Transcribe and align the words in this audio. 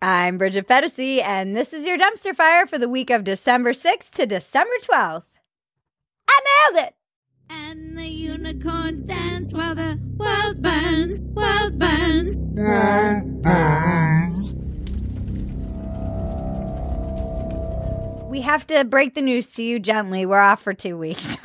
I'm 0.00 0.38
Bridget 0.38 0.68
Phetasy, 0.68 1.20
and 1.20 1.56
this 1.56 1.72
is 1.72 1.84
your 1.84 1.98
dumpster 1.98 2.32
fire 2.32 2.66
for 2.66 2.78
the 2.78 2.88
week 2.88 3.10
of 3.10 3.24
December 3.24 3.72
6th 3.72 4.10
to 4.12 4.26
December 4.26 4.74
12th. 4.80 5.24
I 6.28 6.70
nailed 6.70 6.86
it! 6.86 6.94
And 7.50 7.98
the 7.98 8.06
unicorns 8.06 9.02
dance 9.02 9.52
while 9.52 9.74
the 9.74 9.98
world 10.16 10.62
burns, 10.62 11.18
world 11.34 11.80
burns. 11.80 12.36
We 18.30 18.40
have 18.42 18.68
to 18.68 18.84
break 18.84 19.14
the 19.14 19.22
news 19.22 19.52
to 19.54 19.64
you 19.64 19.80
gently. 19.80 20.26
We're 20.26 20.38
off 20.38 20.62
for 20.62 20.74
two 20.74 20.96
weeks. 20.96 21.38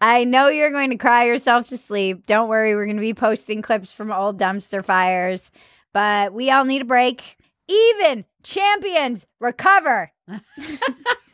I 0.00 0.24
know 0.24 0.48
you're 0.48 0.70
going 0.70 0.88
to 0.90 0.96
cry 0.96 1.26
yourself 1.26 1.68
to 1.68 1.76
sleep. 1.76 2.24
Don't 2.24 2.48
worry, 2.48 2.74
we're 2.74 2.86
going 2.86 2.96
to 2.96 3.02
be 3.02 3.12
posting 3.12 3.60
clips 3.60 3.92
from 3.92 4.10
old 4.10 4.38
dumpster 4.38 4.82
fires, 4.82 5.50
but 5.98 6.32
we 6.32 6.48
all 6.48 6.64
need 6.64 6.82
a 6.82 6.84
break. 6.84 7.36
Even 7.66 8.24
champions 8.44 9.26
recover. 9.40 10.12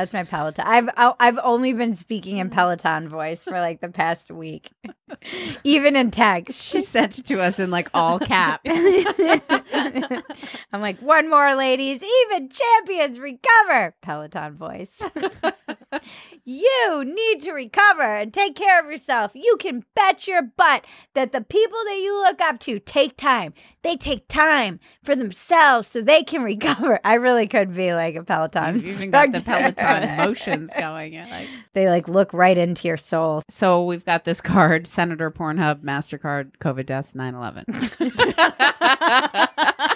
That's 0.00 0.14
my 0.14 0.24
Peloton. 0.24 0.64
I've 0.66 0.88
I've 0.96 1.38
only 1.42 1.74
been 1.74 1.94
speaking 1.94 2.38
in 2.38 2.48
Peloton 2.48 3.06
voice 3.06 3.44
for 3.44 3.60
like 3.60 3.82
the 3.82 3.90
past 3.90 4.30
week, 4.30 4.70
even 5.64 5.94
in 5.94 6.10
text. 6.10 6.58
She 6.58 6.80
sent 6.80 7.18
it 7.18 7.26
to 7.26 7.38
us 7.40 7.58
in 7.58 7.70
like 7.70 7.90
all 7.92 8.18
caps. 8.18 8.62
I'm 10.72 10.80
like, 10.80 11.00
one 11.02 11.28
more, 11.28 11.54
ladies. 11.54 12.02
Even 12.02 12.48
champions 12.48 13.20
recover. 13.20 13.94
Peloton 14.00 14.54
voice. 14.54 15.02
you 16.46 17.04
need 17.04 17.42
to 17.42 17.52
recover 17.52 18.16
and 18.16 18.32
take 18.32 18.54
care 18.54 18.82
of 18.82 18.90
yourself. 18.90 19.32
You 19.34 19.58
can 19.60 19.84
bet 19.94 20.26
your 20.26 20.40
butt 20.42 20.86
that 21.12 21.32
the 21.32 21.42
people 21.42 21.78
that 21.84 21.98
you 21.98 22.18
look 22.22 22.40
up 22.40 22.58
to 22.60 22.78
take 22.78 23.18
time. 23.18 23.52
They 23.82 23.96
take 23.96 24.28
time 24.28 24.80
for 25.02 25.14
themselves 25.14 25.88
so 25.88 26.00
they 26.00 26.22
can 26.22 26.42
recover. 26.42 27.00
I 27.04 27.14
really 27.14 27.46
could 27.46 27.74
be 27.74 27.92
like 27.92 28.14
a 28.14 28.24
Peloton 28.24 28.76
You've 28.76 28.86
even 28.86 29.10
got 29.10 29.32
the 29.32 29.38
instructor. 29.38 29.82
Peloton 29.98 30.16
motions 30.28 30.70
going. 30.78 31.14
Like, 31.14 31.48
They 31.74 31.88
like 31.88 32.08
look 32.08 32.32
right 32.32 32.56
into 32.56 32.88
your 32.88 32.96
soul. 32.96 33.42
so 33.48 33.84
we've 33.84 34.04
got 34.04 34.24
this 34.24 34.40
card, 34.40 34.86
Senator 34.86 35.30
Pornhub, 35.30 35.82
MasterCard, 35.82 36.52
COVID 36.58 36.86
deaths, 36.86 37.12
9-11. 37.14 37.64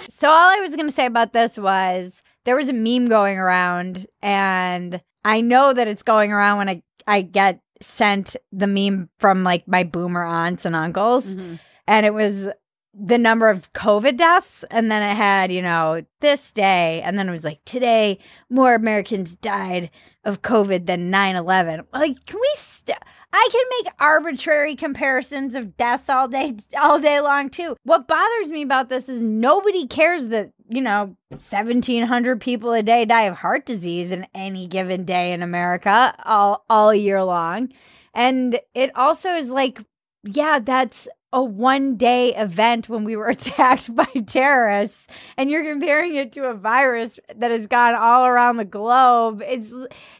So 0.09 0.29
all 0.29 0.49
I 0.49 0.59
was 0.61 0.75
going 0.75 0.87
to 0.87 0.93
say 0.95 1.05
about 1.05 1.33
this 1.33 1.57
was 1.57 2.21
there 2.45 2.55
was 2.55 2.69
a 2.69 2.73
meme 2.73 3.07
going 3.09 3.37
around 3.37 4.07
and 4.21 5.01
I 5.25 5.41
know 5.41 5.73
that 5.73 5.87
it's 5.87 6.03
going 6.03 6.31
around 6.31 6.59
when 6.59 6.69
I 6.69 6.83
I 7.07 7.21
get 7.21 7.59
sent 7.81 8.35
the 8.51 8.67
meme 8.67 9.09
from 9.19 9.43
like 9.43 9.67
my 9.67 9.83
boomer 9.83 10.23
aunts 10.23 10.65
and 10.65 10.75
uncles 10.75 11.35
Mhm. 11.35 11.59
and 11.87 12.05
it 12.05 12.13
was 12.13 12.49
the 12.97 13.17
number 13.17 13.49
of 13.49 13.71
covid 13.73 14.17
deaths 14.17 14.63
and 14.71 14.89
then 14.89 15.01
it 15.01 15.15
had 15.15 15.51
you 15.51 15.61
know 15.61 16.03
this 16.21 16.51
day 16.51 17.01
and 17.01 17.17
then 17.17 17.27
it 17.27 17.31
was 17.31 17.43
like 17.43 17.63
today 17.65 18.17
more 18.49 18.73
americans 18.73 19.35
died 19.35 19.89
of 20.23 20.41
covid 20.41 20.85
than 20.85 21.11
9-11 21.11 21.85
like 21.93 22.25
can 22.25 22.39
we 22.39 22.51
st- 22.55 22.97
i 23.33 23.49
can 23.51 23.63
make 23.83 23.93
arbitrary 23.99 24.75
comparisons 24.75 25.55
of 25.55 25.75
deaths 25.75 26.09
all 26.09 26.27
day 26.27 26.55
all 26.79 26.99
day 26.99 27.19
long 27.19 27.49
too. 27.49 27.75
What 27.83 28.07
bothers 28.07 28.47
me 28.49 28.61
about 28.61 28.89
this 28.89 29.09
is 29.09 29.21
nobody 29.21 29.87
cares 29.87 30.27
that 30.27 30.51
you 30.69 30.81
know 30.81 31.15
1700 31.29 32.41
people 32.41 32.73
a 32.73 32.81
day 32.81 33.05
die 33.05 33.23
of 33.23 33.35
heart 33.35 33.65
disease 33.65 34.11
in 34.11 34.25
any 34.33 34.67
given 34.67 35.05
day 35.05 35.33
in 35.33 35.41
america 35.41 36.15
all 36.23 36.65
all 36.69 36.93
year 36.93 37.23
long. 37.23 37.69
And 38.13 38.59
it 38.73 38.95
also 38.95 39.31
is 39.35 39.49
like 39.49 39.79
yeah 40.23 40.59
that's 40.59 41.07
a 41.35 41.43
one 41.43 41.97
day 41.97 42.33
event 42.35 42.87
when 42.87 43.03
we 43.03 43.17
were 43.17 43.27
attacked 43.37 43.93
by 43.93 44.07
terrorists 44.25 45.05
and 45.37 45.51
you're 45.51 45.65
comparing 45.65 46.15
it 46.15 46.31
to 46.31 46.45
a 46.45 46.53
virus 46.53 47.19
that 47.35 47.51
has 47.51 47.67
gone 47.67 47.93
all 47.93 48.25
around 48.25 48.55
the 48.55 48.65
globe 48.65 49.43
it's 49.45 49.71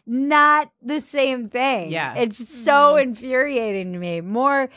not 0.06 0.70
the 0.82 1.00
same 1.00 1.48
thing. 1.48 1.90
Yeah. 1.90 2.14
it's 2.14 2.48
so 2.48 2.72
mm-hmm. 2.72 3.08
infuriating 3.08 3.92
to 3.94 3.98
me. 3.98 4.20
More 4.20 4.68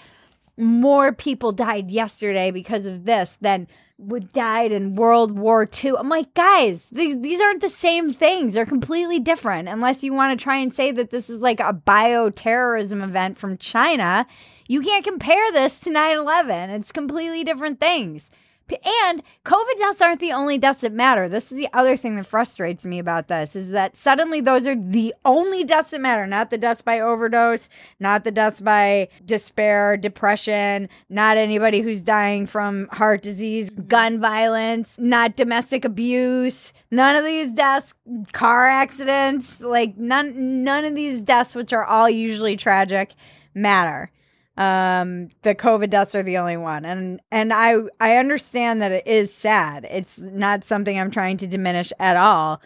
more 0.58 1.14
people 1.14 1.52
died 1.52 1.92
yesterday 1.92 2.52
because 2.52 2.86
of 2.86 3.06
this 3.06 3.38
than 3.42 3.68
would 4.00 4.32
died 4.32 4.72
in 4.72 4.96
World 4.96 5.38
War 5.38 5.68
II. 5.84 5.94
I'm 5.98 6.10
like, 6.10 6.34
guys, 6.34 6.88
these, 6.90 7.20
these 7.20 7.42
aren't 7.42 7.62
the 7.62 7.70
same 7.70 8.14
things. 8.14 8.54
They're 8.54 8.66
completely 8.66 9.20
different. 9.20 9.68
Unless 9.68 10.04
you 10.04 10.14
want 10.14 10.38
to 10.38 10.42
try 10.42 10.56
and 10.58 10.74
say 10.74 10.92
that 10.92 11.10
this 11.10 11.30
is 11.30 11.42
like 11.42 11.60
a 11.60 11.74
bioterrorism 11.74 13.04
event 13.04 13.38
from 13.38 13.58
China, 13.58 14.26
you 14.68 14.82
can't 14.82 15.04
compare 15.04 15.52
this 15.52 15.80
to 15.82 15.90
9 15.90 16.18
11. 16.18 16.70
It's 16.70 16.92
completely 16.92 17.44
different 17.44 17.80
things. 17.80 18.32
And 18.72 19.24
COVID 19.46 19.78
deaths 19.78 20.02
aren't 20.02 20.20
the 20.20 20.32
only 20.32 20.58
deaths 20.58 20.82
that 20.82 20.94
matter. 20.94 21.28
This 21.28 21.52
is 21.52 21.58
the 21.58 21.70
other 21.74 21.98
thing 21.98 22.16
that 22.16 22.26
frustrates 22.26 22.86
me 22.86 23.00
about 23.00 23.28
this 23.28 23.56
is 23.56 23.72
that 23.72 23.96
suddenly 23.96 24.42
those 24.42 24.68
are 24.68 24.76
the 24.76 25.14
only 25.26 25.64
deaths 25.64 25.92
that 25.92 26.02
matter, 26.02 26.26
not 26.26 26.50
the 26.50 26.58
deaths 26.58 26.82
by 26.82 27.00
overdose, 27.00 27.70
not 28.00 28.24
the 28.24 28.32
deaths 28.32 28.62
by 28.62 29.10
despair, 29.26 29.98
depression, 29.98 30.90
not 31.10 31.38
anybody 31.38 31.82
who's 31.82 32.02
dying 32.02 32.46
from 32.46 32.88
heart 32.92 33.22
disease, 33.22 33.70
gun 33.88 34.20
violence, 34.20 34.98
not 35.00 35.36
domestic 35.36 35.86
abuse, 35.86 36.74
none 36.92 37.16
of 37.16 37.26
these 37.26 37.54
deaths, 37.54 37.94
car 38.32 38.68
accidents, 38.68 39.62
like 39.62 39.98
none 39.98 40.64
none 40.64 40.86
of 40.86 40.96
these 40.96 41.24
deaths 41.24 41.56
which 41.56 41.74
are 41.74 41.86
all 41.86 42.10
usually 42.10 42.56
tragic 42.56 43.14
matter 43.54 44.12
um 44.60 45.30
the 45.44 45.56
covid 45.56 45.90
deaths 45.90 46.14
are 46.16 46.24
the 46.24 46.38
only 46.38 46.58
one. 46.58 46.86
And 46.86 47.22
and 47.32 47.54
i 47.54 47.76
i 48.00 48.18
understand 48.18 48.82
that 48.82 48.92
it 48.92 49.08
is 49.08 49.34
sad. 49.34 49.88
It's 49.90 50.20
not 50.20 50.64
something 50.66 51.00
i'm 51.00 51.12
trying 51.12 51.38
to 51.38 51.48
diminish 51.48 51.92
at 52.00 52.18
all. 52.18 52.62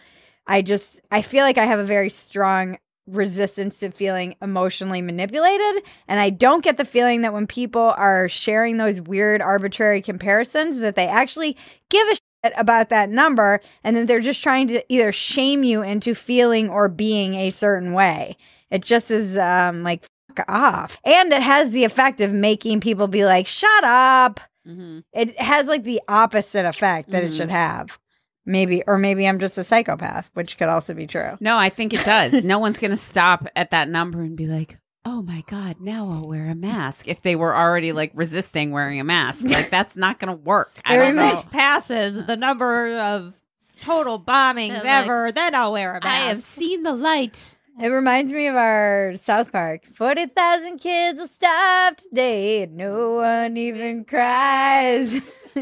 I 0.46 0.62
just 0.62 1.00
i 1.12 1.22
feel 1.22 1.44
like 1.44 1.58
i 1.58 1.66
have 1.66 1.78
a 1.78 1.84
very 1.84 2.10
strong 2.10 2.78
resistance 3.06 3.78
to 3.78 3.90
feeling 3.90 4.34
emotionally 4.42 5.02
manipulated. 5.02 5.84
And 6.08 6.18
i 6.20 6.30
don't 6.30 6.64
get 6.64 6.76
the 6.78 6.84
feeling 6.84 7.20
that 7.22 7.32
when 7.32 7.46
people 7.46 7.94
are 7.96 8.28
sharing 8.28 8.76
those 8.78 9.00
weird 9.00 9.40
arbitrary 9.40 10.02
comparisons 10.02 10.78
that 10.78 10.96
they 10.96 11.06
actually 11.06 11.56
give 11.90 12.06
a 12.08 12.14
shit 12.16 12.54
about 12.56 12.88
that 12.90 13.08
number 13.10 13.60
and 13.84 13.96
that 13.96 14.06
they're 14.08 14.20
just 14.20 14.42
trying 14.42 14.66
to 14.68 14.82
either 14.92 15.12
shame 15.12 15.62
you 15.64 15.82
into 15.82 16.14
feeling 16.14 16.68
or 16.68 16.88
being 16.88 17.34
a 17.34 17.50
certain 17.50 17.92
way. 17.92 18.36
It 18.70 18.82
just 18.84 19.10
is 19.12 19.38
um 19.38 19.82
like 19.84 20.04
off 20.48 20.98
and 21.04 21.32
it 21.32 21.42
has 21.42 21.70
the 21.70 21.84
effect 21.84 22.20
of 22.20 22.32
making 22.32 22.80
people 22.80 23.06
be 23.08 23.24
like 23.24 23.46
shut 23.46 23.84
up 23.84 24.40
Mhm. 24.66 25.04
it 25.12 25.38
has 25.40 25.68
like 25.68 25.84
the 25.84 26.00
opposite 26.08 26.64
effect 26.64 27.10
that 27.10 27.22
it 27.22 27.30
Mhm. 27.32 27.36
should 27.36 27.50
have 27.50 27.98
maybe 28.46 28.82
or 28.86 28.96
maybe 28.98 29.26
i'm 29.28 29.38
just 29.38 29.58
a 29.58 29.64
psychopath 29.64 30.30
which 30.34 30.56
could 30.56 30.68
also 30.68 30.94
be 30.94 31.06
true 31.06 31.36
No, 31.40 31.56
I 31.58 31.68
think 31.68 31.92
it 31.92 32.04
does. 32.04 32.32
no 32.44 32.58
one's 32.58 32.78
going 32.78 32.90
to 32.90 32.96
stop 32.96 33.46
at 33.56 33.70
that 33.72 33.88
number 33.88 34.20
and 34.22 34.36
be 34.36 34.46
like, 34.46 34.78
oh 35.06 35.20
my 35.20 35.42
God, 35.48 35.76
now 35.80 36.08
I'll 36.10 36.26
wear 36.26 36.46
a 36.46 36.54
mask. 36.54 37.06
If 37.08 37.20
they 37.20 37.36
were 37.36 37.54
already 37.54 37.92
like 37.92 38.10
resisting 38.14 38.70
wearing 38.70 38.98
a 39.00 39.04
mask, 39.04 39.40
like 39.44 39.68
that's 39.68 39.96
not 39.96 40.18
going 40.18 40.34
to 40.34 40.42
work. 40.42 40.72
I 40.84 40.96
Very 40.96 41.12
much. 41.12 41.50
passes 41.50 42.24
the 42.24 42.36
number 42.36 42.96
of 42.98 43.34
total 43.82 44.18
bombings 44.18 44.76
like, 44.78 44.86
ever, 44.86 45.30
then 45.30 45.54
I'll 45.54 45.72
wear 45.72 45.90
a 45.90 46.00
mask. 46.00 46.06
I 46.06 46.16
have 46.28 46.40
seen 46.40 46.82
the 46.84 46.92
light. 46.94 47.54
It 47.80 47.88
reminds 47.88 48.32
me 48.32 48.46
of 48.46 48.54
our 48.54 49.16
South 49.16 49.50
Park. 49.50 49.84
40,000 49.94 50.78
kids 50.78 51.18
will 51.18 51.26
starve 51.26 51.96
today 51.96 52.62
and 52.62 52.76
no 52.76 53.16
one 53.16 53.56
even 53.56 54.04
cries. 54.04 55.20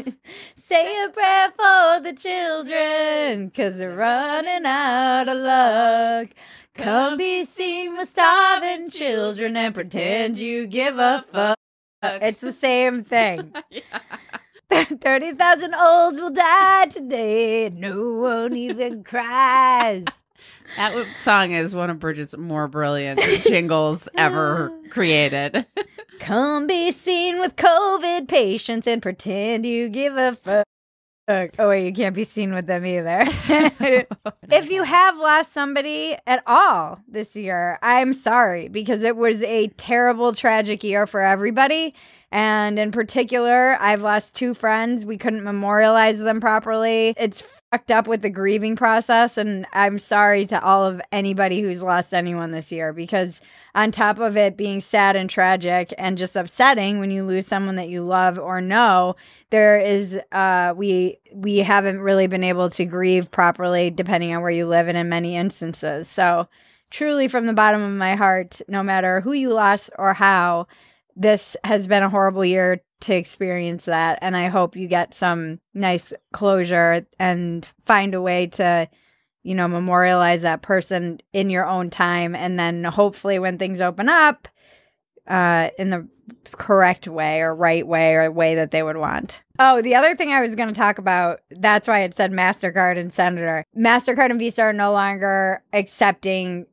Say 0.55 1.03
a 1.05 1.09
prayer 1.09 1.51
for 1.55 2.01
the 2.01 2.13
children 2.13 3.47
because 3.47 3.77
they're 3.77 3.95
running 3.95 4.63
out 4.63 5.27
of 5.27 5.37
luck. 5.39 6.29
Come 6.75 7.17
be 7.17 7.45
seen 7.45 7.97
with 7.97 8.09
starving 8.09 8.91
children 8.91 9.57
and 9.57 9.73
pretend 9.73 10.37
you 10.37 10.67
give 10.67 10.99
a 10.99 11.25
fuck. 11.31 11.57
It's 12.03 12.41
the 12.41 12.53
same 12.53 13.03
thing. 13.03 13.53
30,000 14.71 15.73
olds 15.75 16.21
will 16.21 16.31
die 16.31 16.85
today 16.87 17.65
and 17.65 17.79
no 17.79 18.13
one 18.13 18.55
even 18.55 19.03
cries. 19.03 20.05
That 20.77 21.15
song 21.15 21.51
is 21.51 21.75
one 21.75 21.89
of 21.89 21.99
Bridget's 21.99 22.37
more 22.37 22.67
brilliant 22.67 23.19
jingles 23.45 24.07
ever 24.17 24.71
created. 24.89 25.65
Come 26.19 26.67
be 26.67 26.91
seen 26.91 27.39
with 27.39 27.55
COVID 27.55 28.27
patients 28.27 28.87
and 28.87 29.01
pretend 29.01 29.65
you 29.65 29.89
give 29.89 30.17
a 30.17 30.35
fuck. 30.35 30.65
Oh, 31.27 31.69
wait, 31.69 31.85
you 31.85 31.93
can't 31.93 32.15
be 32.15 32.25
seen 32.25 32.53
with 32.53 32.65
them 32.67 32.85
either. 32.85 33.23
if 34.49 34.69
you 34.69 34.83
have 34.83 35.17
lost 35.17 35.53
somebody 35.53 36.17
at 36.27 36.43
all 36.45 36.99
this 37.07 37.35
year, 37.37 37.79
I'm 37.81 38.13
sorry 38.13 38.67
because 38.67 39.03
it 39.03 39.15
was 39.15 39.41
a 39.43 39.67
terrible, 39.69 40.33
tragic 40.33 40.83
year 40.83 41.07
for 41.07 41.21
everybody. 41.21 41.93
And 42.33 42.79
in 42.79 42.91
particular, 42.91 43.77
I've 43.79 44.01
lost 44.01 44.33
two 44.33 44.55
friends. 44.55 45.05
We 45.05 45.19
couldn't 45.19 45.43
memorialize 45.43 46.17
them 46.17 46.41
properly. 46.41 47.13
It's 47.15 47.43
fucked 47.69 47.91
up 47.91 48.07
with 48.07 48.23
the 48.23 48.31
grieving 48.31 48.75
process. 48.75 49.37
And 49.37 49.67
I'm 49.71 49.99
sorry 49.99 50.47
to 50.47 50.59
all 50.59 50.83
of 50.83 50.99
anybody 51.11 51.61
who's 51.61 51.83
lost 51.83 52.11
anyone 52.11 52.49
this 52.49 52.71
year 52.71 52.91
because, 52.91 53.39
on 53.75 53.91
top 53.91 54.17
of 54.17 54.35
it 54.35 54.57
being 54.57 54.81
sad 54.81 55.15
and 55.15 55.29
tragic 55.29 55.93
and 55.95 56.17
just 56.17 56.35
upsetting 56.35 56.97
when 56.97 57.11
you 57.11 57.23
lose 57.23 57.45
someone 57.45 57.75
that 57.75 57.89
you 57.89 58.03
love 58.03 58.39
or 58.39 58.61
know, 58.61 59.15
there 59.51 59.79
is, 59.79 60.19
uh, 60.31 60.73
we, 60.75 61.19
we 61.35 61.59
haven't 61.59 61.99
really 61.99 62.25
been 62.25 62.43
able 62.43 62.71
to 62.71 62.85
grieve 62.85 63.29
properly 63.29 63.91
depending 63.91 64.35
on 64.35 64.41
where 64.41 64.49
you 64.49 64.65
live 64.65 64.87
and 64.87 64.97
in 64.97 65.07
many 65.07 65.35
instances. 65.35 66.09
So, 66.09 66.47
truly 66.89 67.27
from 67.27 67.45
the 67.45 67.53
bottom 67.53 67.83
of 67.83 67.91
my 67.91 68.15
heart, 68.15 68.59
no 68.67 68.81
matter 68.81 69.21
who 69.21 69.33
you 69.33 69.53
lost 69.53 69.91
or 69.99 70.15
how, 70.15 70.65
this 71.15 71.55
has 71.63 71.87
been 71.87 72.03
a 72.03 72.09
horrible 72.09 72.45
year 72.45 72.81
to 73.01 73.13
experience 73.13 73.85
that. 73.85 74.19
And 74.21 74.35
I 74.35 74.47
hope 74.47 74.75
you 74.75 74.87
get 74.87 75.13
some 75.13 75.59
nice 75.73 76.13
closure 76.31 77.05
and 77.19 77.69
find 77.85 78.13
a 78.13 78.21
way 78.21 78.47
to, 78.47 78.89
you 79.43 79.55
know, 79.55 79.67
memorialize 79.67 80.41
that 80.43 80.61
person 80.61 81.19
in 81.33 81.49
your 81.49 81.65
own 81.65 81.89
time. 81.89 82.35
And 82.35 82.57
then 82.57 82.83
hopefully 82.83 83.39
when 83.39 83.57
things 83.57 83.81
open 83.81 84.09
up, 84.09 84.47
uh, 85.27 85.69
in 85.77 85.89
the 85.89 86.07
correct 86.51 87.07
way 87.07 87.41
or 87.41 87.55
right 87.55 87.85
way 87.87 88.13
or 88.13 88.31
way 88.31 88.55
that 88.55 88.71
they 88.71 88.83
would 88.83 88.97
want. 88.97 89.43
Oh, 89.59 89.81
the 89.81 89.95
other 89.95 90.15
thing 90.15 90.31
I 90.31 90.41
was 90.41 90.55
going 90.55 90.69
to 90.69 90.75
talk 90.75 90.97
about, 90.97 91.41
that's 91.51 91.87
why 91.87 91.99
it 91.99 92.15
said 92.15 92.31
MasterCard 92.31 92.97
and 92.97 93.11
Senator. 93.11 93.63
MasterCard 93.77 94.31
and 94.31 94.39
Visa 94.39 94.63
are 94.63 94.73
no 94.73 94.91
longer 94.91 95.63
accepting 95.73 96.65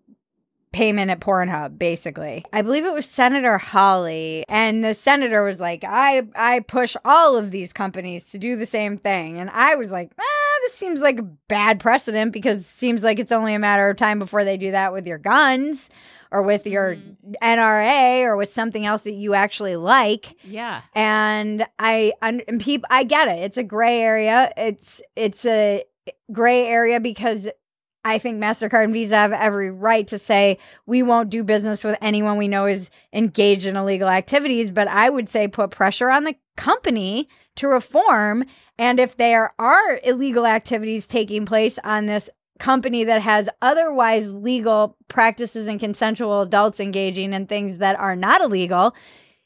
payment 0.73 1.11
at 1.11 1.21
Pornhub, 1.21 1.79
basically. 1.79 2.45
I 2.53 2.63
believe 2.63 2.85
it 2.85 2.93
was 2.93 3.07
Senator 3.07 3.59
Hawley, 3.59 4.45
and 4.49 4.85
the 4.85 4.95
senator 4.95 5.43
was 5.43 5.61
like, 5.61 5.83
I, 5.85 6.23
I 6.37 6.61
push 6.61 6.97
all 7.05 7.37
of 7.37 7.51
these 7.51 7.73
companies 7.73 8.27
to 8.29 8.39
do 8.39 8.57
the 8.57 8.67
same 8.67 8.97
thing. 8.97 9.39
And 9.39 9.51
I 9.51 9.75
was 9.75 9.91
like, 9.91 10.13
ah, 10.19 10.59
this 10.63 10.75
seems 10.75 11.01
like 11.01 11.19
a 11.19 11.23
bad 11.49 11.81
precedent 11.81 12.33
because 12.33 12.61
it 12.61 12.65
seems 12.65 13.03
like 13.03 13.19
it's 13.19 13.33
only 13.33 13.55
a 13.55 13.59
matter 13.59 13.89
of 13.89 13.97
time 13.97 14.19
before 14.19 14.45
they 14.45 14.57
do 14.57 14.71
that 14.71 14.93
with 14.93 15.07
your 15.07 15.19
guns 15.19 15.91
or 16.31 16.43
with 16.43 16.65
your 16.67 16.97
NRA 17.43 18.23
or 18.23 18.37
with 18.37 18.53
something 18.53 18.87
else 18.87 19.03
that 19.03 19.13
you 19.15 19.35
actually 19.35 19.77
like 19.77 20.37
Yeah. 20.45 20.83
and 20.95 21.67
I 21.79 22.13
and 22.23 22.43
people 22.61 22.87
I 22.91 23.05
get 23.05 23.29
it. 23.29 23.39
It's 23.43 23.57
a 23.57 23.65
gray 23.65 24.01
area. 24.01 24.53
It's 24.57 25.03
it's 25.17 25.45
a 25.45 25.85
gray 26.33 26.67
area 26.67 27.01
because 27.01 27.49
I 28.05 28.19
think 28.19 28.43
Mastercard 28.43 28.85
and 28.85 28.93
Visa 28.93 29.17
have 29.17 29.33
every 29.33 29.71
right 29.71 30.07
to 30.09 30.19
say 30.19 30.59
we 30.87 31.03
won't 31.03 31.29
do 31.29 31.45
business 31.45 31.85
with 31.85 31.99
anyone 32.01 32.39
we 32.39 32.49
know 32.49 32.67
is 32.67 32.91
engaged 33.13 33.67
in 33.67 33.77
illegal 33.77 34.09
activities. 34.09 34.73
But 34.73 34.89
I 34.89 35.11
would 35.11 35.29
say 35.29 35.49
put 35.49 35.71
pressure 35.71 36.11
on 36.11 36.25
the 36.25 36.35
company 36.57 37.29
to 37.57 37.69
reform. 37.69 38.45
And 38.79 38.99
if 38.99 39.17
there 39.17 39.53
are 39.59 40.01
illegal 40.03 40.47
activities 40.47 41.07
taking 41.07 41.45
place 41.45 41.79
on 41.85 42.07
this 42.07 42.31
company 42.59 43.05
that 43.05 43.23
has 43.23 43.49
otherwise 43.61 44.31
legal 44.31 44.97
practices 45.09 45.69
and 45.69 45.81
consensual 45.81 46.43
adults 46.43 46.81
engaging 46.81 47.33
in 47.33 47.47
things 47.47 47.79
that 47.79 47.99
are 47.99 48.17
not 48.17 48.41
illegal, 48.41 48.95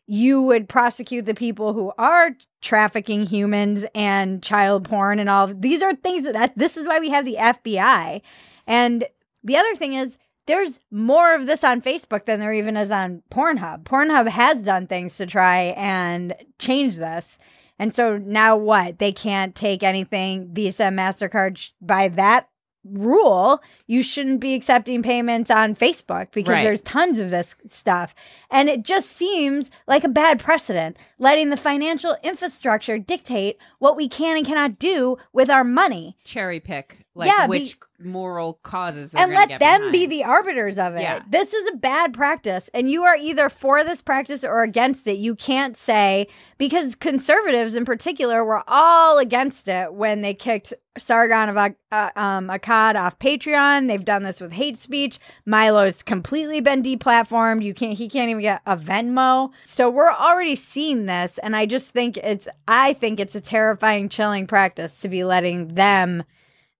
you 0.06 0.42
would 0.42 0.68
prosecute 0.68 1.24
the 1.24 1.34
people 1.34 1.72
who 1.72 1.92
are 1.98 2.36
trafficking 2.60 3.26
humans 3.26 3.84
and 3.94 4.42
child 4.42 4.88
porn 4.88 5.18
and 5.18 5.30
all. 5.30 5.46
These 5.46 5.82
are 5.82 5.94
things 5.94 6.24
that, 6.30 6.56
this 6.56 6.76
is 6.76 6.86
why 6.86 6.98
we 6.98 7.10
have 7.10 7.24
the 7.24 7.36
FBI. 7.38 8.20
And 8.66 9.04
the 9.42 9.56
other 9.56 9.74
thing 9.74 9.94
is 9.94 10.18
there's 10.46 10.78
more 10.90 11.34
of 11.34 11.46
this 11.46 11.64
on 11.64 11.80
Facebook 11.80 12.26
than 12.26 12.40
there 12.40 12.52
even 12.52 12.76
is 12.76 12.90
on 12.90 13.22
Pornhub. 13.30 13.84
Pornhub 13.84 14.28
has 14.28 14.62
done 14.62 14.86
things 14.86 15.16
to 15.16 15.26
try 15.26 15.74
and 15.76 16.34
change 16.58 16.96
this. 16.96 17.38
And 17.78 17.94
so 17.94 18.18
now 18.18 18.56
what? 18.56 18.98
They 18.98 19.12
can't 19.12 19.54
take 19.54 19.82
anything 19.82 20.50
Visa, 20.52 20.84
MasterCard 20.84 21.70
by 21.80 22.08
that 22.08 22.48
rule. 22.84 23.62
You 23.86 24.02
shouldn't 24.02 24.40
be 24.40 24.54
accepting 24.54 25.02
payments 25.02 25.50
on 25.50 25.74
Facebook 25.74 26.28
because 26.32 26.52
Right. 26.52 26.64
there's 26.64 26.82
tons 26.82 27.18
of 27.18 27.30
this 27.30 27.56
stuff. 27.68 28.14
And 28.50 28.68
it 28.68 28.82
just 28.82 29.10
seems 29.10 29.70
like 29.86 30.04
a 30.04 30.08
bad 30.08 30.38
precedent, 30.38 30.96
letting 31.18 31.50
the 31.50 31.56
financial 31.56 32.16
infrastructure 32.22 32.98
dictate 32.98 33.58
what 33.78 33.96
we 33.96 34.08
can 34.08 34.36
and 34.36 34.46
cannot 34.46 34.78
do 34.78 35.16
with 35.32 35.50
our 35.50 35.64
money. 35.64 36.16
Cherry 36.24 36.60
pick 36.60 36.98
like 37.14 37.28
Yeah, 37.28 37.46
be- 37.46 37.50
which 37.50 37.78
moral 38.04 38.60
causes 38.62 39.12
and 39.14 39.32
let 39.32 39.58
them 39.58 39.90
be 39.90 40.06
the 40.06 40.24
arbiters 40.24 40.78
of 40.78 40.94
it. 40.94 41.02
Yeah. 41.02 41.22
This 41.28 41.54
is 41.54 41.66
a 41.72 41.76
bad 41.76 42.14
practice, 42.14 42.70
and 42.74 42.90
you 42.90 43.04
are 43.04 43.16
either 43.16 43.48
for 43.48 43.84
this 43.84 44.02
practice 44.02 44.44
or 44.44 44.62
against 44.62 45.06
it. 45.06 45.18
You 45.18 45.34
can't 45.34 45.76
say 45.76 46.28
because 46.58 46.94
conservatives, 46.94 47.74
in 47.74 47.84
particular, 47.84 48.44
were 48.44 48.62
all 48.68 49.18
against 49.18 49.68
it 49.68 49.94
when 49.94 50.20
they 50.20 50.34
kicked 50.34 50.72
Sargon 50.96 51.48
of 51.48 51.56
uh, 51.56 52.10
um, 52.14 52.48
Akkad 52.48 52.94
off 52.94 53.18
Patreon. 53.18 53.88
They've 53.88 54.04
done 54.04 54.22
this 54.22 54.40
with 54.40 54.52
hate 54.52 54.78
speech. 54.78 55.18
Milo's 55.44 56.02
completely 56.02 56.60
been 56.60 56.82
deplatformed. 56.82 57.64
You 57.64 57.74
can't. 57.74 57.98
He 57.98 58.08
can't 58.08 58.30
even 58.30 58.42
get 58.42 58.62
a 58.66 58.76
Venmo. 58.76 59.50
So 59.64 59.90
we're 59.90 60.12
already 60.12 60.54
seeing 60.54 61.06
this, 61.06 61.38
and 61.38 61.56
I 61.56 61.66
just 61.66 61.90
think 61.90 62.16
it's. 62.18 62.46
I 62.68 62.92
think 62.92 63.18
it's 63.18 63.34
a 63.34 63.40
terrifying, 63.40 64.08
chilling 64.08 64.46
practice 64.46 65.00
to 65.00 65.08
be 65.08 65.24
letting 65.24 65.68
them 65.68 66.22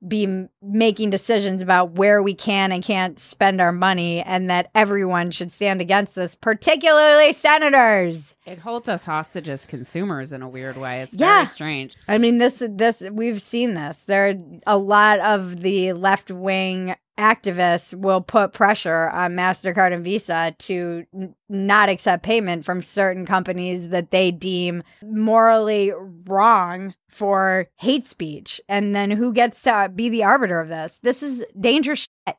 be 0.07 0.47
making 0.63 1.11
decisions 1.11 1.63
about 1.63 1.93
where 1.93 2.23
we 2.23 2.35
can 2.35 2.73
and 2.73 2.83
can't 2.85 3.19
spend 3.19 3.61
our 3.61 3.73
money 3.73 4.21
and 4.23 4.51
that 4.51 4.71
everyone 4.75 5.31
should 5.31 5.51
stand 5.51 5.81
against 5.81 6.15
this 6.15 6.35
particularly 6.35 7.33
senators 7.33 8.35
It 8.47 8.59
holds 8.59 8.89
us 8.89 9.05
hostage 9.05 9.49
as 9.49 9.65
consumers 9.67 10.33
in 10.33 10.43
a 10.43 10.49
weird 10.49 10.77
way. 10.77 11.03
It's 11.03 11.15
Yeah. 11.15 11.37
very 11.37 11.47
strange. 11.47 11.97
i 12.09 12.19
mean 12.19 12.39
this 12.39 12.63
this 12.69 13.03
we've 13.13 13.41
seen 13.41 13.75
this 13.75 14.01
there 14.07 14.29
are 14.29 14.35
a 14.67 14.77
lot 14.79 15.21
of 15.21 15.61
the 15.63 15.93
left 15.95 16.31
wing 16.31 16.95
activists 17.17 17.95
will 17.95 18.21
put 18.21 18.53
pressure 18.53 19.09
on 19.11 19.35
mastercard 19.35 19.93
and 19.95 20.05
visa 20.05 20.53
to 20.59 21.05
n- 21.15 21.33
not 21.49 21.89
accept 21.89 22.25
payment 22.25 22.65
from 22.65 22.83
certain 22.83 23.25
companies 23.25 23.91
that 23.91 24.11
they 24.11 24.33
deem 24.33 24.83
morally 25.03 25.93
wrong 26.27 26.93
for 27.15 27.69
hate 27.77 28.05
speech 28.05 28.61
and 28.69 28.95
then 28.95 29.13
who 29.13 29.33
gets 29.33 29.63
to 29.63 29.91
be 29.95 30.09
the 30.09 30.25
arbiter 30.25 30.61
of 30.61 30.69
this 30.69 30.99
this 31.03 31.23
is 31.23 31.45
dangerous 31.59 32.07
shit 32.27 32.37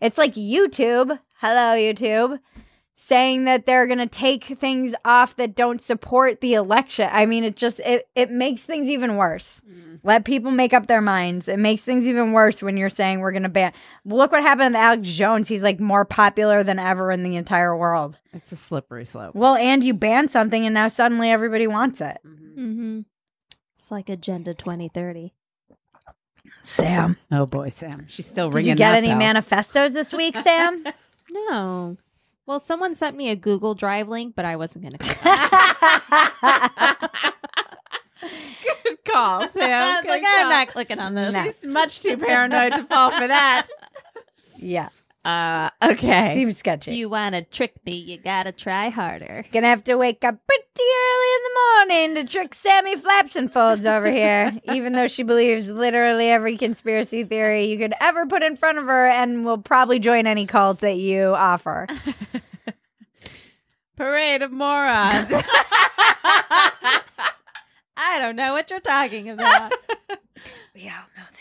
It's 0.00 0.18
like 0.18 0.34
YouTube, 0.34 1.18
hello 1.40 1.74
YouTube, 1.76 2.38
saying 2.94 3.44
that 3.44 3.66
they're 3.66 3.86
going 3.86 3.98
to 3.98 4.06
take 4.06 4.44
things 4.44 4.94
off 5.04 5.36
that 5.36 5.54
don't 5.54 5.80
support 5.80 6.40
the 6.40 6.54
election. 6.54 7.08
I 7.12 7.26
mean, 7.26 7.44
it 7.44 7.56
just 7.56 7.80
it 7.80 8.08
it 8.14 8.30
makes 8.30 8.62
things 8.62 8.88
even 8.88 9.16
worse. 9.16 9.62
Let 10.02 10.24
people 10.24 10.50
make 10.50 10.72
up 10.72 10.86
their 10.86 11.00
minds. 11.00 11.48
It 11.48 11.58
makes 11.58 11.82
things 11.82 12.06
even 12.06 12.32
worse 12.32 12.62
when 12.62 12.76
you're 12.76 12.90
saying 12.90 13.20
we're 13.20 13.32
going 13.32 13.42
to 13.42 13.48
ban. 13.48 13.72
Look 14.04 14.32
what 14.32 14.42
happened 14.42 14.74
to 14.74 14.78
Alex 14.78 15.10
Jones. 15.10 15.48
He's 15.48 15.62
like 15.62 15.80
more 15.80 16.04
popular 16.04 16.62
than 16.62 16.78
ever 16.78 17.10
in 17.10 17.22
the 17.22 17.36
entire 17.36 17.76
world. 17.76 18.18
It's 18.32 18.52
a 18.52 18.56
slippery 18.56 19.04
slope. 19.04 19.34
Well, 19.34 19.56
and 19.56 19.82
you 19.82 19.94
ban 19.94 20.28
something 20.28 20.64
and 20.64 20.74
now 20.74 20.88
suddenly 20.88 21.30
everybody 21.30 21.66
wants 21.66 22.00
it. 22.00 22.18
Mm-hmm. 22.24 23.00
It's 23.86 23.92
like 23.92 24.08
Agenda 24.08 24.52
2030. 24.52 25.32
Sam, 26.60 27.16
Oh 27.30 27.46
boy, 27.46 27.68
Sam. 27.68 28.06
She's 28.08 28.26
still 28.26 28.48
did 28.48 28.56
ringing. 28.56 28.70
you 28.70 28.74
get 28.74 28.90
that 28.90 28.96
any 28.98 29.06
bell. 29.10 29.18
manifestos 29.18 29.92
this 29.92 30.12
week, 30.12 30.36
Sam? 30.36 30.82
No. 31.30 31.96
Well, 32.46 32.58
someone 32.58 32.94
sent 32.96 33.16
me 33.16 33.30
a 33.30 33.36
Google 33.36 33.76
Drive 33.76 34.08
link, 34.08 34.34
but 34.34 34.44
I 34.44 34.56
wasn't 34.56 34.86
going 34.86 34.96
to 34.96 34.98
click 34.98 35.24
on 35.24 35.38
it. 36.82 37.10
Good 38.84 39.04
call, 39.04 39.48
Sam. 39.50 39.70
I 39.70 39.94
was 39.94 40.02
Good 40.02 40.08
like, 40.08 40.22
call. 40.24 40.32
I'm 40.44 40.48
not 40.50 40.66
clicking 40.68 40.98
on 40.98 41.14
this. 41.14 41.32
Nah. 41.32 41.44
She's 41.44 41.64
much 41.64 42.00
too 42.00 42.16
paranoid 42.16 42.72
to 42.72 42.82
fall 42.84 43.12
for 43.12 43.28
that. 43.28 43.68
yeah, 44.56 44.88
Uh, 45.26 45.70
okay. 45.82 46.32
seems 46.34 46.56
sketchy. 46.56 46.92
If 46.92 46.96
you 46.96 47.08
want 47.08 47.34
to 47.34 47.42
trick 47.42 47.74
me, 47.84 47.96
you 47.96 48.16
got 48.16 48.44
to 48.44 48.52
try 48.52 48.90
harder. 48.90 49.44
Gonna 49.50 49.66
have 49.66 49.82
to 49.84 49.96
wake 49.96 50.22
up 50.22 50.36
pretty 50.46 50.62
early 50.78 51.34
in 51.34 51.42
the 51.42 51.50
morning 51.58 52.14
to 52.14 52.32
trick 52.32 52.54
Sammy 52.54 52.96
Flaps 52.96 53.34
and 53.34 53.52
Folds 53.52 53.84
over 53.86 54.08
here, 54.08 54.56
even 54.72 54.92
though 54.92 55.08
she 55.08 55.24
believes 55.24 55.68
literally 55.68 56.28
every 56.30 56.56
conspiracy 56.56 57.24
theory 57.24 57.64
you 57.64 57.76
could 57.76 57.92
ever 58.00 58.24
put 58.26 58.44
in 58.44 58.56
front 58.56 58.78
of 58.78 58.84
her 58.86 59.08
and 59.08 59.44
will 59.44 59.58
probably 59.58 59.98
join 59.98 60.28
any 60.28 60.46
cult 60.46 60.78
that 60.78 60.98
you 60.98 61.34
offer. 61.34 61.88
Parade 63.96 64.42
of 64.42 64.52
morons. 64.52 65.26
I 67.96 68.20
don't 68.20 68.36
know 68.36 68.52
what 68.52 68.70
you're 68.70 68.78
talking 68.78 69.28
about. 69.28 69.72
We 70.72 70.82
all 70.82 71.02
know 71.16 71.24
truth. 71.32 71.35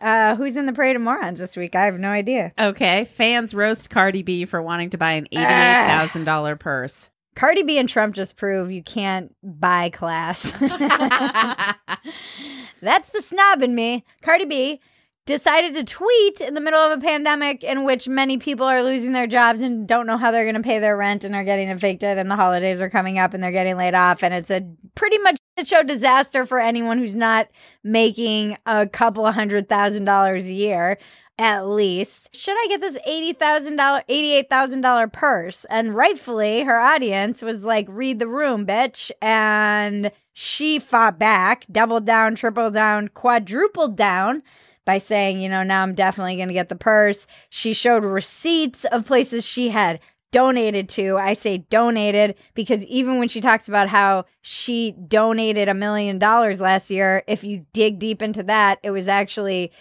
Uh, 0.00 0.34
who's 0.36 0.56
in 0.56 0.66
the 0.66 0.72
Parade 0.72 0.96
of 0.96 1.02
Morons 1.02 1.38
this 1.38 1.56
week? 1.56 1.76
I 1.76 1.84
have 1.84 1.98
no 1.98 2.08
idea. 2.08 2.52
okay. 2.58 3.04
Fans 3.04 3.52
roast 3.54 3.90
Cardi 3.90 4.22
B 4.22 4.44
for 4.46 4.62
wanting 4.62 4.90
to 4.90 4.98
buy 4.98 5.12
an 5.12 5.26
eighty-eight 5.30 5.44
thousand 5.44 6.24
dollar 6.24 6.56
purse. 6.56 7.10
Cardi 7.36 7.62
B 7.62 7.78
and 7.78 7.88
Trump 7.88 8.14
just 8.14 8.36
prove 8.36 8.72
you 8.72 8.82
can't 8.82 9.34
buy 9.42 9.90
class. 9.90 10.52
That's 12.82 13.10
the 13.10 13.20
snob 13.22 13.62
in 13.62 13.74
me. 13.74 14.04
Cardi 14.22 14.46
B 14.46 14.80
decided 15.26 15.74
to 15.74 15.84
tweet 15.84 16.40
in 16.40 16.54
the 16.54 16.60
middle 16.60 16.80
of 16.80 16.98
a 16.98 17.00
pandemic 17.00 17.62
in 17.62 17.84
which 17.84 18.08
many 18.08 18.38
people 18.38 18.66
are 18.66 18.82
losing 18.82 19.12
their 19.12 19.26
jobs 19.26 19.60
and 19.60 19.86
don't 19.86 20.06
know 20.06 20.16
how 20.16 20.30
they're 20.30 20.44
going 20.44 20.54
to 20.54 20.62
pay 20.62 20.78
their 20.78 20.96
rent 20.96 21.24
and 21.24 21.34
are 21.34 21.44
getting 21.44 21.68
evicted 21.68 22.18
and 22.18 22.30
the 22.30 22.36
holidays 22.36 22.80
are 22.80 22.90
coming 22.90 23.18
up 23.18 23.32
and 23.32 23.42
they're 23.42 23.52
getting 23.52 23.76
laid 23.76 23.94
off 23.94 24.22
and 24.22 24.34
it's 24.34 24.50
a 24.50 24.66
pretty 24.94 25.18
much 25.18 25.36
a 25.56 25.64
show 25.64 25.82
disaster 25.82 26.44
for 26.44 26.58
anyone 26.58 26.98
who's 26.98 27.14
not 27.14 27.48
making 27.84 28.56
a 28.66 28.86
couple 28.86 29.30
hundred 29.30 29.68
thousand 29.68 30.04
dollars 30.04 30.46
a 30.46 30.52
year 30.52 30.98
at 31.40 31.66
least. 31.66 32.34
Should 32.36 32.54
I 32.54 32.66
get 32.68 32.80
this 32.80 32.98
eighty 33.06 33.32
thousand 33.32 33.76
dollar, 33.76 34.02
eighty 34.08 34.32
eight 34.32 34.50
thousand 34.50 34.82
dollar 34.82 35.08
purse? 35.08 35.64
And 35.70 35.94
rightfully, 35.96 36.64
her 36.64 36.78
audience 36.78 37.40
was 37.40 37.64
like, 37.64 37.86
"Read 37.88 38.18
the 38.18 38.28
room, 38.28 38.66
bitch!" 38.66 39.10
And 39.22 40.12
she 40.34 40.78
fought 40.78 41.18
back, 41.18 41.64
doubled 41.72 42.04
down, 42.04 42.34
tripled 42.34 42.74
down, 42.74 43.08
quadrupled 43.08 43.96
down 43.96 44.42
by 44.84 44.98
saying, 44.98 45.40
"You 45.40 45.48
know, 45.48 45.62
now 45.62 45.82
I'm 45.82 45.94
definitely 45.94 46.36
going 46.36 46.48
to 46.48 46.54
get 46.54 46.68
the 46.68 46.76
purse." 46.76 47.26
She 47.48 47.72
showed 47.72 48.04
receipts 48.04 48.84
of 48.86 49.06
places 49.06 49.46
she 49.46 49.70
had 49.70 50.00
donated 50.32 50.88
to. 50.88 51.16
I 51.18 51.32
say 51.32 51.58
donated 51.58 52.36
because 52.54 52.84
even 52.84 53.18
when 53.18 53.28
she 53.28 53.40
talks 53.40 53.68
about 53.68 53.88
how 53.88 54.26
she 54.42 54.92
donated 54.92 55.68
a 55.68 55.74
million 55.74 56.18
dollars 56.18 56.60
last 56.60 56.90
year, 56.90 57.24
if 57.26 57.42
you 57.42 57.66
dig 57.72 57.98
deep 57.98 58.22
into 58.22 58.42
that, 58.44 58.78
it 58.82 58.90
was 58.90 59.08
actually 59.08 59.72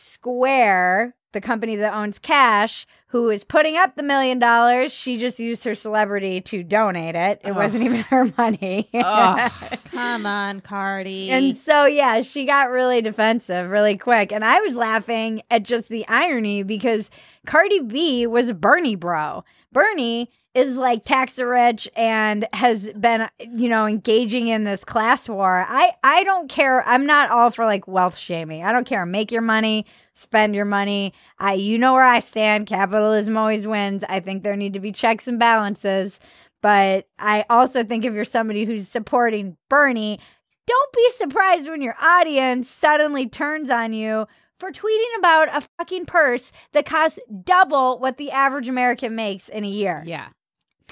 Square, 0.00 1.16
the 1.32 1.40
company 1.40 1.76
that 1.76 1.94
owns 1.94 2.18
Cash, 2.18 2.86
who 3.08 3.30
is 3.30 3.44
putting 3.44 3.76
up 3.76 3.96
the 3.96 4.02
million 4.02 4.38
dollars. 4.38 4.92
She 4.92 5.16
just 5.16 5.38
used 5.38 5.64
her 5.64 5.74
celebrity 5.74 6.40
to 6.42 6.62
donate 6.62 7.14
it. 7.14 7.40
It 7.44 7.50
Ugh. 7.50 7.56
wasn't 7.56 7.84
even 7.84 8.00
her 8.10 8.30
money. 8.36 8.88
Oh, 8.94 9.00
Ugh. 9.00 9.52
Come 9.86 10.26
on, 10.26 10.60
Cardi. 10.60 11.30
And 11.30 11.56
so, 11.56 11.84
yeah, 11.84 12.20
she 12.22 12.44
got 12.44 12.70
really 12.70 13.00
defensive 13.02 13.70
really 13.70 13.96
quick. 13.96 14.32
And 14.32 14.44
I 14.44 14.60
was 14.60 14.74
laughing 14.74 15.42
at 15.50 15.62
just 15.62 15.88
the 15.88 16.06
irony 16.08 16.62
because 16.62 17.10
Cardi 17.46 17.80
B 17.80 18.26
was 18.26 18.48
a 18.50 18.54
Bernie 18.54 18.96
bro. 18.96 19.44
Bernie 19.72 20.30
is 20.58 20.76
like 20.76 21.04
tax 21.04 21.34
the 21.34 21.46
rich 21.46 21.88
and 21.94 22.46
has 22.52 22.90
been, 22.90 23.28
you 23.38 23.68
know, 23.68 23.86
engaging 23.86 24.48
in 24.48 24.64
this 24.64 24.84
class 24.84 25.28
war. 25.28 25.64
I, 25.68 25.92
I 26.02 26.24
don't 26.24 26.48
care. 26.48 26.86
I'm 26.86 27.06
not 27.06 27.30
all 27.30 27.50
for 27.50 27.64
like 27.64 27.86
wealth 27.86 28.16
shaming. 28.16 28.64
I 28.64 28.72
don't 28.72 28.86
care. 28.86 29.06
Make 29.06 29.30
your 29.30 29.42
money, 29.42 29.86
spend 30.14 30.56
your 30.56 30.64
money. 30.64 31.14
I, 31.38 31.54
you 31.54 31.78
know 31.78 31.92
where 31.92 32.02
I 32.02 32.18
stand. 32.18 32.66
Capitalism 32.66 33.36
always 33.36 33.66
wins. 33.68 34.02
I 34.08 34.18
think 34.18 34.42
there 34.42 34.56
need 34.56 34.72
to 34.72 34.80
be 34.80 34.90
checks 34.90 35.28
and 35.28 35.38
balances. 35.38 36.18
But 36.60 37.06
I 37.20 37.44
also 37.48 37.84
think 37.84 38.04
if 38.04 38.12
you're 38.12 38.24
somebody 38.24 38.64
who's 38.64 38.88
supporting 38.88 39.56
Bernie, 39.68 40.18
don't 40.66 40.92
be 40.92 41.10
surprised 41.12 41.70
when 41.70 41.82
your 41.82 41.96
audience 42.02 42.68
suddenly 42.68 43.28
turns 43.28 43.70
on 43.70 43.92
you 43.92 44.26
for 44.58 44.72
tweeting 44.72 45.18
about 45.18 45.48
a 45.54 45.66
fucking 45.78 46.06
purse 46.06 46.50
that 46.72 46.84
costs 46.84 47.20
double 47.44 48.00
what 48.00 48.16
the 48.16 48.32
average 48.32 48.68
American 48.68 49.14
makes 49.14 49.48
in 49.48 49.64
a 49.64 49.68
year. 49.68 50.02
Yeah. 50.04 50.30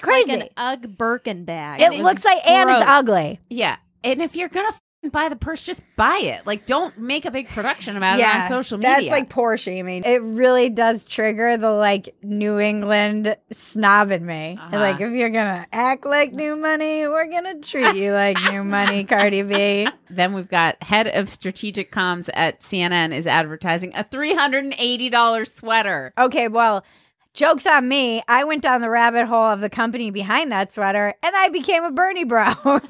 Crazy. 0.01 0.31
Like 0.31 0.41
an 0.41 0.49
Ugg 0.57 0.97
Birkin 0.97 1.45
bag. 1.45 1.81
it 1.81 1.93
It's 1.93 2.01
looks 2.03 2.25
like, 2.25 2.47
and 2.47 2.69
it's 2.69 2.83
ugly. 2.85 3.39
Yeah. 3.49 3.77
And 4.03 4.21
if 4.21 4.35
you're 4.35 4.49
going 4.49 4.71
to 4.71 5.09
buy 5.09 5.29
the 5.29 5.35
purse, 5.35 5.61
just 5.61 5.81
buy 5.95 6.17
it. 6.17 6.45
Like, 6.45 6.65
don't 6.65 6.97
make 6.97 7.25
a 7.25 7.31
big 7.31 7.47
production 7.47 7.95
about 7.95 8.19
it 8.19 8.25
on 8.25 8.49
social 8.49 8.77
media. 8.77 8.95
That's 8.95 9.07
like 9.07 9.29
poor 9.29 9.57
shaming. 9.57 10.03
It 10.03 10.21
really 10.21 10.69
does 10.69 11.05
trigger 11.05 11.55
the 11.55 11.71
like 11.71 12.15
New 12.21 12.59
England 12.59 13.35
snob 13.53 14.11
in 14.11 14.25
me. 14.25 14.57
Uh-huh. 14.59 14.77
Like 14.77 14.99
if 14.99 15.11
you're 15.11 15.29
gonna 15.29 15.65
act 15.71 16.05
like 16.05 16.33
new 16.33 16.55
money, 16.57 17.07
we're 17.07 17.29
gonna 17.29 17.59
treat 17.61 17.95
you 17.95 18.11
like 18.11 18.37
new 18.51 18.63
money, 18.63 19.03
Cardi 19.05 19.43
B. 19.43 19.87
Then 20.09 20.33
we've 20.33 20.47
got 20.49 20.81
head 20.81 21.07
of 21.07 21.27
strategic 21.29 21.91
comms 21.91 22.29
at 22.33 22.61
CNN 22.61 23.13
is 23.13 23.27
advertising 23.27 23.93
a 23.93 24.03
$380 24.05 25.47
sweater. 25.47 26.13
Okay, 26.17 26.47
well, 26.47 26.83
joke's 27.37 27.67
on 27.67 27.87
me. 27.87 28.21
I 28.27 28.43
went 28.43 28.63
down 28.63 28.81
the 28.81 28.89
rabbit 28.89 29.27
hole 29.27 29.45
of 29.45 29.61
the 29.61 29.69
company 29.69 30.09
behind 30.09 30.51
that 30.51 30.71
sweater 30.71 31.13
and 31.21 31.35
I 31.35 31.49
became 31.49 31.83
a 31.83 31.91
Bernie 31.91 32.23
bro. 32.23 32.51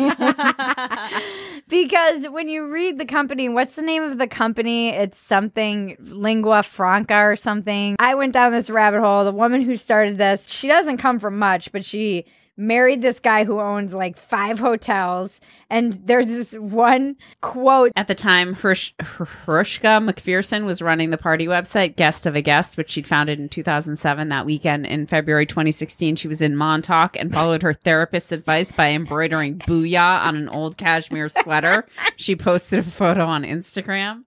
because 1.68 2.30
when 2.30 2.48
you 2.48 2.72
read 2.72 2.98
the 2.98 3.06
company, 3.06 3.50
what's 3.50 3.76
the 3.76 3.82
name 3.82 4.04
of 4.04 4.18
the 4.18 4.28
company? 4.28 4.90
It's 4.90 5.18
something 5.18 5.98
lingua 6.00 6.64
franca 6.64 7.18
or 7.18 7.36
something. 7.36 7.98
I 8.00 8.16
went 8.16 8.32
down 8.32 8.54
this 8.54 8.70
rabbit 8.70 9.02
hole. 9.02 9.26
The 9.26 9.34
woman 9.34 9.62
who 9.62 9.76
started 9.76 10.18
this, 10.18 10.50
she 10.50 10.70
doesn't 10.70 10.98
come 10.98 11.20
from 11.20 11.38
much, 11.38 11.74
but 11.74 11.84
she 11.84 12.26
married 12.58 13.02
this 13.02 13.20
guy 13.20 13.44
who 13.44 13.60
owns 13.60 13.94
like 13.94 14.18
five 14.18 14.60
hotels. 14.60 15.40
And 15.70 15.94
there's 16.06 16.26
this 16.28 16.54
one 16.54 17.16
quote 17.42 17.92
At 17.96 18.08
the 18.08 18.16
time, 18.16 18.54
Hrush- 18.54 18.96
Hruska 19.00 20.02
MacPherson 20.04 20.66
was 20.66 20.82
running 20.82 21.10
the 21.10 21.18
party 21.18 21.46
website 21.46 21.96
Guest 21.96 22.26
of 22.26 22.36
a 22.36 22.42
Guest, 22.42 22.78
which 22.78 22.92
she'd 22.92 23.06
founded 23.08 23.40
in 23.40 23.50
2007. 23.50 24.30
That 24.30 24.46
weekend 24.46 24.86
in 24.86 25.08
February 25.08 25.46
2016, 25.46 26.16
she 26.16 26.28
was 26.28 26.42
in 26.42 26.56
Montauk 26.56 27.16
and 27.18 27.34
followed 27.34 27.64
her 27.64 27.74
therapist's 27.74 28.32
advice 28.32 28.72
by 28.72 28.90
embroidering 28.92 29.60
booyah 29.60 30.22
on 30.22 30.36
an 30.36 30.50
old 30.50 30.78
cashmere 30.78 31.30
sweater. 31.30 31.86
She 32.16 32.36
posted 32.36 32.80
a 32.80 32.84
photo 32.84 33.26
on 33.26 33.44
Instagram. 33.44 34.24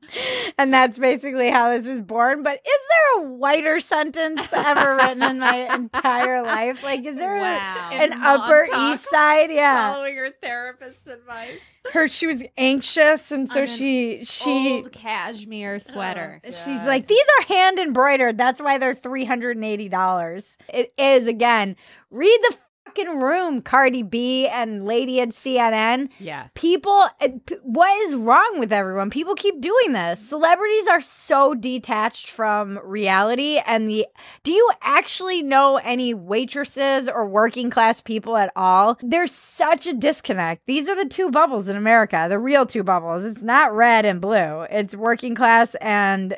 And 0.59 0.73
that's 0.73 0.99
basically 0.99 1.51
how 1.51 1.75
this 1.75 1.87
was 1.87 2.01
born. 2.03 2.43
But 2.43 2.55
is 2.57 2.61
there 2.89 3.25
a 3.25 3.29
whiter 3.31 3.81
sentence 3.81 4.53
ever 4.53 4.97
written 4.97 5.23
in 5.23 5.39
my 5.39 5.75
entire 5.75 6.43
life? 6.43 6.83
Like, 6.83 7.05
is 7.07 7.17
there 7.17 7.39
a- 7.39 7.41
Wow. 7.41 7.91
an 7.93 8.13
In 8.13 8.20
Upper 8.23 8.67
Montauk, 8.71 8.95
East 8.95 9.11
Side? 9.11 9.51
Yeah. 9.51 9.93
Following 9.93 10.17
her 10.17 10.31
therapist's 10.43 11.07
advice. 11.07 11.59
Her, 11.93 12.09
she 12.09 12.27
was 12.27 12.43
anxious. 12.57 13.31
And 13.31 13.49
so 13.49 13.63
an 13.63 13.67
she, 13.67 14.25
she, 14.25 14.75
Old 14.77 14.93
cashmere 14.93 15.77
uh, 15.77 15.79
sweater. 15.79 16.41
she's 16.45 16.85
like, 16.85 17.07
these 17.07 17.25
are 17.39 17.45
hand 17.47 17.79
embroidered. 17.79 18.39
That's 18.39 18.61
why 18.61 18.79
they're 18.79 18.95
$380. 18.95 20.57
It 20.69 20.93
is, 20.99 21.27
again, 21.27 21.77
read 22.11 22.39
the 22.43 22.57
fucking 22.91 23.21
room, 23.21 23.63
Cardi 23.63 24.03
B 24.03 24.49
and 24.49 24.85
Lady 24.85 25.21
at 25.21 25.29
CNN. 25.29 26.09
Yeah. 26.19 26.49
People, 26.55 27.07
uh, 27.21 27.29
what 27.63 27.91
is 28.07 28.17
wrong 28.17 28.57
with 28.59 28.73
everyone? 28.73 29.11
People 29.11 29.37
keep 29.37 29.61
doing 29.61 29.93
this. 29.93 30.21
Celebrities 30.29 30.89
are 30.89 31.01
so 31.01 31.55
detached 31.55 32.31
from 32.31 32.81
reality. 32.83 33.61
And 33.65 33.89
the, 33.89 34.07
do 34.43 34.51
you 34.51 34.71
actually 34.83 35.41
know 35.41 35.77
any 35.77 36.15
waitresses 36.15 37.09
or 37.09 37.29
working 37.29 37.71
class 37.71 38.01
people 38.01 38.37
at 38.37 38.51
all? 38.57 38.99
There's 39.03 39.33
such 39.33 39.87
a 39.87 39.95
disconnect. 39.95 40.67
These 40.67 40.89
are 40.89 40.97
the 40.97 41.09
two 41.09 41.31
bubbles 41.31 41.69
in 41.69 41.77
America, 41.77 42.27
the 42.29 42.41
real 42.41 42.67
two 42.67 42.83
bubbles. 42.83 43.25
It's 43.25 43.43
not 43.43 43.73
red 43.73 44.05
and 44.05 44.21
blue. 44.21 44.63
It's 44.69 44.97
working 44.97 45.37
class 45.37 45.77
and 45.77 46.37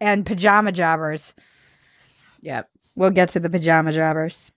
and 0.00 0.24
pajama 0.24 0.72
jobbers. 0.72 1.34
Yep. 2.40 2.70
We'll 2.96 3.10
get 3.10 3.28
to 3.30 3.40
the 3.40 3.50
pajama 3.50 3.92
jobbers. 3.92 4.50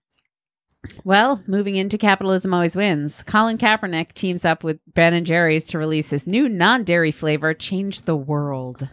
Well, 1.04 1.42
moving 1.48 1.76
into 1.76 1.98
capitalism 1.98 2.54
always 2.54 2.76
wins. 2.76 3.24
Colin 3.24 3.58
Kaepernick 3.58 4.14
teams 4.14 4.46
up 4.46 4.64
with 4.64 4.80
Ben 4.88 5.14
and 5.14 5.26
Jerry's 5.26 5.68
to 5.68 5.78
release 5.78 6.10
his 6.10 6.28
new 6.28 6.50
non-dairy 6.50 7.12
flavor, 7.12 7.54
Change 7.54 8.02
the 8.02 8.16
World. 8.16 8.88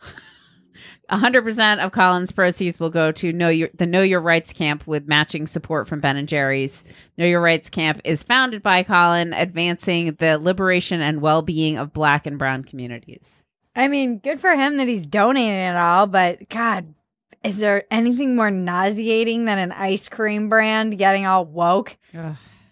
100% 1.10 1.78
of 1.84 1.92
Colin's 1.92 2.32
proceeds 2.32 2.80
will 2.80 2.90
go 2.90 3.12
to 3.12 3.32
know 3.32 3.48
your, 3.48 3.68
the 3.74 3.86
Know 3.86 4.02
Your 4.02 4.20
Rights 4.20 4.52
camp 4.52 4.86
with 4.86 5.06
matching 5.06 5.46
support 5.46 5.86
from 5.86 6.00
Ben 6.00 6.16
and 6.16 6.28
Jerry's. 6.28 6.84
Know 7.16 7.26
Your 7.26 7.40
Rights 7.40 7.70
camp 7.70 8.00
is 8.04 8.22
founded 8.22 8.62
by 8.62 8.82
Colin, 8.82 9.32
advancing 9.32 10.14
the 10.14 10.38
liberation 10.38 11.00
and 11.00 11.20
well-being 11.20 11.78
of 11.78 11.92
black 11.92 12.26
and 12.26 12.38
brown 12.38 12.64
communities. 12.64 13.44
I 13.74 13.88
mean, 13.88 14.18
good 14.18 14.40
for 14.40 14.54
him 14.54 14.78
that 14.78 14.88
he's 14.88 15.06
donating 15.06 15.52
it 15.52 15.76
all, 15.76 16.06
but 16.06 16.48
God, 16.48 16.94
is 17.44 17.58
there 17.58 17.84
anything 17.90 18.36
more 18.36 18.50
nauseating 18.50 19.44
than 19.44 19.58
an 19.58 19.72
ice 19.72 20.08
cream 20.08 20.48
brand 20.48 20.98
getting 20.98 21.26
all 21.26 21.44
woke? 21.44 21.96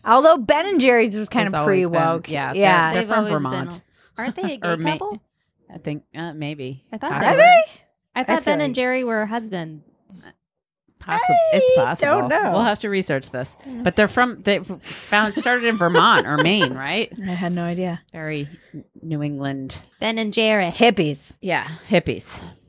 Although 0.04 0.36
Ben 0.38 0.66
and 0.66 0.80
Jerry's 0.80 1.16
was 1.16 1.28
kind 1.28 1.44
Has 1.46 1.54
of 1.54 1.64
pre 1.64 1.86
woke. 1.86 2.24
been- 2.24 2.32
yeah, 2.34 2.52
they're- 2.52 2.60
yeah. 2.62 2.92
they're 2.92 3.02
They've 3.02 3.08
from 3.08 3.18
always 3.18 3.32
been- 3.34 3.42
Vermont. 3.42 3.82
Aren't 4.18 4.36
they 4.36 4.42
a 4.54 4.56
gay 4.58 4.76
ma- 4.76 4.90
couple? 4.92 5.22
I 5.72 5.78
think 5.78 6.04
uh, 6.14 6.32
maybe. 6.34 6.84
I 6.92 6.98
thought 6.98 7.12
Are 7.12 7.20
they 7.20 7.36
were. 7.36 7.62
I 8.16 8.22
thought 8.24 8.44
feel 8.44 8.52
Ben 8.54 8.60
and 8.60 8.74
Jerry 8.74 9.02
were 9.02 9.26
husbands. 9.26 9.82
Possi- 11.00 11.18
it's 11.52 11.76
possible. 11.76 12.20
don't 12.20 12.28
know. 12.28 12.52
We'll 12.52 12.62
have 12.62 12.78
to 12.80 12.88
research 12.88 13.30
this. 13.30 13.54
But 13.82 13.94
they're 13.96 14.08
from 14.08 14.36
they 14.42 14.60
found 14.60 15.34
started 15.34 15.64
in 15.66 15.76
Vermont 15.76 16.26
or 16.26 16.38
Maine, 16.38 16.72
right? 16.74 17.12
I 17.20 17.32
had 17.32 17.52
no 17.52 17.64
idea. 17.64 18.00
Very 18.12 18.48
New 19.02 19.22
England. 19.22 19.78
Ben 20.00 20.16
and 20.18 20.32
Jerry. 20.32 20.66
Hippies. 20.66 21.32
Yeah, 21.42 21.68
hippies. 21.88 22.24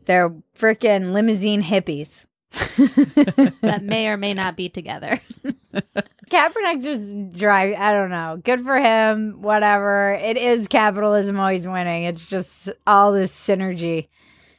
They're 0.06 0.30
freaking 0.58 1.12
limousine 1.12 1.64
hippies. 1.64 2.26
that 3.62 3.82
may 3.84 4.08
or 4.08 4.18
may 4.18 4.34
not 4.34 4.56
be 4.56 4.70
together. 4.70 5.20
Kaepernick 6.30 6.82
just 6.82 7.38
drive. 7.38 7.76
I 7.78 7.92
don't 7.92 8.10
know. 8.10 8.40
Good 8.44 8.62
for 8.62 8.80
him. 8.80 9.42
Whatever. 9.42 10.14
It 10.14 10.38
is 10.38 10.68
capitalism 10.68 11.40
always 11.40 11.68
winning. 11.68 12.04
It's 12.04 12.26
just 12.26 12.72
all 12.88 13.12
this 13.12 13.34
synergy 13.36 14.08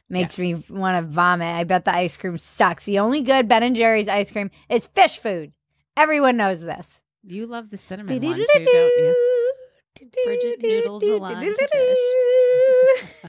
makes 0.09 0.37
me 0.37 0.63
want 0.69 1.03
to 1.03 1.11
vomit. 1.11 1.55
I 1.55 1.63
bet 1.63 1.85
the 1.85 1.95
ice 1.95 2.17
cream 2.17 2.37
sucks. 2.37 2.85
The 2.85 2.99
only 2.99 3.21
good 3.21 3.47
Ben 3.47 3.63
and 3.63 3.75
Jerry's 3.75 4.07
ice 4.07 4.31
cream 4.31 4.51
is 4.69 4.87
fish 4.87 5.17
food. 5.17 5.51
Everyone 5.95 6.37
knows 6.37 6.61
this. 6.61 7.01
You 7.23 7.47
love 7.47 7.69
the 7.69 7.77
cinnamon 7.77 8.21
one 8.21 8.35
too, 8.35 8.45
don't 8.47 8.65
you? 8.65 9.53
Bridget 10.25 10.61
noodles 10.61 11.03
a 11.03 11.17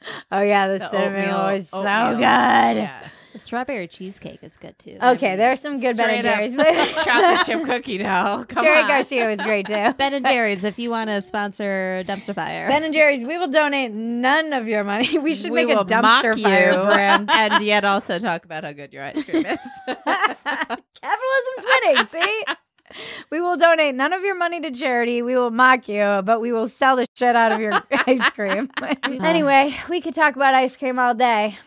Oh 0.30 0.40
yeah, 0.42 0.68
the, 0.68 0.78
The 0.78 0.88
cinnamon 0.88 1.20
oatmeal- 1.22 1.38
roll 1.38 1.48
is 1.48 1.68
so 1.70 1.78
oatmeal. 1.78 2.16
good. 2.16 2.22
Yeah. 2.22 3.08
The 3.34 3.38
strawberry 3.40 3.86
cheesecake 3.88 4.42
is 4.42 4.56
good 4.56 4.76
too. 4.78 4.96
Okay, 5.00 5.36
there 5.36 5.52
are 5.52 5.56
some 5.56 5.80
good 5.80 5.96
Ben 5.96 6.10
and 6.10 6.22
Jerry's. 6.22 6.56
up 6.56 6.66
chocolate 7.04 7.46
chip 7.46 7.64
cookie 7.64 7.98
dough. 7.98 8.44
Come 8.48 8.64
Jerry 8.64 8.80
on. 8.82 8.88
Garcia 8.88 9.28
was 9.28 9.38
great 9.42 9.66
too. 9.66 9.92
Ben 9.96 10.14
and 10.14 10.24
Jerry's, 10.26 10.64
if 10.64 10.78
you 10.78 10.90
want 10.90 11.08
to 11.10 11.20
sponsor 11.22 12.02
Dumpster 12.06 12.34
Fire. 12.34 12.68
Ben 12.68 12.82
and 12.84 12.92
Jerry's, 12.94 13.22
we 13.24 13.36
will 13.38 13.48
donate 13.48 13.92
none 13.92 14.52
of 14.54 14.66
your 14.66 14.82
money. 14.82 15.18
We 15.18 15.34
should 15.34 15.52
we 15.52 15.66
make 15.66 15.76
a 15.76 15.84
dumpster 15.84 16.40
fire 16.42 16.72
brand. 16.86 17.30
and 17.30 17.62
yet 17.62 17.84
also 17.84 18.18
talk 18.18 18.44
about 18.44 18.64
how 18.64 18.72
good 18.72 18.92
your 18.92 19.04
ice 19.04 19.22
cream 19.24 19.44
is. 19.46 19.58
Capitalism's 19.86 21.66
winning, 21.66 22.06
see? 22.06 22.44
We 23.30 23.40
will 23.40 23.56
donate 23.56 23.94
none 23.94 24.12
of 24.12 24.22
your 24.22 24.34
money 24.34 24.60
to 24.60 24.70
charity. 24.70 25.20
We 25.22 25.36
will 25.36 25.50
mock 25.50 25.88
you, 25.88 26.22
but 26.24 26.40
we 26.40 26.50
will 26.52 26.68
sell 26.68 26.96
the 26.96 27.06
shit 27.14 27.36
out 27.36 27.52
of 27.52 27.60
your 27.60 27.72
ice 28.06 28.30
cream. 28.30 28.70
anyway, 29.04 29.74
we 29.90 30.00
could 30.00 30.14
talk 30.14 30.36
about 30.36 30.54
ice 30.54 30.76
cream 30.76 30.98
all 30.98 31.14
day. 31.14 31.58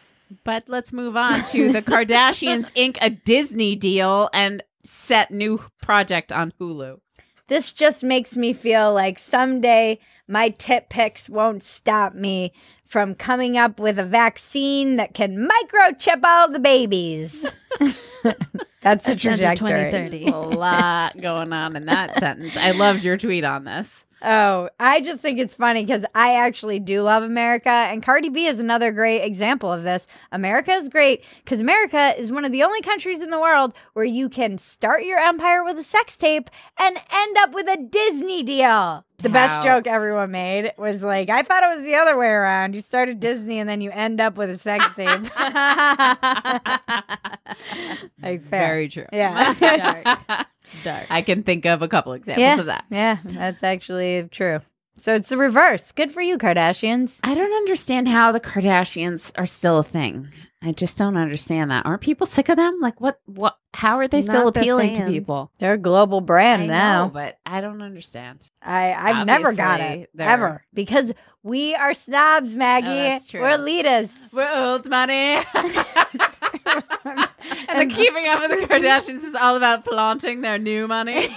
but 0.44 0.64
let's 0.68 0.92
move 0.92 1.16
on 1.18 1.44
to 1.46 1.72
the 1.72 1.82
Kardashians 1.82 2.70
ink 2.76 2.98
a 3.02 3.10
Disney 3.10 3.76
deal 3.76 4.30
and 4.34 4.64
set 4.84 5.30
new 5.32 5.62
project 5.82 6.32
on 6.32 6.54
Hulu. 6.60 7.00
This 7.48 7.74
just 7.74 8.04
makes 8.04 8.38
me 8.38 8.54
feel 8.54 8.94
like 8.94 9.20
someday 9.20 10.00
my 10.32 10.50
tip 10.50 10.88
picks 10.90 11.30
won't 11.30 11.62
stop 11.62 12.16
me 12.16 12.54
from 12.86 13.14
coming 13.14 13.58
up 13.58 13.80
with 13.80 14.00
a 14.00 14.06
vaccine 14.06 14.96
that 14.96 15.14
can 15.14 15.50
microchip 15.50 16.24
all 16.24 16.50
the 16.50 16.60
babies. 16.60 17.46
That's 18.82 19.06
the 19.06 19.12
Agenda 19.12 19.56
trajectory. 19.56 19.92
2030. 19.92 20.28
A 20.28 20.38
lot 20.38 21.20
going 21.20 21.52
on 21.52 21.76
in 21.76 21.86
that 21.86 22.18
sentence. 22.18 22.56
I 22.56 22.72
loved 22.72 23.04
your 23.04 23.18
tweet 23.18 23.44
on 23.44 23.66
this. 23.66 23.88
Oh, 24.24 24.70
I 24.80 25.02
just 25.02 25.20
think 25.20 25.40
it's 25.40 25.56
funny 25.56 25.84
because 25.84 26.06
I 26.14 26.36
actually 26.36 26.80
do 26.80 27.02
love 27.02 27.24
America, 27.24 27.70
and 27.70 28.04
Cardi 28.04 28.30
B 28.30 28.46
is 28.46 28.60
another 28.60 28.92
great 28.92 29.24
example 29.24 29.74
of 29.74 29.84
this. 29.84 30.06
America 30.32 30.74
is 30.74 30.90
great 30.90 31.24
because 31.44 31.60
America 31.60 32.14
is 32.20 32.32
one 32.32 32.46
of 32.46 32.52
the 32.52 32.62
only 32.62 32.82
countries 32.82 33.22
in 33.22 33.32
the 33.32 33.40
world 33.40 33.74
where 33.94 34.06
you 34.06 34.30
can 34.30 34.60
start 34.60 35.06
your 35.06 35.18
empire 35.18 35.64
with 35.64 35.78
a 35.80 35.84
sex 35.84 36.18
tape 36.18 36.52
and 36.78 36.98
end 37.12 37.38
up 37.38 37.54
with 37.54 37.68
a 37.68 37.78
Disney 37.78 38.44
deal. 38.44 39.06
The 39.22 39.30
best 39.30 39.64
joke 39.64 39.88
everyone 39.88 40.32
made 40.32 40.74
was 40.78 41.04
like, 41.04 41.30
I 41.30 41.44
thought 41.44 41.64
it 41.64 41.76
was 41.76 41.84
the 41.84 41.96
other 41.96 42.18
way 42.18 42.28
around. 42.28 42.76
You 42.76 42.82
started 42.82 43.20
Disney 43.32 43.60
and 43.60 43.70
then 43.70 43.82
you 43.82 43.92
end 43.92 44.22
up 44.22 44.38
with 44.38 44.50
a 44.50 44.58
sex 44.58 44.86
tape. 44.96 45.08
like, 48.22 48.44
fair. 48.44 48.50
Very 48.50 48.90
true. 48.90 49.06
Yeah. 49.12 49.54
Dark. 49.54 50.48
Dark. 50.84 51.08
I 51.10 51.22
can 51.22 51.44
think 51.44 51.66
of 51.66 51.82
a 51.82 51.88
couple 51.88 52.14
examples 52.14 52.42
yeah. 52.42 52.60
of 52.60 52.66
that. 52.68 52.86
Yeah, 52.90 53.18
that's 53.26 53.64
actually 53.64 54.28
true. 54.32 54.60
So 54.98 55.16
it's 55.16 55.30
the 55.30 55.38
reverse. 55.38 55.92
Good 55.92 56.12
for 56.12 56.22
you, 56.22 56.38
Kardashians. 56.38 57.20
I 57.24 57.34
don't 57.34 57.54
understand 57.54 58.08
how 58.08 58.32
the 58.32 58.40
Kardashians 58.40 59.32
are 59.36 59.46
still 59.46 59.80
a 59.80 59.84
thing. 59.84 60.30
I 60.64 60.72
just 60.74 60.96
don't 60.98 61.18
understand 61.18 61.72
that. 61.72 61.88
Aren't 61.88 62.02
people 62.02 62.28
sick 62.28 62.48
of 62.48 62.56
them? 62.56 62.78
Like 62.82 63.02
what 63.02 63.20
what 63.26 63.58
how 63.74 63.98
are 63.98 64.08
they 64.08 64.22
still 64.22 64.46
Not 64.46 64.54
the 64.54 64.60
appealing 64.60 64.94
to 64.96 65.08
people? 65.08 65.52
They're 65.58 65.74
a 65.74 65.78
global 65.78 66.22
brand 66.22 66.64
I 66.64 66.66
now. 66.68 67.06
know, 67.06 67.10
but 67.12 67.40
I 67.46 67.62
don't 67.62 67.82
understand. 67.82 68.48
I, 68.62 68.94
I've 68.94 69.26
never 69.26 69.54
got 69.54 69.80
it 69.82 70.12
they're- 70.14 70.30
ever 70.30 70.66
because 70.74 71.14
we 71.42 71.74
are 71.74 71.96
snobs, 71.96 72.56
Maggie. 72.56 72.90
Oh, 72.90 72.94
that's 72.94 73.28
true. 73.28 73.42
We're 73.42 73.58
elitists. 73.58 74.12
We're 74.32 74.52
old 74.54 74.88
money. 74.88 75.38
and 77.68 77.90
the 77.90 77.96
keeping 77.96 78.28
up 78.28 78.42
with 78.42 78.52
the 78.52 78.68
Kardashians 78.68 79.24
is 79.24 79.34
all 79.36 79.58
about 79.58 79.84
flaunting 79.86 80.42
their 80.42 80.60
new 80.60 80.88
money. 80.88 81.28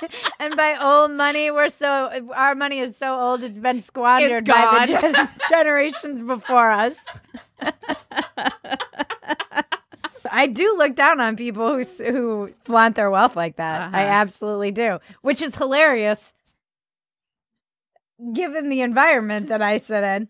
and 0.40 0.56
by 0.56 0.76
old 0.80 1.10
money, 1.12 1.50
we're 1.50 1.68
so 1.68 2.28
our 2.34 2.54
money 2.54 2.78
is 2.80 2.96
so 2.96 3.18
old 3.18 3.42
it's 3.42 3.58
been 3.58 3.80
squandered 3.82 4.44
by 4.46 4.86
the 4.86 5.00
gen- 5.00 5.28
generations 5.48 6.22
before 6.22 6.70
us. 6.70 6.96
I 10.30 10.46
do 10.46 10.76
look 10.76 10.94
down 10.94 11.20
on 11.20 11.36
people 11.36 11.74
who 11.74 11.82
who 12.04 12.54
flaunt 12.64 12.96
their 12.96 13.10
wealth 13.10 13.34
like 13.36 13.56
that. 13.56 13.80
I 13.94 14.04
Uh-huh. 14.04 14.12
absolutely 14.12 14.70
do, 14.70 14.98
which 15.22 15.40
is 15.42 15.56
hilarious 15.56 16.32
given 18.32 18.68
the 18.68 18.80
environment 18.80 19.48
that 19.48 19.62
I 19.62 19.78
sit 19.78 20.02
in. 20.02 20.28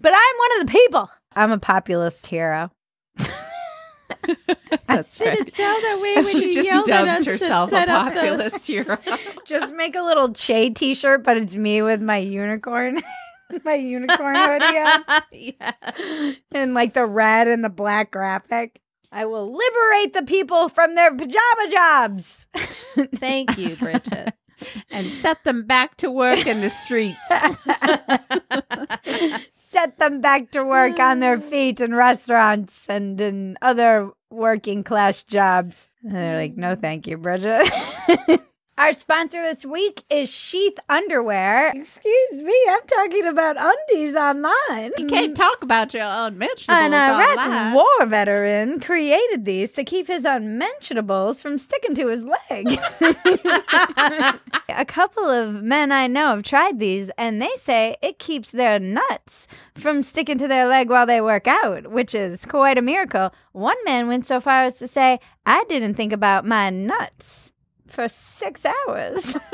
But 0.00 0.12
I'm 0.14 0.38
one 0.38 0.60
of 0.60 0.66
the 0.66 0.72
people. 0.72 1.10
I'm 1.36 1.52
a 1.52 1.58
populist 1.58 2.26
hero. 2.26 2.70
That's 4.86 5.20
right. 5.20 5.38
It 5.40 5.54
sound 5.54 5.84
that 5.84 6.00
way 6.00 6.14
when 6.16 6.26
she 6.26 6.48
you 6.48 6.62
just 6.62 6.86
dubs 6.88 7.24
herself 7.24 7.72
a 7.72 7.76
up 7.90 8.12
the- 8.14 8.20
populist 8.20 8.66
hero. 8.66 8.98
Just 9.46 9.74
make 9.74 9.96
a 9.96 10.02
little 10.02 10.32
Che 10.32 10.70
t-shirt, 10.70 11.24
but 11.24 11.36
it's 11.36 11.56
me 11.56 11.82
with 11.82 12.02
my 12.02 12.18
unicorn, 12.18 13.00
my 13.64 13.74
unicorn 13.74 14.36
hoodie 14.36 14.78
on. 14.78 15.22
yeah. 15.32 16.32
and 16.52 16.74
like 16.74 16.94
the 16.94 17.06
red 17.06 17.48
and 17.48 17.64
the 17.64 17.68
black 17.70 18.10
graphic. 18.10 18.80
I 19.12 19.24
will 19.26 19.46
liberate 19.52 20.12
the 20.14 20.22
people 20.22 20.68
from 20.68 20.94
their 20.94 21.10
pajama 21.12 21.68
jobs. 21.70 22.46
Thank 23.16 23.58
you, 23.58 23.74
Bridget. 23.76 24.34
And 24.90 25.10
set 25.14 25.42
them 25.42 25.66
back 25.66 25.96
to 25.96 26.10
work 26.12 26.46
in 26.46 26.60
the 26.60 26.70
streets. 26.70 27.18
Set 29.56 29.98
them 29.98 30.20
back 30.20 30.50
to 30.50 30.64
work 30.64 30.98
on 31.00 31.20
their 31.20 31.40
feet 31.40 31.80
in 31.80 31.94
restaurants 31.94 32.88
and 32.88 33.20
in 33.20 33.56
other 33.62 34.10
working 34.30 34.82
class 34.82 35.22
jobs. 35.22 35.88
And 36.02 36.14
they're 36.14 36.36
like, 36.36 36.56
no, 36.56 36.74
thank 36.74 37.06
you, 37.06 37.16
Bridget. 37.16 37.68
Our 38.80 38.94
sponsor 38.94 39.42
this 39.42 39.66
week 39.66 40.04
is 40.08 40.34
Sheath 40.34 40.78
Underwear. 40.88 41.70
Excuse 41.76 42.32
me, 42.32 42.54
I'm 42.66 42.80
talking 42.86 43.26
about 43.26 43.56
undies 43.58 44.14
online. 44.16 44.92
You 44.96 45.04
can't 45.06 45.36
talk 45.36 45.62
about 45.62 45.92
your 45.92 46.06
unmentionables 46.06 46.86
An 46.86 46.94
Iraq 46.94 47.38
online. 47.38 47.74
war 47.74 48.06
veteran 48.06 48.80
created 48.80 49.44
these 49.44 49.74
to 49.74 49.84
keep 49.84 50.06
his 50.06 50.24
unmentionables 50.24 51.42
from 51.42 51.58
sticking 51.58 51.94
to 51.94 52.06
his 52.06 52.24
leg. 52.24 52.68
a 54.70 54.86
couple 54.86 55.28
of 55.28 55.62
men 55.62 55.92
I 55.92 56.06
know 56.06 56.28
have 56.28 56.42
tried 56.42 56.78
these, 56.78 57.10
and 57.18 57.42
they 57.42 57.54
say 57.58 57.98
it 58.00 58.18
keeps 58.18 58.50
their 58.50 58.78
nuts 58.78 59.46
from 59.74 60.02
sticking 60.02 60.38
to 60.38 60.48
their 60.48 60.66
leg 60.66 60.88
while 60.88 61.04
they 61.04 61.20
work 61.20 61.46
out, 61.46 61.88
which 61.88 62.14
is 62.14 62.46
quite 62.46 62.78
a 62.78 62.82
miracle. 62.82 63.34
One 63.52 63.76
man 63.84 64.08
went 64.08 64.24
so 64.24 64.40
far 64.40 64.62
as 64.62 64.78
to 64.78 64.88
say, 64.88 65.20
I 65.44 65.64
didn't 65.68 65.96
think 65.96 66.14
about 66.14 66.46
my 66.46 66.70
nuts 66.70 67.49
for 67.90 68.08
six 68.08 68.64
hours. 68.64 69.36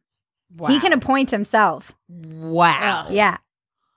He 0.69 0.79
can 0.79 0.93
appoint 0.93 1.31
himself. 1.31 1.93
Wow. 2.11 3.07
Yeah. 3.09 3.39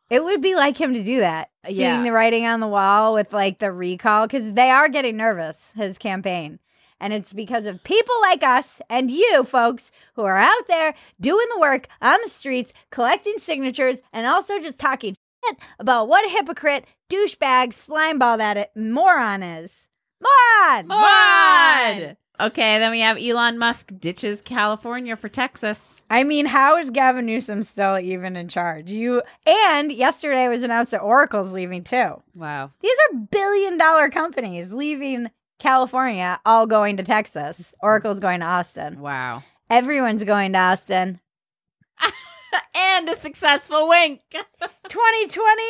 It 0.09 0.23
would 0.23 0.41
be 0.41 0.55
like 0.55 0.79
him 0.79 0.93
to 0.93 1.03
do 1.03 1.19
that. 1.19 1.49
Seeing 1.65 1.79
Yeah. 1.79 2.03
the 2.03 2.11
writing 2.13 2.45
on 2.45 2.61
the 2.61 2.67
wall 2.67 3.13
with 3.13 3.33
like 3.33 3.59
the 3.59 3.71
recall, 3.71 4.27
because 4.27 4.53
they 4.53 4.69
are 4.69 4.87
getting 4.87 5.17
nervous, 5.17 5.71
his 5.75 5.97
campaign. 5.97 6.59
And 6.99 7.13
it's 7.13 7.33
because 7.33 7.65
of 7.65 7.83
people 7.83 8.15
like 8.21 8.43
us 8.43 8.81
and 8.89 9.11
you 9.11 9.43
folks 9.43 9.91
who 10.15 10.23
are 10.23 10.37
out 10.37 10.67
there 10.67 10.95
doing 11.19 11.45
the 11.53 11.59
work 11.59 11.87
on 12.01 12.19
the 12.23 12.29
streets, 12.29 12.73
collecting 12.89 13.37
signatures, 13.37 13.99
and 14.13 14.25
also 14.25 14.59
just 14.59 14.79
talking 14.79 15.15
shit 15.45 15.57
about 15.79 16.07
what 16.07 16.25
a 16.25 16.29
hypocrite, 16.29 16.85
douchebag, 17.09 17.69
slimeball 17.69 18.37
that 18.37 18.57
it, 18.57 18.71
moron 18.75 19.43
is. 19.43 19.87
Moron! 20.21 20.87
Mod. 20.87 22.17
Okay, 22.39 22.79
then 22.79 22.91
we 22.91 22.99
have 22.99 23.17
Elon 23.17 23.57
Musk 23.57 23.91
ditches 23.99 24.41
California 24.41 25.15
for 25.15 25.29
Texas. 25.29 26.01
I 26.09 26.23
mean, 26.23 26.45
how 26.45 26.77
is 26.77 26.89
Gavin 26.89 27.25
Newsom 27.25 27.63
still 27.63 27.97
even 27.97 28.35
in 28.35 28.47
charge? 28.47 28.91
You 28.91 29.23
and 29.45 29.91
yesterday 29.91 30.47
was 30.47 30.61
announced 30.61 30.91
that 30.91 31.01
Oracle's 31.01 31.51
leaving 31.51 31.83
too. 31.83 32.21
Wow. 32.33 32.71
These 32.81 32.97
are 33.11 33.17
billion 33.31 33.77
dollar 33.77 34.09
companies 34.09 34.71
leaving 34.73 35.31
California, 35.59 36.39
all 36.45 36.67
going 36.67 36.97
to 36.97 37.03
Texas. 37.03 37.73
Oracle's 37.81 38.19
going 38.19 38.41
to 38.41 38.45
Austin. 38.45 38.99
Wow. 38.99 39.43
Everyone's 39.69 40.23
going 40.23 40.53
to 40.53 40.59
Austin. 40.59 41.19
and 42.75 43.09
a 43.09 43.17
successful 43.17 43.87
wink. 43.87 44.21
2020, 44.89 45.63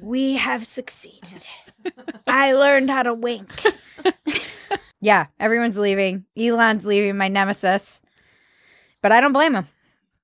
we 0.00 0.34
have 0.34 0.66
succeeded. 0.66 1.44
I 2.26 2.52
learned 2.52 2.90
how 2.90 3.02
to 3.04 3.14
wink. 3.14 3.50
yeah, 5.00 5.26
everyone's 5.38 5.78
leaving. 5.78 6.24
Elon's 6.36 6.84
leaving, 6.84 7.16
my 7.16 7.28
nemesis. 7.28 8.00
But 9.02 9.12
I 9.12 9.20
don't 9.20 9.32
blame 9.32 9.54
him. 9.54 9.68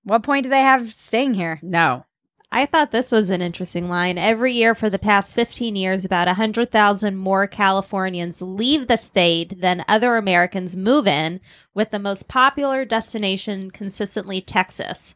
What 0.05 0.23
point 0.23 0.45
do 0.45 0.51
they 0.51 0.61
have 0.61 0.93
staying 0.93 1.35
here? 1.35 1.59
No. 1.63 2.05
I 2.53 2.67
thought 2.67 2.91
this 2.91 3.13
was 3.13 3.31
an 3.31 3.43
interesting 3.43 3.89
line. 3.89 4.19
Every 4.19 4.53
year 4.53 4.75
for 4.75 4.91
the 4.91 4.99
past 4.99 5.37
15 5.37 5.77
years, 5.77 6.05
about 6.05 6.27
100,000 6.27 7.17
more 7.17 7.47
Californians 7.47 8.43
leave 8.43 8.89
the 8.89 8.97
state 8.97 9.61
than 9.61 9.85
other 9.87 10.17
Americans 10.17 10.77
move 10.77 11.07
in, 11.07 11.41
with 11.75 11.91
the 11.91 12.01
most 12.01 12.29
popular 12.29 12.85
destination 12.85 13.71
consistently 13.71 14.41
Texas. 14.41 15.15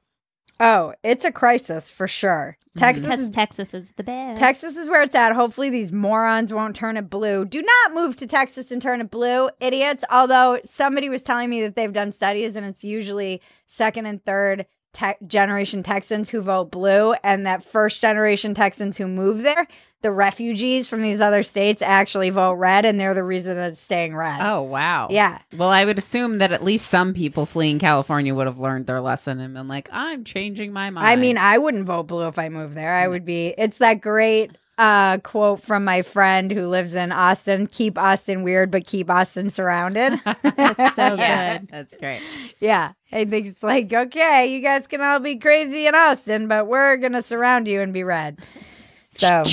Oh, 0.60 0.94
it's 1.02 1.24
a 1.24 1.32
crisis 1.32 1.90
for 1.90 2.06
sure. 2.06 2.56
Mm-hmm. 2.60 2.78
Texas 2.78 3.04
Because 3.04 3.20
is 3.20 3.30
Texas 3.30 3.74
is 3.74 3.92
the 3.96 4.04
best. 4.04 4.38
Texas 4.38 4.76
is 4.76 4.88
where 4.88 5.02
it's 5.02 5.14
at. 5.16 5.32
Hopefully, 5.32 5.70
these 5.70 5.92
morons 5.92 6.52
won't 6.52 6.76
turn 6.76 6.96
it 6.96 7.10
blue. 7.10 7.44
Do 7.44 7.60
not 7.60 7.94
move 7.94 8.14
to 8.16 8.28
Texas 8.28 8.70
and 8.70 8.80
turn 8.80 9.00
it 9.00 9.10
blue, 9.10 9.50
idiots. 9.58 10.04
Although 10.08 10.60
somebody 10.64 11.08
was 11.08 11.22
telling 11.22 11.50
me 11.50 11.62
that 11.62 11.74
they've 11.74 11.92
done 11.92 12.12
studies 12.12 12.54
and 12.54 12.64
it's 12.64 12.84
usually 12.84 13.42
second 13.66 14.06
and 14.06 14.24
third 14.24 14.66
te- 14.94 15.26
generation 15.26 15.82
Texans 15.82 16.30
who 16.30 16.40
vote 16.40 16.70
blue, 16.70 17.12
and 17.22 17.44
that 17.44 17.62
first 17.62 18.00
generation 18.00 18.54
Texans 18.54 18.96
who 18.96 19.06
move 19.06 19.42
there, 19.42 19.68
the 20.00 20.10
refugees 20.10 20.88
from 20.88 21.02
these 21.02 21.20
other 21.20 21.42
states, 21.42 21.82
actually 21.82 22.30
vote 22.30 22.54
red, 22.54 22.84
and 22.84 22.98
they're 22.98 23.14
the 23.14 23.24
reason 23.24 23.56
that 23.56 23.72
it's 23.72 23.80
staying 23.80 24.16
red. 24.16 24.38
Oh, 24.40 24.62
wow. 24.62 25.08
Yeah. 25.10 25.38
Well, 25.56 25.70
I 25.70 25.84
would 25.84 25.98
assume 25.98 26.38
that 26.38 26.52
at 26.52 26.64
least 26.64 26.88
some 26.88 27.12
people 27.12 27.46
fleeing 27.46 27.78
California 27.78 28.34
would 28.34 28.46
have 28.46 28.58
learned 28.58 28.86
their 28.86 29.00
lesson 29.00 29.40
and 29.40 29.54
been 29.54 29.68
like, 29.68 29.88
I'm 29.92 30.24
changing 30.24 30.72
my 30.72 30.90
mind. 30.90 31.06
I 31.06 31.16
mean, 31.16 31.38
I 31.38 31.58
wouldn't 31.58 31.86
vote 31.86 32.04
blue 32.04 32.28
if 32.28 32.38
I 32.38 32.48
moved 32.48 32.74
there. 32.74 32.94
I 32.94 33.06
mm. 33.06 33.10
would 33.10 33.24
be. 33.24 33.54
It's 33.58 33.78
that 33.78 34.00
great 34.00 34.56
uh, 34.78 35.18
quote 35.18 35.60
from 35.60 35.84
my 35.84 36.02
friend 36.02 36.50
who 36.50 36.66
lives 36.68 36.94
in 36.94 37.12
Austin: 37.12 37.66
"Keep 37.66 37.98
Austin 37.98 38.42
weird, 38.42 38.70
but 38.70 38.86
keep 38.86 39.10
Austin 39.10 39.50
surrounded." 39.50 40.20
That's 40.42 40.94
so 40.96 41.14
yeah, 41.14 41.58
good. 41.58 41.68
that's 41.68 41.96
great. 41.96 42.22
yeah, 42.60 42.92
I 43.12 43.24
think 43.24 43.46
it's 43.46 43.62
like, 43.62 43.92
okay, 43.92 44.46
you 44.54 44.60
guys 44.60 44.86
can 44.86 45.00
all 45.00 45.20
be 45.20 45.36
crazy 45.36 45.86
in 45.86 45.94
Austin, 45.94 46.48
but 46.48 46.66
we're 46.66 46.96
gonna 46.96 47.22
surround 47.22 47.66
you 47.68 47.80
and 47.80 47.92
be 47.92 48.02
red. 48.04 48.38
So, 49.10 49.44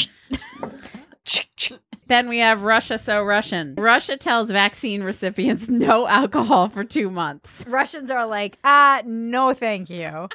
Then 2.08 2.28
we 2.28 2.40
have 2.40 2.64
Russia 2.64 2.98
so 2.98 3.24
Russian. 3.24 3.76
Russia 3.78 4.18
tells 4.18 4.52
vaccine 4.52 5.02
recipients 5.02 5.70
no 5.70 6.08
alcohol 6.08 6.68
for 6.68 6.84
two 6.84 7.10
months. 7.10 7.64
Russians 7.68 8.12
are 8.12 8.26
like, 8.28 8.58
ah, 8.66 9.02
no, 9.06 9.54
thank 9.54 9.90
you. 9.90 10.28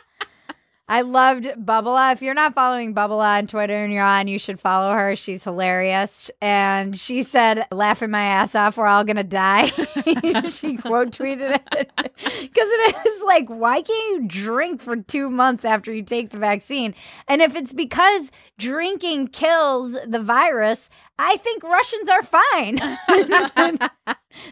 I 0.88 1.00
loved 1.00 1.44
Bubba. 1.44 2.12
If 2.12 2.22
you're 2.22 2.34
not 2.34 2.54
following 2.54 2.94
Bubba 2.94 3.18
on 3.18 3.48
Twitter 3.48 3.74
and 3.74 3.92
you're 3.92 4.04
on, 4.04 4.28
you 4.28 4.38
should 4.38 4.60
follow 4.60 4.92
her. 4.92 5.16
She's 5.16 5.42
hilarious. 5.42 6.30
And 6.40 6.96
she 6.96 7.24
said, 7.24 7.66
laughing 7.72 8.10
my 8.10 8.22
ass 8.22 8.54
off, 8.54 8.76
we're 8.76 8.86
all 8.86 9.02
going 9.02 9.16
to 9.16 9.24
die. 9.24 9.66
she 10.44 10.76
quote 10.76 11.10
tweeted 11.10 11.60
it. 11.70 11.90
Because 12.16 12.68
it 12.70 12.96
is 13.06 13.22
like, 13.26 13.48
why 13.48 13.82
can't 13.82 14.22
you 14.22 14.28
drink 14.28 14.80
for 14.80 14.96
two 14.96 15.28
months 15.28 15.66
after 15.66 15.92
you 15.92 16.02
take 16.02 16.30
the 16.30 16.38
vaccine? 16.38 16.94
And 17.28 17.42
if 17.42 17.54
it's 17.54 17.74
because 17.74 18.30
drinking 18.56 19.28
kills 19.28 19.94
the 20.06 20.20
virus, 20.20 20.88
I 21.18 21.36
think 21.38 21.62
Russians 21.62 22.08
are 22.08 22.22
fine. 22.22 22.76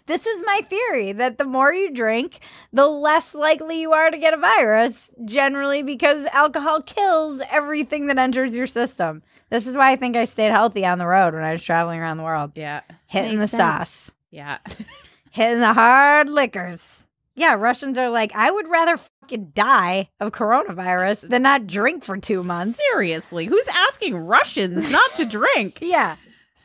this 0.06 0.26
is 0.26 0.42
my 0.46 0.60
theory 0.68 1.12
that 1.12 1.38
the 1.38 1.44
more 1.44 1.72
you 1.72 1.92
drink, 1.92 2.38
the 2.72 2.86
less 2.88 3.34
likely 3.34 3.80
you 3.80 3.92
are 3.92 4.10
to 4.10 4.18
get 4.18 4.34
a 4.34 4.38
virus, 4.38 5.12
generally 5.24 5.82
because 5.82 6.24
alcohol 6.26 6.80
kills 6.82 7.40
everything 7.50 8.06
that 8.06 8.18
enters 8.18 8.56
your 8.56 8.66
system. 8.66 9.22
This 9.50 9.66
is 9.66 9.76
why 9.76 9.92
I 9.92 9.96
think 9.96 10.16
I 10.16 10.24
stayed 10.24 10.52
healthy 10.52 10.86
on 10.86 10.98
the 10.98 11.06
road 11.06 11.34
when 11.34 11.42
I 11.44 11.52
was 11.52 11.62
traveling 11.62 12.00
around 12.00 12.16
the 12.16 12.24
world. 12.24 12.52
Yeah. 12.54 12.80
Hitting 13.06 13.38
Makes 13.38 13.52
the 13.52 13.56
sense. 13.58 13.88
sauce, 13.90 14.12
Yeah. 14.30 14.58
hitting 15.30 15.60
the 15.60 15.74
hard 15.74 16.28
liquors. 16.30 17.06
Yeah, 17.36 17.54
Russians 17.54 17.98
are 17.98 18.10
like, 18.10 18.32
I 18.34 18.50
would 18.50 18.68
rather 18.68 18.96
fucking 19.20 19.50
die 19.54 20.08
of 20.20 20.30
coronavirus 20.32 21.28
than 21.28 21.42
not 21.42 21.66
drink 21.66 22.04
for 22.04 22.16
two 22.16 22.44
months. 22.44 22.78
Seriously, 22.92 23.46
who's 23.46 23.66
asking 23.68 24.14
Russians 24.16 24.90
not 24.90 25.14
to 25.16 25.24
drink? 25.24 25.78
Yeah, 25.82 26.14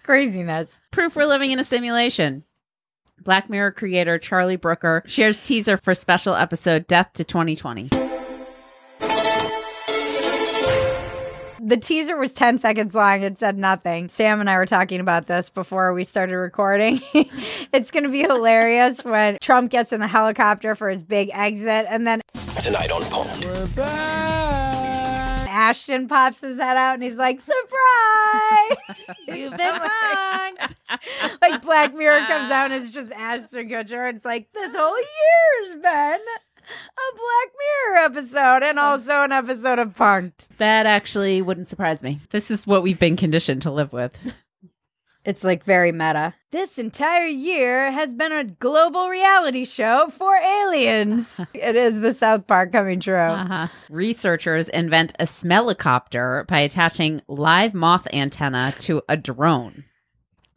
craziness. 0.09 0.81
Proof 0.89 1.15
we're 1.15 1.27
living 1.27 1.51
in 1.51 1.59
a 1.59 1.63
simulation. 1.63 2.43
Black 3.23 3.47
Mirror 3.47 3.73
creator 3.73 4.17
Charlie 4.17 4.55
Brooker 4.55 5.03
shares 5.05 5.45
teaser 5.45 5.77
for 5.77 5.93
special 5.93 6.33
episode 6.33 6.87
Death 6.87 7.13
to 7.13 7.23
2020. 7.23 7.89
The 11.61 11.77
teaser 11.79 12.17
was 12.17 12.33
10 12.33 12.57
seconds 12.57 12.95
long. 12.95 13.21
It 13.21 13.37
said 13.37 13.59
nothing. 13.59 14.09
Sam 14.09 14.39
and 14.39 14.49
I 14.49 14.57
were 14.57 14.65
talking 14.65 14.99
about 14.99 15.27
this 15.27 15.51
before 15.51 15.93
we 15.93 16.03
started 16.05 16.37
recording. 16.37 16.99
it's 17.71 17.91
going 17.91 18.05
to 18.05 18.09
be 18.09 18.21
hilarious 18.21 19.05
when 19.05 19.37
Trump 19.39 19.69
gets 19.69 19.93
in 19.93 19.99
the 19.99 20.07
helicopter 20.07 20.73
for 20.73 20.89
his 20.89 21.03
big 21.03 21.29
exit 21.33 21.85
and 21.87 22.07
then 22.07 22.21
Tonight 22.59 22.91
on 22.91 23.03
Punk'd. 23.03 24.88
Ashton 25.59 26.07
pops 26.07 26.39
his 26.39 26.57
head 26.57 26.77
out 26.77 26.93
and 26.93 27.03
he's 27.03 27.17
like, 27.17 27.41
surprise! 27.41 28.77
You've 29.27 29.57
been 29.57 29.75
punked. 29.75 30.75
like 31.41 31.61
Black 31.61 31.93
Mirror 31.93 32.25
comes 32.27 32.49
out 32.49 32.71
and 32.71 32.81
it's 32.81 32.93
just 32.93 33.11
Ashton 33.11 33.67
Kutcher. 33.67 34.07
And 34.07 34.15
it's 34.15 34.23
like, 34.25 34.47
this 34.53 34.73
whole 34.73 34.95
year's 34.97 35.75
been 35.75 35.83
a 35.83 37.15
Black 37.15 37.51
Mirror 37.59 37.97
episode 38.05 38.63
and 38.63 38.79
also 38.79 39.23
an 39.23 39.33
episode 39.33 39.79
of 39.79 39.95
Punk'd. 39.95 40.47
That 40.59 40.85
actually 40.85 41.41
wouldn't 41.41 41.67
surprise 41.67 42.01
me. 42.01 42.19
This 42.29 42.49
is 42.49 42.65
what 42.65 42.81
we've 42.81 42.99
been 42.99 43.17
conditioned 43.17 43.61
to 43.63 43.71
live 43.71 43.91
with. 43.91 44.13
It's 45.25 45.43
like 45.43 45.63
very 45.63 45.91
meta. 45.91 46.33
This 46.51 46.79
entire 46.79 47.25
year 47.25 47.91
has 47.91 48.13
been 48.13 48.31
a 48.31 48.45
global 48.45 49.09
reality 49.09 49.65
show 49.65 50.09
for 50.17 50.35
aliens. 50.35 51.39
it 51.53 51.75
is 51.75 51.99
the 51.99 52.13
South 52.13 52.47
Park 52.47 52.71
coming 52.71 52.99
true. 52.99 53.15
Uh-huh. 53.15 53.67
Researchers 53.89 54.69
invent 54.69 55.13
a 55.19 55.25
smellicopter 55.25 56.47
by 56.47 56.59
attaching 56.59 57.21
live 57.27 57.73
moth 57.73 58.07
antenna 58.13 58.73
to 58.79 59.01
a 59.09 59.17
drone. 59.17 59.83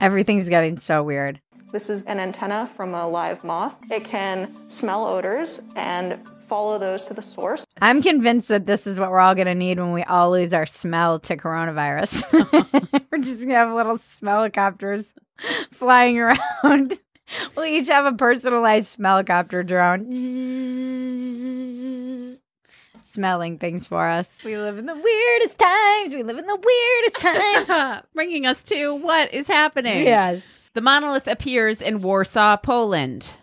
Everything's 0.01 0.49
getting 0.49 0.77
so 0.77 1.03
weird. 1.03 1.41
This 1.73 1.91
is 1.91 2.03
an 2.03 2.21
antenna 2.21 2.71
from 2.77 2.95
a 2.95 3.09
live 3.09 3.45
moth. 3.45 3.75
It 3.91 4.05
can 4.05 4.53
smell 4.69 5.07
odors 5.07 5.61
and 5.75 6.21
follow 6.53 6.79
those 6.79 7.07
to 7.07 7.15
the 7.15 7.23
source. 7.23 7.67
I'm 7.81 8.03
convinced 8.03 8.49
that 8.49 8.67
this 8.67 8.87
is 8.87 9.01
what 9.01 9.11
we're 9.11 9.21
all 9.21 9.35
going 9.35 9.47
to 9.47 9.55
need 9.55 9.79
when 9.79 9.95
we 9.95 10.03
all 10.03 10.33
lose 10.33 10.53
our 10.53 10.67
smell 10.67 11.19
to 11.21 11.35
coronavirus. 11.35 12.31
we're 13.11 13.19
just 13.19 13.39
going 13.39 13.49
to 13.49 13.55
have 13.55 13.73
little 13.73 13.97
smellicopters 13.97 15.15
flying 15.73 16.19
around. 16.19 16.99
We'll 17.57 17.65
each 17.65 17.89
have 17.89 18.05
a 18.05 18.13
personalized 18.13 18.99
smellicopter 18.99 19.67
drone. 19.67 20.11
Smelling 23.01 23.59
things 23.59 23.87
for 23.87 24.07
us. 24.07 24.45
We 24.45 24.59
live 24.59 24.77
in 24.77 24.85
the 24.85 24.95
weirdest 24.95 25.59
times. 25.59 26.15
We 26.15 26.25
live 26.25 26.37
in 26.37 26.45
the 26.45 26.61
weirdest 26.63 27.69
times. 27.69 28.03
Bringing 28.13 28.45
us 28.45 28.63
to 28.65 28.95
what 28.97 29.33
is 29.33 29.47
happening. 29.47 30.05
yes. 30.05 30.43
The 30.75 30.83
monolith 30.83 31.27
appears 31.27 31.81
in 31.81 32.03
Warsaw, 32.03 32.59
Poland. 32.59 33.35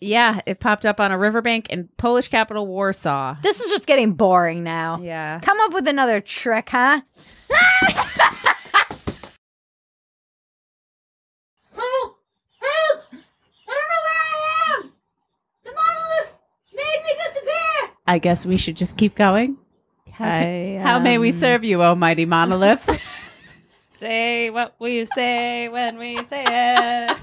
Yeah, 0.00 0.40
it 0.46 0.60
popped 0.60 0.86
up 0.86 0.98
on 0.98 1.12
a 1.12 1.18
riverbank 1.18 1.68
in 1.68 1.88
Polish 1.98 2.28
capital 2.28 2.66
Warsaw. 2.66 3.36
This 3.42 3.60
is 3.60 3.70
just 3.70 3.86
getting 3.86 4.14
boring 4.14 4.62
now. 4.62 4.98
Yeah. 5.02 5.40
Come 5.40 5.60
up 5.60 5.74
with 5.74 5.86
another 5.86 6.22
trick, 6.22 6.70
huh? 6.70 7.02
I 7.02 7.52
don't 13.66 13.88
know 13.88 14.00
where 14.06 14.20
I 14.22 14.74
am! 14.74 14.92
The 15.64 15.70
monolith 15.72 16.38
made 16.74 17.02
me 17.04 17.12
disappear! 17.26 17.90
I 18.06 18.18
guess 18.18 18.46
we 18.46 18.56
should 18.56 18.76
just 18.78 18.96
keep 18.96 19.14
going. 19.14 19.58
I, 20.18 20.76
um... 20.76 20.82
How 20.82 20.98
may 20.98 21.18
we 21.18 21.30
um, 21.30 21.36
serve 21.36 21.62
you, 21.62 21.82
almighty 21.82 22.24
monolith? 22.24 22.88
say 23.90 24.48
what 24.48 24.76
we 24.78 25.04
say 25.04 25.68
when 25.68 25.98
we 25.98 26.24
say 26.24 26.44
it. 26.46 27.18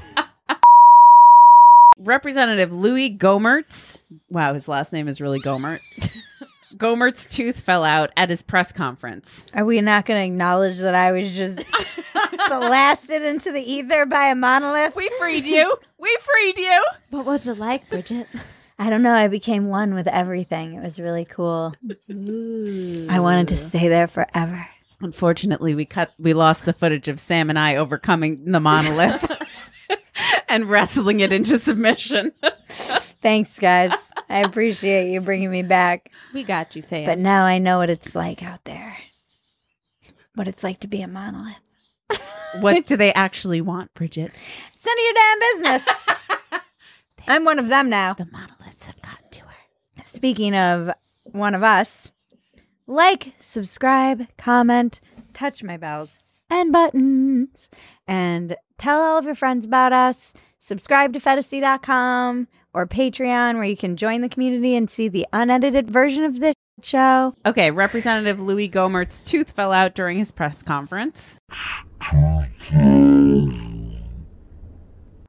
Representative 2.07 2.71
Louis 2.71 3.15
Gomertz. 3.15 3.97
Wow, 4.29 4.53
his 4.53 4.67
last 4.67 4.93
name 4.93 5.09
is 5.09 5.19
really 5.19 5.41
Gohmert. 5.41 5.81
Gohmert's 6.77 7.25
tooth 7.25 7.59
fell 7.59 7.83
out 7.83 8.11
at 8.15 8.29
his 8.29 8.41
press 8.41 8.71
conference. 8.71 9.43
Are 9.53 9.65
we 9.65 9.81
not 9.81 10.05
going 10.05 10.19
to 10.21 10.33
acknowledge 10.33 10.77
that 10.79 10.95
I 10.95 11.11
was 11.11 11.33
just 11.33 11.59
blasted 12.47 13.23
into 13.23 13.51
the 13.51 13.61
ether 13.61 14.05
by 14.05 14.27
a 14.27 14.35
monolith? 14.35 14.95
We 14.95 15.09
freed 15.19 15.45
you. 15.45 15.77
We 15.97 16.17
freed 16.21 16.57
you. 16.57 16.85
What 17.09 17.25
was 17.25 17.47
it 17.47 17.57
like, 17.57 17.89
Bridget? 17.89 18.27
I 18.79 18.89
don't 18.89 19.01
know. 19.01 19.13
I 19.13 19.27
became 19.27 19.67
one 19.67 19.93
with 19.93 20.07
everything. 20.07 20.75
It 20.75 20.83
was 20.83 20.99
really 20.99 21.25
cool. 21.25 21.73
Ooh. 22.11 23.07
I 23.09 23.19
wanted 23.19 23.49
to 23.49 23.57
stay 23.57 23.87
there 23.89 24.07
forever. 24.07 24.65
Unfortunately, 25.01 25.75
we 25.75 25.85
cut. 25.85 26.13
We 26.19 26.33
lost 26.33 26.65
the 26.65 26.73
footage 26.73 27.07
of 27.07 27.19
Sam 27.19 27.49
and 27.49 27.57
I 27.57 27.75
overcoming 27.75 28.45
the 28.45 28.59
monolith 28.59 29.36
and 30.47 30.69
wrestling 30.69 31.19
it 31.19 31.33
into 31.33 31.57
submission. 31.57 32.31
Thanks, 32.69 33.57
guys. 33.59 33.91
I 34.29 34.39
appreciate 34.41 35.11
you 35.11 35.21
bringing 35.21 35.51
me 35.51 35.63
back. 35.63 36.11
We 36.33 36.43
got 36.43 36.75
you, 36.75 36.81
fam. 36.81 37.05
But 37.05 37.19
now 37.19 37.45
I 37.45 37.57
know 37.57 37.79
what 37.79 37.89
it's 37.89 38.15
like 38.15 38.43
out 38.43 38.63
there. 38.65 38.97
What 40.35 40.47
it's 40.47 40.63
like 40.63 40.79
to 40.81 40.87
be 40.87 41.01
a 41.01 41.07
monolith. 41.07 41.61
what 42.59 42.85
do 42.85 42.95
they 42.95 43.13
actually 43.13 43.61
want, 43.61 43.93
Bridget? 43.93 44.31
It's 44.73 44.85
none 44.85 44.97
of 44.97 45.03
your 45.03 45.13
damn 45.13 45.39
business. 45.39 46.07
I'm 47.27 47.43
one 47.43 47.59
of 47.59 47.67
them 47.67 47.89
now. 47.89 48.13
The 48.13 48.27
monoliths 48.31 48.85
have 48.85 49.01
gotten 49.01 49.29
to 49.31 49.41
her. 49.41 50.03
Speaking 50.05 50.55
of 50.55 50.91
one 51.23 51.55
of 51.55 51.63
us, 51.63 52.11
like, 52.85 53.33
subscribe, 53.39 54.27
comment, 54.37 55.01
touch 55.33 55.63
my 55.63 55.75
bells 55.75 56.19
and 56.49 56.71
buttons, 56.71 57.69
and 58.07 58.55
tell 58.77 59.01
all 59.01 59.17
of 59.17 59.25
your 59.25 59.35
friends 59.35 59.65
about 59.65 59.93
us. 59.93 60.33
Subscribe 60.59 61.13
to 61.13 61.19
Phetasy.com 61.19 62.47
or 62.73 62.85
Patreon, 62.85 63.55
where 63.55 63.63
you 63.63 63.77
can 63.77 63.95
join 63.95 64.21
the 64.21 64.29
community 64.29 64.75
and 64.75 64.89
see 64.89 65.07
the 65.07 65.25
unedited 65.31 65.89
version 65.89 66.23
of 66.23 66.39
this 66.39 66.55
show. 66.83 67.33
Okay, 67.45 67.71
Representative 67.71 68.39
Louis 68.39 68.69
Gohmert's 68.69 69.23
tooth 69.23 69.51
fell 69.51 69.71
out 69.71 69.95
during 69.95 70.17
his 70.17 70.31
press 70.31 70.61
conference. 70.61 71.37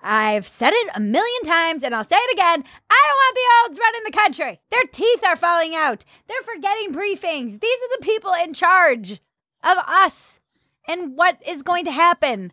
I've 0.02 0.48
said 0.48 0.72
it 0.72 0.90
a 0.94 1.00
million 1.00 1.42
times 1.44 1.82
and 1.82 1.94
I'll 1.94 2.04
say 2.04 2.16
it 2.16 2.32
again. 2.32 2.64
I 2.90 3.02
don't 3.06 3.18
want 3.18 3.34
the 3.34 3.48
olds 3.62 3.78
running 3.78 4.02
the 4.04 4.10
country. 4.18 4.60
Their 4.70 4.84
teeth 4.90 5.22
are 5.24 5.36
falling 5.36 5.74
out. 5.74 6.04
They're 6.26 6.54
forgetting 6.54 6.92
briefings. 6.92 7.60
These 7.60 7.78
are 7.78 7.98
the 7.98 8.04
people 8.04 8.32
in 8.32 8.54
charge 8.54 9.20
of 9.62 9.78
us 9.86 10.37
and 10.88 11.16
what 11.16 11.40
is 11.46 11.62
going 11.62 11.84
to 11.84 11.92
happen. 11.92 12.52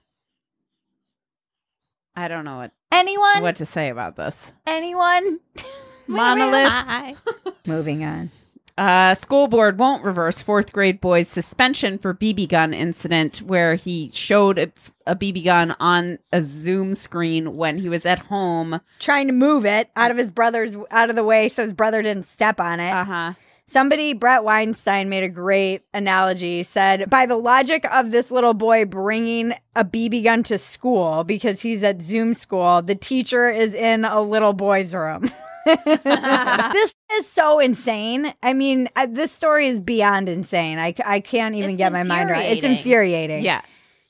I 2.16 2.28
don't 2.28 2.46
know 2.46 2.58
what 2.58 2.72
Anyone? 2.92 3.42
what 3.42 3.56
to 3.58 3.66
say 3.66 3.90
about 3.90 4.16
this. 4.16 4.54
Anyone? 4.68 5.40
Monolith. 6.08 7.18
Moving 7.66 8.04
on. 8.04 8.30
Uh, 8.78 9.16
school 9.16 9.48
board 9.48 9.80
won't 9.80 10.04
reverse 10.04 10.42
fourth 10.42 10.74
grade 10.74 11.00
boy's 11.00 11.30
suspension 11.30 11.98
for 11.98 12.14
BB 12.14 12.50
gun 12.50 12.74
incident 12.74 13.38
where 13.38 13.76
he 13.76 14.12
showed 14.14 14.58
a, 14.60 14.72
a 15.08 15.16
BB 15.16 15.46
gun 15.46 15.76
on 15.80 16.20
a 16.34 16.42
Zoom 16.42 16.94
screen 16.94 17.56
when 17.56 17.78
he 17.78 17.88
was 17.88 18.06
at 18.06 18.20
home. 18.20 18.82
Trying 19.00 19.28
to 19.28 19.34
move 19.34 19.66
it 19.66 19.90
out 19.96 20.12
of 20.12 20.18
his 20.18 20.30
brother's 20.30 20.76
out 20.92 21.10
of 21.10 21.16
the 21.16 21.24
way 21.24 21.48
so 21.48 21.64
his 21.64 21.72
brother 21.72 22.02
didn't 22.02 22.24
step 22.26 22.60
on 22.60 22.82
it. 22.82 22.92
Uh 22.92 23.06
huh. 23.06 23.34
Somebody, 23.68 24.14
Bret 24.14 24.44
Weinstein, 24.44 25.10
made 25.10 25.24
a 25.24 25.30
great 25.30 25.82
analogy. 25.94 26.62
Said, 26.64 27.10
by 27.10 27.26
the 27.26 27.36
logic 27.36 27.84
of 27.92 28.12
this 28.12 28.30
little 28.30 28.54
boy 28.54 28.86
bringing 28.86 29.54
a 29.76 29.84
BB 29.84 30.24
gun 30.24 30.44
to 30.44 30.58
school 30.60 31.24
because 31.24 31.62
he's 31.62 31.82
at 31.82 32.02
Zoom 32.02 32.36
school, 32.36 32.82
the 32.84 32.96
teacher 32.96 33.50
is 33.50 33.74
in 33.74 34.06
a 34.06 34.22
little 34.22 34.54
boy's 34.54 34.94
room. 34.94 35.32
this 35.66 36.94
is 37.14 37.28
so 37.28 37.58
insane. 37.58 38.34
I 38.44 38.54
mean, 38.54 38.88
uh, 38.96 39.08
this 39.10 39.32
story 39.32 39.68
is 39.68 39.80
beyond 39.80 40.30
insane. 40.30 40.78
I, 40.78 40.94
I 41.04 41.20
can't 41.20 41.56
even 41.56 41.72
It's 41.72 41.80
get 41.80 41.92
my 41.92 42.04
mind 42.04 42.30
around 42.30 42.44
it. 42.44 42.58
It's 42.58 42.64
infuriating. 42.64 43.44
Yeah. 43.44 43.62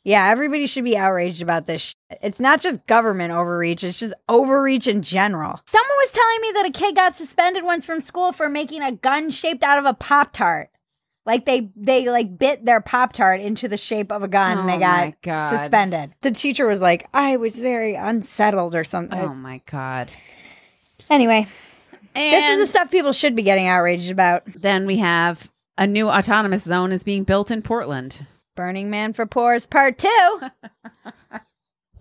Yeah, 0.05 0.27
everybody 0.29 0.67
should 0.67 0.83
be 0.83 0.95
outraged 0.95 1.41
about 1.41 1.65
this. 1.65 1.81
Shit. 1.81 2.19
It's 2.21 2.39
not 2.39 2.61
just 2.61 2.85
government 2.85 3.33
overreach, 3.33 3.83
it's 3.83 3.99
just 3.99 4.13
overreach 4.29 4.87
in 4.87 5.01
general. 5.01 5.59
Someone 5.65 5.97
was 5.97 6.11
telling 6.11 6.41
me 6.41 6.51
that 6.53 6.65
a 6.67 6.71
kid 6.71 6.95
got 6.95 7.17
suspended 7.17 7.63
once 7.63 7.87
from 7.87 8.01
school 8.01 8.31
for 8.31 8.47
making 8.47 8.83
a 8.83 8.91
gun 8.91 9.31
shaped 9.31 9.63
out 9.63 9.79
of 9.79 9.85
a 9.85 9.95
Pop 9.95 10.31
Tart. 10.31 10.69
Like 11.25 11.45
they 11.45 11.71
they 11.75 12.07
like 12.07 12.37
bit 12.37 12.63
their 12.65 12.81
Pop 12.81 13.13
Tart 13.13 13.41
into 13.41 13.67
the 13.67 13.77
shape 13.77 14.11
of 14.11 14.21
a 14.21 14.27
gun 14.27 14.59
and 14.59 14.69
Oh 14.69 14.71
they 14.71 15.15
got 15.23 15.49
suspended. 15.49 16.13
The 16.21 16.29
teacher 16.29 16.67
was 16.67 16.81
like, 16.81 17.07
I 17.11 17.37
was 17.37 17.57
very 17.57 17.95
unsettled 17.95 18.75
or 18.75 18.83
something. 18.83 19.19
Oh 19.19 19.33
my 19.33 19.61
god. 19.65 20.11
Anyway, 21.09 21.47
And 22.13 22.33
this 22.33 22.45
is 22.51 22.59
the 22.59 22.67
stuff 22.67 22.91
people 22.91 23.11
should 23.11 23.35
be 23.35 23.41
getting 23.41 23.65
outraged 23.65 24.11
about. 24.11 24.43
then 24.45 24.85
we 24.85 24.97
have 24.99 25.51
a 25.79 25.87
new 25.87 26.09
autonomous 26.09 26.63
zone 26.63 26.91
is 26.91 27.01
being 27.03 27.23
built 27.23 27.49
in 27.49 27.63
Portland. 27.63 28.27
Burning 28.55 28.89
Man 28.89 29.13
for 29.13 29.25
Poors 29.25 29.65
Part 29.65 29.97
Two. 29.97 30.39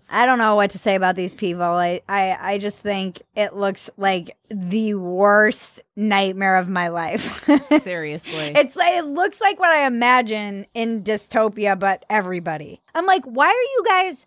I 0.07 0.25
don't 0.25 0.37
know 0.37 0.55
what 0.55 0.71
to 0.71 0.77
say 0.77 0.95
about 0.95 1.15
these 1.15 1.33
people. 1.33 1.63
I, 1.63 2.01
I 2.07 2.37
I 2.39 2.57
just 2.57 2.77
think 2.77 3.21
it 3.35 3.55
looks 3.55 3.89
like 3.97 4.37
the 4.49 4.93
worst 4.93 5.79
nightmare 5.95 6.57
of 6.57 6.69
my 6.69 6.89
life. 6.89 7.43
Seriously. 7.81 8.31
it's 8.55 8.75
like 8.75 8.95
it 8.95 9.05
looks 9.05 9.41
like 9.41 9.59
what 9.59 9.71
I 9.71 9.87
imagine 9.87 10.67
in 10.73 11.03
dystopia, 11.03 11.77
but 11.77 12.05
everybody. 12.09 12.81
I'm 12.93 13.05
like, 13.05 13.25
why 13.25 13.47
are 13.47 13.51
you 13.51 13.83
guys 13.85 14.25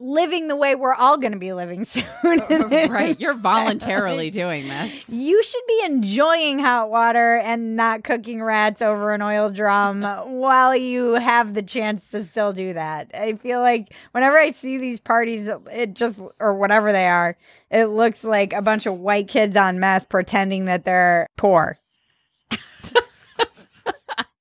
living 0.00 0.48
the 0.48 0.56
way 0.56 0.74
we're 0.74 0.94
all 0.94 1.18
going 1.18 1.32
to 1.32 1.38
be 1.38 1.52
living 1.52 1.84
soon? 1.84 2.04
right. 2.90 3.18
You're 3.20 3.34
voluntarily 3.38 4.30
doing 4.30 4.66
this. 4.68 5.08
You 5.08 5.42
should 5.42 5.66
be 5.68 5.82
enjoying 5.84 6.58
hot 6.58 6.90
water 6.90 7.36
and 7.36 7.76
not 7.76 8.02
cooking 8.02 8.42
rats 8.42 8.82
over 8.82 9.12
an 9.12 9.22
oil 9.22 9.50
drum 9.50 10.02
while 10.02 10.74
you 10.74 11.14
have 11.14 11.54
the 11.54 11.62
chance 11.62 12.10
to 12.10 12.24
still 12.24 12.52
do 12.52 12.72
that. 12.72 13.10
I 13.14 13.34
feel 13.34 13.60
like 13.60 13.92
whenever 14.12 14.38
I 14.38 14.52
see 14.52 14.78
these 14.78 15.00
parties, 15.00 15.48
it 15.70 15.94
just, 15.94 16.20
or 16.38 16.54
whatever 16.54 16.92
they 16.92 17.08
are, 17.08 17.36
it 17.70 17.86
looks 17.86 18.24
like 18.24 18.52
a 18.52 18.62
bunch 18.62 18.86
of 18.86 18.98
white 18.98 19.28
kids 19.28 19.56
on 19.56 19.78
meth 19.78 20.08
pretending 20.08 20.64
that 20.64 20.84
they're 20.84 21.26
poor. 21.36 21.78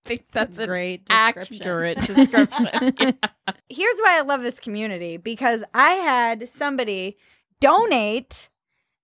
Think 0.10 0.32
that's 0.32 0.58
a 0.58 0.66
Great 0.66 1.06
description. 1.06 1.62
accurate 1.62 2.00
description. 2.00 2.68
Yeah. 3.00 3.12
Here's 3.70 4.00
why 4.00 4.18
I 4.18 4.22
love 4.22 4.42
this 4.42 4.60
community 4.60 5.18
because 5.18 5.64
I 5.76 5.92
had 5.92 6.50
somebody 6.50 7.18
donate 7.62 8.50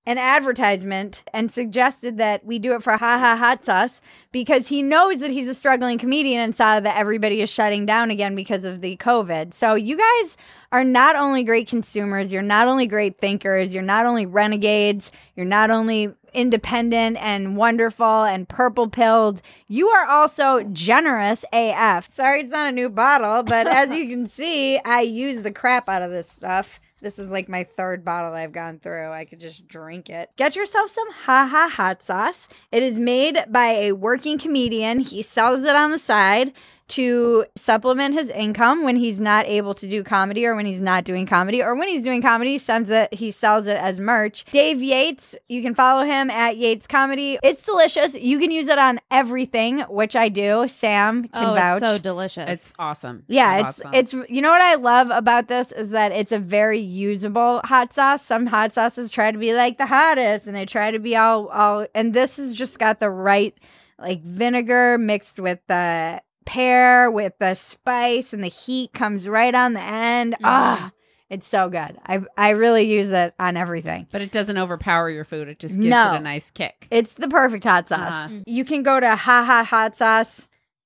an 0.08 0.18
advertisement 0.18 1.24
and 1.34 1.52
suggested 1.52 2.18
that 2.18 2.44
we 2.46 2.58
do 2.60 2.74
it 2.74 2.82
for 2.84 2.92
Ha 2.98 3.20
Ha 3.20 3.36
Hot 3.36 3.64
Sauce 3.64 4.02
because 4.32 4.68
he 4.68 4.82
knows 4.82 5.20
that 5.20 5.32
he's 5.32 5.48
a 5.48 5.54
struggling 5.54 5.98
comedian 5.98 6.42
and 6.42 6.56
saw 6.56 6.80
that 6.80 6.98
everybody 6.98 7.42
is 7.42 7.50
shutting 7.52 7.86
down 7.86 8.12
again 8.12 8.36
because 8.36 8.64
of 8.64 8.82
the 8.82 8.98
COVID. 8.98 9.54
So 9.54 9.76
you 9.76 9.98
guys 9.98 10.38
are 10.72 10.84
not 10.84 11.16
only 11.16 11.44
great 11.44 11.68
consumers, 11.68 12.32
you're 12.32 12.42
not 12.42 12.68
only 12.68 12.88
great 12.88 13.20
thinkers, 13.20 13.74
you're 13.74 13.84
not 13.84 14.06
only 14.06 14.26
renegades, 14.26 15.12
you're 15.36 15.46
not 15.46 15.72
only 15.72 16.14
independent 16.36 17.18
and 17.18 17.58
wonderful 17.58 18.24
and 18.24 18.48
purple 18.48 18.90
pilled, 18.90 19.42
you 19.68 19.88
are 19.90 20.06
also 20.06 20.64
generous 20.64 21.46
AF. 21.54 22.12
Sorry, 22.12 22.42
it's 22.42 22.52
not 22.52 22.70
a 22.70 22.72
new 22.72 22.90
bottle, 22.90 23.44
but 23.44 23.68
as 23.68 23.96
you 23.96 24.08
can 24.10 24.26
see, 24.28 24.80
I 24.80 25.02
use 25.02 25.42
the 25.42 25.52
crap 25.52 25.90
out 25.90 26.02
of 26.02 26.12
this 26.12 26.30
stuff. 26.30 26.80
This 27.02 27.20
is 27.20 27.30
like 27.30 27.50
my 27.50 27.64
third 27.64 28.04
bottle 28.04 28.34
I've 28.34 28.52
gone 28.52 28.80
through. 28.80 29.12
I 29.12 29.26
could 29.26 29.40
just 29.40 29.68
drink 29.68 30.10
it. 30.10 30.32
Get 30.38 30.56
yourself 30.56 30.90
some 30.90 31.12
Ha 31.12 31.46
Ha 31.46 31.70
hot 31.70 32.02
sauce. 32.02 32.48
It 32.72 32.84
is 32.84 33.00
made 33.00 33.46
by 33.50 33.68
a 33.68 33.92
working 33.92 34.38
comedian. 34.38 35.00
He 35.00 35.22
sells 35.22 35.64
it 35.64 35.76
on 35.76 35.92
the 35.92 36.00
side 36.00 36.54
to 36.88 37.46
supplement 37.56 38.14
his 38.14 38.30
income 38.30 38.84
when 38.84 38.96
he's 38.96 39.20
not 39.20 39.46
able 39.48 39.74
to 39.74 39.90
do 39.90 40.04
comedy 40.04 40.46
or 40.46 40.56
when 40.56 40.66
he's 40.66 40.82
not 40.82 41.04
doing 41.04 41.26
comedy 41.26 41.64
or 41.64 41.74
when 41.76 41.88
he's 41.88 42.04
doing 42.04 42.22
comedy 42.22 42.52
he 42.52 42.58
sends 42.60 42.90
it 42.90 43.12
he 43.14 43.32
sells 43.32 43.66
it 43.66 43.76
as 43.78 44.00
merch 44.00 44.46
dave 44.52 44.82
yates 44.84 45.36
you 45.50 45.62
can 45.64 45.74
follow 45.74 46.06
him 46.06 46.30
at 46.30 46.58
yates 46.58 46.86
comedy 46.86 47.40
it's 47.42 47.66
delicious 47.66 48.14
you 48.16 48.38
can 48.38 48.52
use 48.52 48.68
it 48.68 48.78
on 48.78 49.00
everything 49.10 49.80
which 49.90 50.16
i 50.16 50.30
do 50.30 50.68
sam 50.68 51.24
can 51.24 51.46
Oh, 51.52 51.54
vouch 51.56 51.82
it's 51.82 51.92
so 51.92 51.98
delicious. 51.98 52.50
It's 52.50 52.74
awesome. 52.78 53.24
yeah, 53.28 53.60
it's 53.68 53.80
awesome. 53.80 53.94
it's 53.94 54.14
you 54.30 54.42
know 54.42 54.52
what 54.52 54.62
I 54.62 54.76
love 54.76 55.10
about 55.10 55.48
this 55.48 55.72
is 55.72 55.90
that 55.90 56.12
it's 56.12 56.32
a 56.32 56.40
very 56.40 56.80
usable 56.80 57.62
hot 57.66 57.94
sauce. 57.94 58.24
Some 58.26 58.46
hot 58.46 58.74
sauces 58.74 59.10
try 59.12 59.32
to 59.32 59.38
be 59.38 59.54
like 59.54 59.78
the 59.78 59.86
hottest 59.86 60.48
and 60.48 60.56
they 60.56 60.66
try 60.66 60.92
to 60.92 61.00
be 61.00 61.16
all 61.16 61.48
all 61.48 61.88
and 61.96 62.14
this 62.14 62.38
has 62.38 62.54
just 62.54 62.80
got 62.80 63.00
the 63.00 63.10
right 63.10 63.56
like 64.00 64.22
vinegar 64.24 64.98
mixed 64.98 65.40
with 65.40 65.60
the 65.68 66.22
pear 66.46 67.10
with 67.12 67.34
the 67.40 67.56
spice 67.56 68.34
and 68.34 68.44
the 68.44 68.48
heat 68.48 68.94
comes 68.94 69.28
right 69.28 69.54
on 69.56 69.74
the 69.74 69.82
end. 69.82 70.36
Ah, 70.44 70.92
It's 71.30 71.48
so 71.48 71.70
good. 71.70 71.98
I 72.06 72.22
I 72.38 72.52
really 72.52 72.84
use 72.84 73.12
it 73.12 73.34
on 73.40 73.58
everything. 73.58 74.08
But 74.12 74.22
it 74.22 74.32
doesn't 74.32 74.58
overpower 74.58 75.10
your 75.10 75.26
food. 75.26 75.48
It 75.48 75.58
just 75.60 75.76
gives 75.76 75.88
No. 75.88 76.14
it 76.14 76.18
a 76.18 76.20
nice 76.22 76.52
kick. 76.52 76.88
It's 76.92 77.16
the 77.16 77.28
perfect 77.28 77.64
hot 77.64 77.88
sauce. 77.90 78.14
Uh-huh. 78.14 78.40
You 78.46 78.64
can 78.64 78.84
go 78.84 79.00
to 79.00 79.08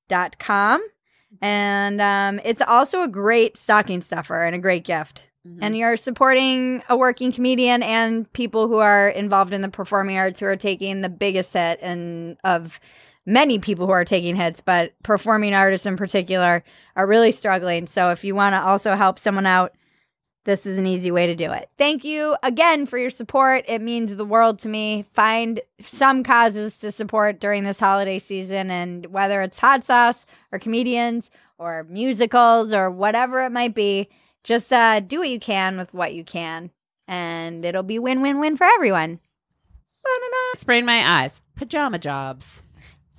hahahotsauce.com 0.09 0.81
and 1.41 2.01
um, 2.01 2.39
it's 2.43 2.61
also 2.61 3.03
a 3.03 3.07
great 3.07 3.55
stocking 3.57 4.01
stuffer 4.01 4.43
and 4.43 4.55
a 4.55 4.59
great 4.59 4.83
gift. 4.85 5.27
Mhm. 5.47 5.59
And 5.61 5.77
you're 5.77 5.95
supporting 5.97 6.83
a 6.89 6.97
working 6.97 7.31
comedian 7.31 7.81
and 7.83 8.31
people 8.33 8.67
who 8.67 8.77
are 8.77 9.09
involved 9.09 9.53
in 9.53 9.61
the 9.61 9.69
performing 9.69 10.17
arts 10.17 10.39
who 10.39 10.45
are 10.47 10.55
taking 10.57 11.01
the 11.01 11.09
biggest 11.09 11.53
hit 11.53 11.79
and 11.81 12.37
of 12.43 12.79
many 13.29 13.59
people 13.59 13.85
who 13.85 13.91
are 13.91 14.03
taking 14.03 14.35
hits, 14.35 14.59
but 14.59 14.91
performing 15.03 15.53
artists 15.53 15.85
in 15.85 15.95
particular 15.95 16.63
are 16.95 17.07
really 17.07 17.31
struggling. 17.31 17.85
So 17.85 18.09
if 18.09 18.23
you 18.23 18.33
want 18.33 18.53
to 18.53 18.61
also 18.61 18.95
help 18.95 19.19
someone 19.19 19.45
out, 19.45 19.73
this 20.45 20.65
is 20.65 20.79
an 20.79 20.87
easy 20.87 21.11
way 21.11 21.27
to 21.27 21.35
do 21.35 21.51
it. 21.51 21.69
Thank 21.77 22.03
you 22.03 22.35
again 22.41 22.87
for 22.87 22.97
your 22.97 23.11
support. 23.11 23.65
It 23.67 23.83
means 23.83 24.15
the 24.15 24.25
world 24.25 24.57
to 24.59 24.69
me. 24.69 25.05
Find 25.13 25.61
some 25.79 26.23
causes 26.23 26.77
to 26.77 26.91
support 26.91 27.39
during 27.39 27.65
this 27.65 27.79
holiday 27.79 28.17
season, 28.17 28.71
and 28.71 29.05
whether 29.07 29.41
it's 29.41 29.59
hot 29.59 29.83
sauce 29.83 30.25
or 30.51 30.57
comedians 30.57 31.29
or 31.59 31.85
musicals 31.87 32.73
or 32.73 32.89
whatever 32.89 33.43
it 33.43 33.51
might 33.51 33.75
be, 33.75 34.09
just 34.43 34.73
uh, 34.73 35.01
do 35.01 35.19
what 35.19 35.29
you 35.29 35.39
can 35.39 35.77
with 35.77 35.93
what 35.93 36.15
you 36.15 36.23
can, 36.23 36.71
and 37.07 37.63
it'll 37.63 37.83
be 37.83 37.99
win 37.99 38.21
win 38.21 38.39
win 38.39 38.57
for 38.57 38.65
everyone. 38.65 39.19
Ba-na-na. 40.03 40.59
Sprain 40.59 40.85
my 40.85 41.23
eyes. 41.23 41.41
Pajama 41.55 41.99
jobs. 41.99 42.63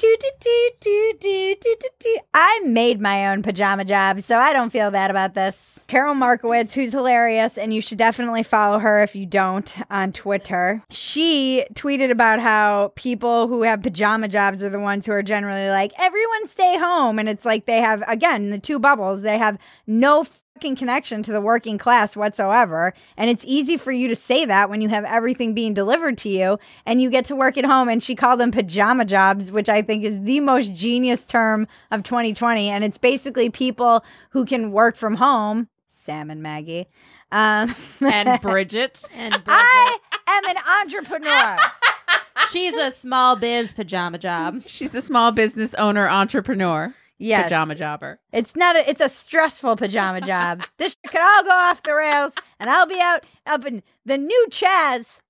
Do, 0.01 0.17
do, 0.41 0.71
do. 0.81 2.19
I 2.33 2.61
made 2.65 3.03
my 3.03 3.31
own 3.31 3.43
pajama 3.43 3.85
job, 3.85 4.23
so 4.23 4.39
I 4.39 4.55
don't 4.55 4.71
feel 4.71 4.91
bad 4.91 5.11
about 5.11 5.35
this. 5.35 5.85
Carol 5.89 6.15
Markowitz, 6.15 6.73
who's 6.73 6.93
hilarious, 6.93 7.59
and 7.59 7.75
you 7.75 7.83
should 7.83 7.99
definitely 7.99 8.43
follow 8.43 8.79
her 8.79 9.03
if 9.03 9.15
you 9.15 9.27
don't 9.27 9.71
on 9.91 10.13
Twitter. 10.13 10.83
She 10.89 11.67
tweeted 11.75 12.11
about 12.11 12.41
how 12.41 12.93
people 12.97 13.47
who 13.47 13.63
have 13.63 13.83
pajama 13.83 14.29
jobs 14.29 14.63
are 14.63 14.71
the 14.71 14.81
ones 14.81 15.05
who 15.05 15.13
are 15.13 15.23
generally 15.23 15.69
like, 15.69 15.93
everyone 15.99 16.49
stay 16.49 16.79
home. 16.79 17.19
And 17.19 17.29
it's 17.29 17.45
like 17.45 17.67
they 17.67 17.83
have, 17.83 18.03
again, 18.09 18.49
the 18.49 18.59
two 18.59 18.79
bubbles, 18.79 19.21
they 19.21 19.37
have 19.37 19.59
no 19.87 20.25
connection 20.61 21.23
to 21.23 21.33
the 21.33 21.41
working 21.41 21.79
class 21.79 22.17
whatsoever. 22.17 22.95
And 23.17 23.31
it's 23.31 23.45
easy 23.47 23.77
for 23.77 23.93
you 23.93 24.09
to 24.09 24.17
say 24.17 24.45
that 24.45 24.71
when 24.71 24.81
you 24.81 24.89
have 24.89 25.05
everything 25.05 25.55
being 25.55 25.75
delivered 25.75 26.19
to 26.19 26.29
you 26.29 26.59
and 26.87 27.01
you 27.03 27.11
get 27.11 27.25
to 27.27 27.37
work 27.37 27.59
at 27.59 27.65
home. 27.65 27.89
And 27.89 28.03
she 28.03 28.15
called 28.15 28.41
them 28.41 28.51
pajama 28.51 29.05
jobs, 29.05 29.51
which 29.51 29.69
I 29.69 29.83
think 29.83 30.05
is 30.05 30.23
the 30.23 30.41
most 30.41 30.73
genius 30.75 31.25
term 31.25 31.67
of 31.91 32.03
2020. 32.03 32.69
And 32.69 32.85
it's 32.85 32.99
basically 32.99 33.51
people 33.51 34.05
who 34.31 34.45
can 34.45 34.73
work 34.73 34.97
from 34.97 35.17
home. 35.17 35.69
Sam 35.89 36.31
and 36.31 36.43
Maggie. 36.43 36.89
Um, 37.33 37.75
And 38.01 38.41
Bridget. 38.41 39.03
And 39.15 39.33
Bridget, 39.45 39.47
I 39.49 39.99
am 40.27 40.45
an 40.45 40.57
entrepreneur. 40.83 41.57
she's 42.51 42.77
a 42.77 42.91
small 42.91 43.37
biz 43.37 43.73
pajama 43.73 44.19
job. 44.19 44.63
She's 44.67 44.95
a 44.95 45.03
small 45.03 45.33
business 45.33 45.75
owner, 45.75 46.09
entrepreneur, 46.09 46.95
Yes. 47.21 47.45
pajama 47.45 47.75
jobber. 47.75 48.19
It's 48.33 48.57
not 48.57 48.77
a, 48.77 48.89
it's 48.89 49.03
a 49.03 49.09
stressful 49.09 49.77
pajama 49.77 50.23
job. 50.23 50.63
This 50.79 50.97
could 51.07 51.21
all 51.21 51.45
go 51.45 51.51
off 51.51 51.83
the 51.83 51.95
rails 51.95 52.35
and 52.59 52.71
I'll 52.71 52.87
be 52.87 52.99
out 53.01 53.25
up 53.47 53.67
in 53.67 53.83
the 54.07 54.17
new 54.17 54.47
Chaz 54.51 55.21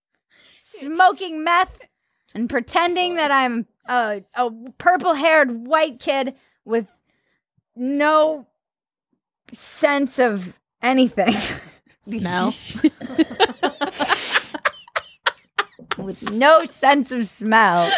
smoking 0.62 1.42
meth 1.42 1.80
and 2.32 2.48
pretending 2.48 3.16
that 3.16 3.32
I'm 3.32 3.66
a, 3.88 4.22
a 4.34 4.50
purple-haired 4.78 5.66
white 5.66 5.98
kid 5.98 6.36
with 6.64 6.86
no 7.74 8.46
sense 9.52 10.20
of 10.20 10.56
anything. 10.80 11.34
Smell. 12.02 12.54
with 15.98 16.30
no 16.30 16.64
sense 16.64 17.10
of 17.12 17.26
smell. 17.26 17.92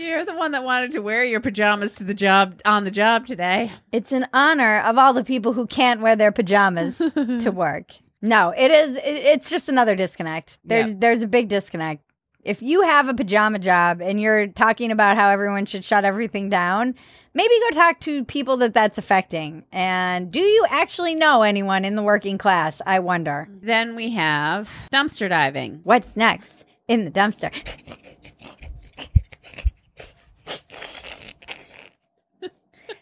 You're 0.00 0.24
the 0.24 0.34
one 0.34 0.52
that 0.52 0.64
wanted 0.64 0.92
to 0.92 1.00
wear 1.00 1.22
your 1.24 1.40
pajamas 1.40 1.94
to 1.96 2.04
the 2.04 2.14
job 2.14 2.60
on 2.64 2.84
the 2.84 2.90
job 2.90 3.26
today. 3.26 3.70
It's 3.92 4.12
in 4.12 4.26
honor 4.32 4.80
of 4.80 4.96
all 4.96 5.12
the 5.12 5.24
people 5.24 5.52
who 5.52 5.66
can't 5.66 6.00
wear 6.00 6.16
their 6.16 6.32
pajamas 6.32 6.96
to 7.14 7.50
work. 7.50 7.92
No, 8.22 8.54
it 8.56 8.70
is. 8.70 8.96
It, 8.96 9.02
it's 9.04 9.50
just 9.50 9.68
another 9.68 9.94
disconnect. 9.94 10.58
There's 10.64 10.94
there's 10.94 11.22
a 11.22 11.26
big 11.26 11.48
disconnect. 11.48 12.02
If 12.42 12.62
you 12.62 12.80
have 12.80 13.08
a 13.08 13.14
pajama 13.14 13.58
job 13.58 14.00
and 14.00 14.18
you're 14.18 14.46
talking 14.46 14.90
about 14.90 15.16
how 15.18 15.28
everyone 15.28 15.66
should 15.66 15.84
shut 15.84 16.06
everything 16.06 16.48
down, 16.48 16.94
maybe 17.34 17.52
go 17.68 17.76
talk 17.76 18.00
to 18.00 18.24
people 18.24 18.56
that 18.58 18.72
that's 18.72 18.96
affecting. 18.96 19.64
And 19.70 20.30
do 20.30 20.40
you 20.40 20.64
actually 20.70 21.14
know 21.14 21.42
anyone 21.42 21.84
in 21.84 21.96
the 21.96 22.02
working 22.02 22.38
class? 22.38 22.80
I 22.86 23.00
wonder. 23.00 23.46
Then 23.60 23.94
we 23.94 24.10
have 24.12 24.70
dumpster 24.90 25.28
diving. 25.28 25.80
What's 25.84 26.16
next 26.16 26.64
in 26.88 27.04
the 27.04 27.10
dumpster? 27.10 27.52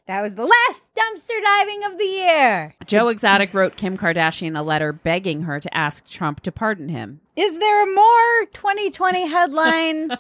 that 0.09 0.23
was 0.23 0.35
the 0.35 0.47
last 0.47 0.83
dumpster 0.97 1.41
diving 1.43 1.85
of 1.85 1.99
the 1.99 2.05
year. 2.05 2.75
Joe 2.87 3.09
Exotic 3.09 3.53
wrote 3.53 3.77
Kim 3.77 3.97
Kardashian 3.97 4.59
a 4.59 4.63
letter 4.63 4.93
begging 4.93 5.43
her 5.43 5.61
to 5.61 5.77
ask 5.77 6.09
Trump 6.09 6.41
to 6.41 6.51
pardon 6.51 6.89
him. 6.89 7.21
Is 7.37 7.59
there 7.59 7.83
a 7.85 7.95
more 7.95 8.47
2020 8.53 9.27
headline 9.29 10.11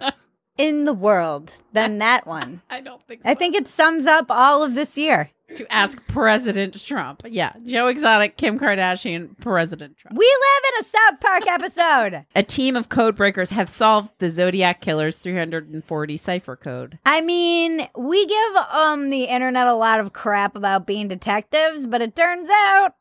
in 0.58 0.84
the 0.84 0.94
world 0.94 1.52
than 1.72 1.98
that 1.98 2.26
one? 2.26 2.62
I 2.70 2.80
don't 2.80 3.02
think 3.02 3.20
I 3.24 3.34
think 3.34 3.54
it 3.54 3.68
sums 3.68 4.06
up 4.06 4.26
all 4.30 4.62
of 4.62 4.74
this 4.74 4.96
year. 4.96 5.30
To 5.56 5.72
ask 5.72 6.04
President 6.08 6.84
Trump. 6.84 7.22
Yeah, 7.26 7.52
Joe 7.64 7.88
Exotic, 7.88 8.36
Kim 8.36 8.58
Kardashian, 8.58 9.38
President 9.40 9.96
Trump. 9.96 10.18
We 10.18 10.24
live 10.26 10.62
in 10.72 10.80
a 10.80 10.88
South 10.88 11.20
Park 11.20 11.46
episode. 11.46 12.26
A 12.34 12.42
team 12.42 12.76
of 12.76 12.88
code 12.88 13.16
breakers 13.16 13.50
have 13.50 13.68
solved 13.68 14.10
the 14.18 14.30
Zodiac 14.30 14.80
Killer's 14.80 15.16
340 15.18 16.16
cipher 16.16 16.56
code. 16.56 16.98
I 17.06 17.20
mean, 17.20 17.88
we 17.96 18.26
give 18.26 18.56
um 18.72 19.10
the 19.10 19.24
internet 19.24 19.66
a 19.66 19.74
lot 19.74 20.00
of 20.00 20.12
crap 20.12 20.56
about 20.56 20.86
being 20.86 21.08
detectives, 21.08 21.86
but 21.86 22.00
it 22.02 22.14
turns 22.16 22.48
out 22.50 22.94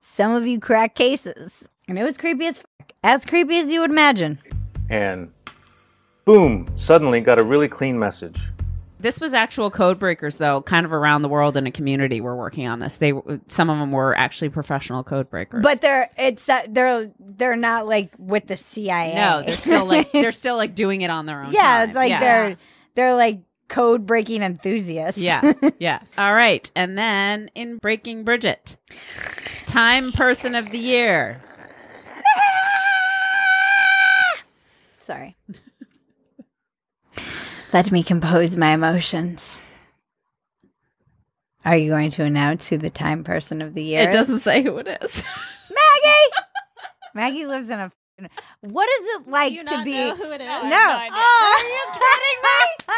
some 0.00 0.32
of 0.34 0.46
you 0.46 0.58
crack 0.60 0.94
cases. 0.94 1.68
And 1.88 1.98
it 1.98 2.04
was 2.04 2.16
creepy 2.18 2.46
as 2.46 2.58
fuck. 2.60 2.92
As 3.02 3.24
creepy 3.26 3.58
as 3.58 3.70
you 3.70 3.80
would 3.80 3.90
imagine. 3.90 4.38
and 4.88 5.32
boom, 6.24 6.68
suddenly 6.74 7.20
got 7.20 7.38
a 7.38 7.42
really 7.42 7.68
clean 7.68 7.98
message. 7.98 8.50
This 9.00 9.20
was 9.20 9.34
actual 9.34 9.70
code 9.70 9.98
breakers, 9.98 10.36
though, 10.36 10.62
kind 10.62 10.86
of 10.86 10.92
around 10.92 11.22
the 11.22 11.28
world 11.28 11.56
in 11.56 11.66
a 11.66 11.70
community 11.70 12.20
were 12.20 12.36
working 12.36 12.66
on 12.66 12.78
this. 12.78 12.94
They 12.96 13.12
some 13.48 13.70
of 13.70 13.78
them 13.78 13.92
were 13.92 14.16
actually 14.16 14.50
professional 14.50 15.04
code 15.04 15.30
breakers. 15.30 15.62
But 15.62 15.80
they're 15.80 16.10
it's 16.18 16.46
that 16.46 16.72
they're 16.74 17.10
they're 17.18 17.56
not 17.56 17.86
like 17.86 18.12
with 18.18 18.46
the 18.46 18.56
CIA. 18.56 19.14
no, 19.14 19.42
they're 19.42 19.54
still 19.54 19.84
like 19.84 20.12
they're 20.12 20.32
still 20.32 20.56
like 20.56 20.74
doing 20.74 21.02
it 21.02 21.10
on 21.10 21.26
their 21.26 21.42
own. 21.42 21.52
yeah, 21.52 21.78
time. 21.80 21.88
it's 21.88 21.96
like 21.96 22.10
Yeah. 22.10 22.20
they're 22.20 22.56
they're 22.94 23.14
like 23.14 23.40
code 23.68 24.06
breaking 24.06 24.42
enthusiasts. 24.42 25.20
Yeah, 25.20 25.52
yeah. 25.78 26.00
All 26.18 26.34
right, 26.34 26.68
and 26.74 26.98
then 26.98 27.50
in 27.54 27.78
Breaking 27.78 28.24
Bridget, 28.24 28.76
Time 29.66 30.12
Person 30.12 30.54
of 30.54 30.70
the 30.70 30.78
Year. 30.78 31.40
Sorry. 34.98 35.36
Let 37.72 37.92
me 37.92 38.02
compose 38.02 38.56
my 38.56 38.72
emotions. 38.72 39.58
Are 41.64 41.76
you 41.76 41.90
going 41.90 42.10
to 42.12 42.24
announce 42.24 42.68
who 42.68 42.78
the 42.78 42.90
time 42.90 43.22
person 43.22 43.60
of 43.62 43.74
the 43.74 43.82
year 43.82 44.08
It 44.08 44.12
doesn't 44.12 44.40
say 44.40 44.62
who 44.62 44.78
it 44.78 44.88
is. 44.88 45.22
Maggie. 45.70 46.32
Maggie 47.14 47.46
lives 47.46 47.68
in 47.70 47.78
a. 47.80 47.92
What 48.60 48.88
is 48.88 49.06
it 49.16 49.28
like 49.28 49.52
you 49.52 49.64
to 49.64 49.84
be? 49.84 49.92
know 49.92 50.14
who 50.16 50.30
it 50.32 50.40
is? 50.40 50.46
no. 50.46 51.08
Oh, 51.12 51.58
are 51.58 51.64
you 51.68 51.92
kidding 51.92 52.42
me? 52.42 52.94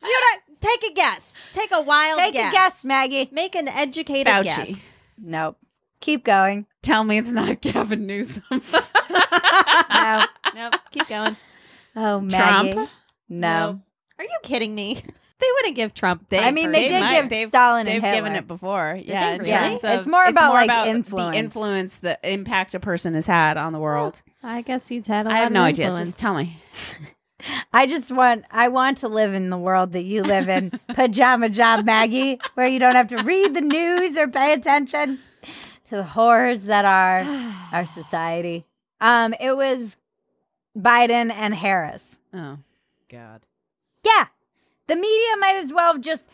You 0.00 0.16
don't, 0.30 0.60
take 0.60 0.90
a 0.92 0.94
guess. 0.94 1.34
Take 1.52 1.70
a 1.72 1.82
wild 1.82 2.18
Take 2.20 2.32
guess. 2.32 2.52
a 2.52 2.54
guess, 2.54 2.84
Maggie. 2.84 3.28
Make 3.32 3.56
an 3.56 3.66
educated 3.68 4.32
Fauci. 4.32 4.44
guess. 4.44 4.88
Nope. 5.18 5.58
Keep 6.00 6.24
going. 6.24 6.66
Tell 6.82 7.02
me 7.02 7.18
it's 7.18 7.28
not 7.30 7.60
Gavin 7.60 8.06
Newsom. 8.06 8.42
No. 8.50 10.24
Nope. 10.54 10.74
Keep 10.92 11.08
going. 11.08 11.36
Oh, 11.96 12.20
Maggie. 12.20 12.72
Trump? 12.72 12.90
No. 13.28 13.80
Are 14.18 14.24
you 14.24 14.38
kidding 14.42 14.74
me? 14.74 15.02
They 15.40 15.46
wouldn't 15.54 15.76
give 15.76 15.94
Trump. 15.94 16.26
They, 16.30 16.38
I 16.40 16.50
mean, 16.50 16.72
they 16.72 16.88
did 16.88 17.00
might- 17.00 17.12
give 17.20 17.30
they've- 17.30 17.46
Stalin 17.46 17.86
and 17.86 17.88
They've 17.94 18.02
Hitler. 18.02 18.16
given 18.16 18.32
it 18.34 18.48
before. 18.48 18.98
yeah, 19.00 19.34
really? 19.36 19.48
Yeah, 19.48 19.70
of- 19.74 19.84
it's 19.84 20.06
more 20.08 20.24
about, 20.24 20.52
like, 20.52 20.68
the 20.68 20.90
influence. 20.90 21.36
influence, 21.36 21.94
the 21.98 22.18
impact 22.28 22.74
a 22.74 22.80
person 22.80 23.14
has 23.14 23.26
had 23.26 23.56
on 23.56 23.72
the 23.72 23.78
world. 23.78 24.20
I 24.42 24.62
guess 24.62 24.88
he's 24.88 25.06
had 25.06 25.26
a 25.26 25.28
lot 25.28 25.34
I 25.36 25.38
have 25.38 25.46
of 25.46 25.52
no 25.52 25.62
idea. 25.62 25.90
Just 25.90 26.18
tell 26.18 26.34
me. 26.34 26.58
I 27.72 27.86
just 27.86 28.10
want 28.10 28.46
I 28.50 28.66
want 28.66 28.98
to 28.98 29.06
live 29.08 29.32
in 29.32 29.48
the 29.48 29.56
world 29.58 29.92
that 29.92 30.02
you 30.02 30.24
live 30.24 30.48
in, 30.48 30.72
pajama 30.92 31.50
job 31.50 31.84
Maggie, 31.84 32.40
where 32.54 32.66
you 32.66 32.80
don't 32.80 32.96
have 32.96 33.06
to 33.08 33.22
read 33.22 33.54
the 33.54 33.60
news 33.60 34.18
or 34.18 34.26
pay 34.26 34.52
attention 34.54 35.20
to 35.88 35.94
the 35.98 36.02
horrors 36.02 36.64
that 36.64 36.84
are 36.84 37.22
our 37.72 37.86
society. 37.86 38.66
Um, 39.00 39.34
it 39.38 39.56
was 39.56 39.96
Biden 40.76 41.30
and 41.32 41.54
Harris. 41.54 42.18
Oh, 42.34 42.58
God. 43.10 43.46
Yeah, 44.04 44.26
The 44.86 44.96
media 44.96 45.36
might 45.38 45.56
as 45.56 45.72
well 45.72 45.92
have 45.92 46.00
just 46.02 46.26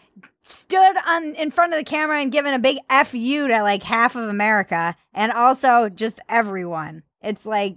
stood 0.43 0.97
on 1.07 1.35
in 1.35 1.51
front 1.51 1.73
of 1.73 1.79
the 1.79 1.85
camera 1.85 2.21
and 2.21 2.31
given 2.31 2.55
a 2.55 2.59
big 2.59 2.79
F 2.91 3.15
you 3.15 3.49
to 3.49 3.63
like 3.63 3.83
half 3.83 4.15
of 4.15 4.29
America 4.29 4.95
and 5.13 5.33
also 5.33 5.89
just 5.89 6.21
everyone. 6.29 7.03
It's 7.23 7.47
like 7.47 7.77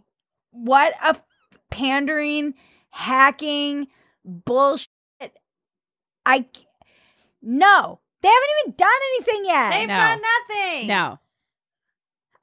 what 0.52 0.94
a 1.04 1.16
pandering, 1.72 2.54
hacking 2.90 3.88
bullshit. 4.26 4.90
I 6.26 6.46
no, 7.42 8.00
they 8.22 8.28
haven't 8.30 8.50
even 8.66 8.76
done 8.76 8.90
anything 9.16 9.46
yet. 9.46 9.70
They've 9.72 9.88
No. 9.88 9.96
done 9.96 10.22
nothing. 10.22 10.88
No. 10.88 11.20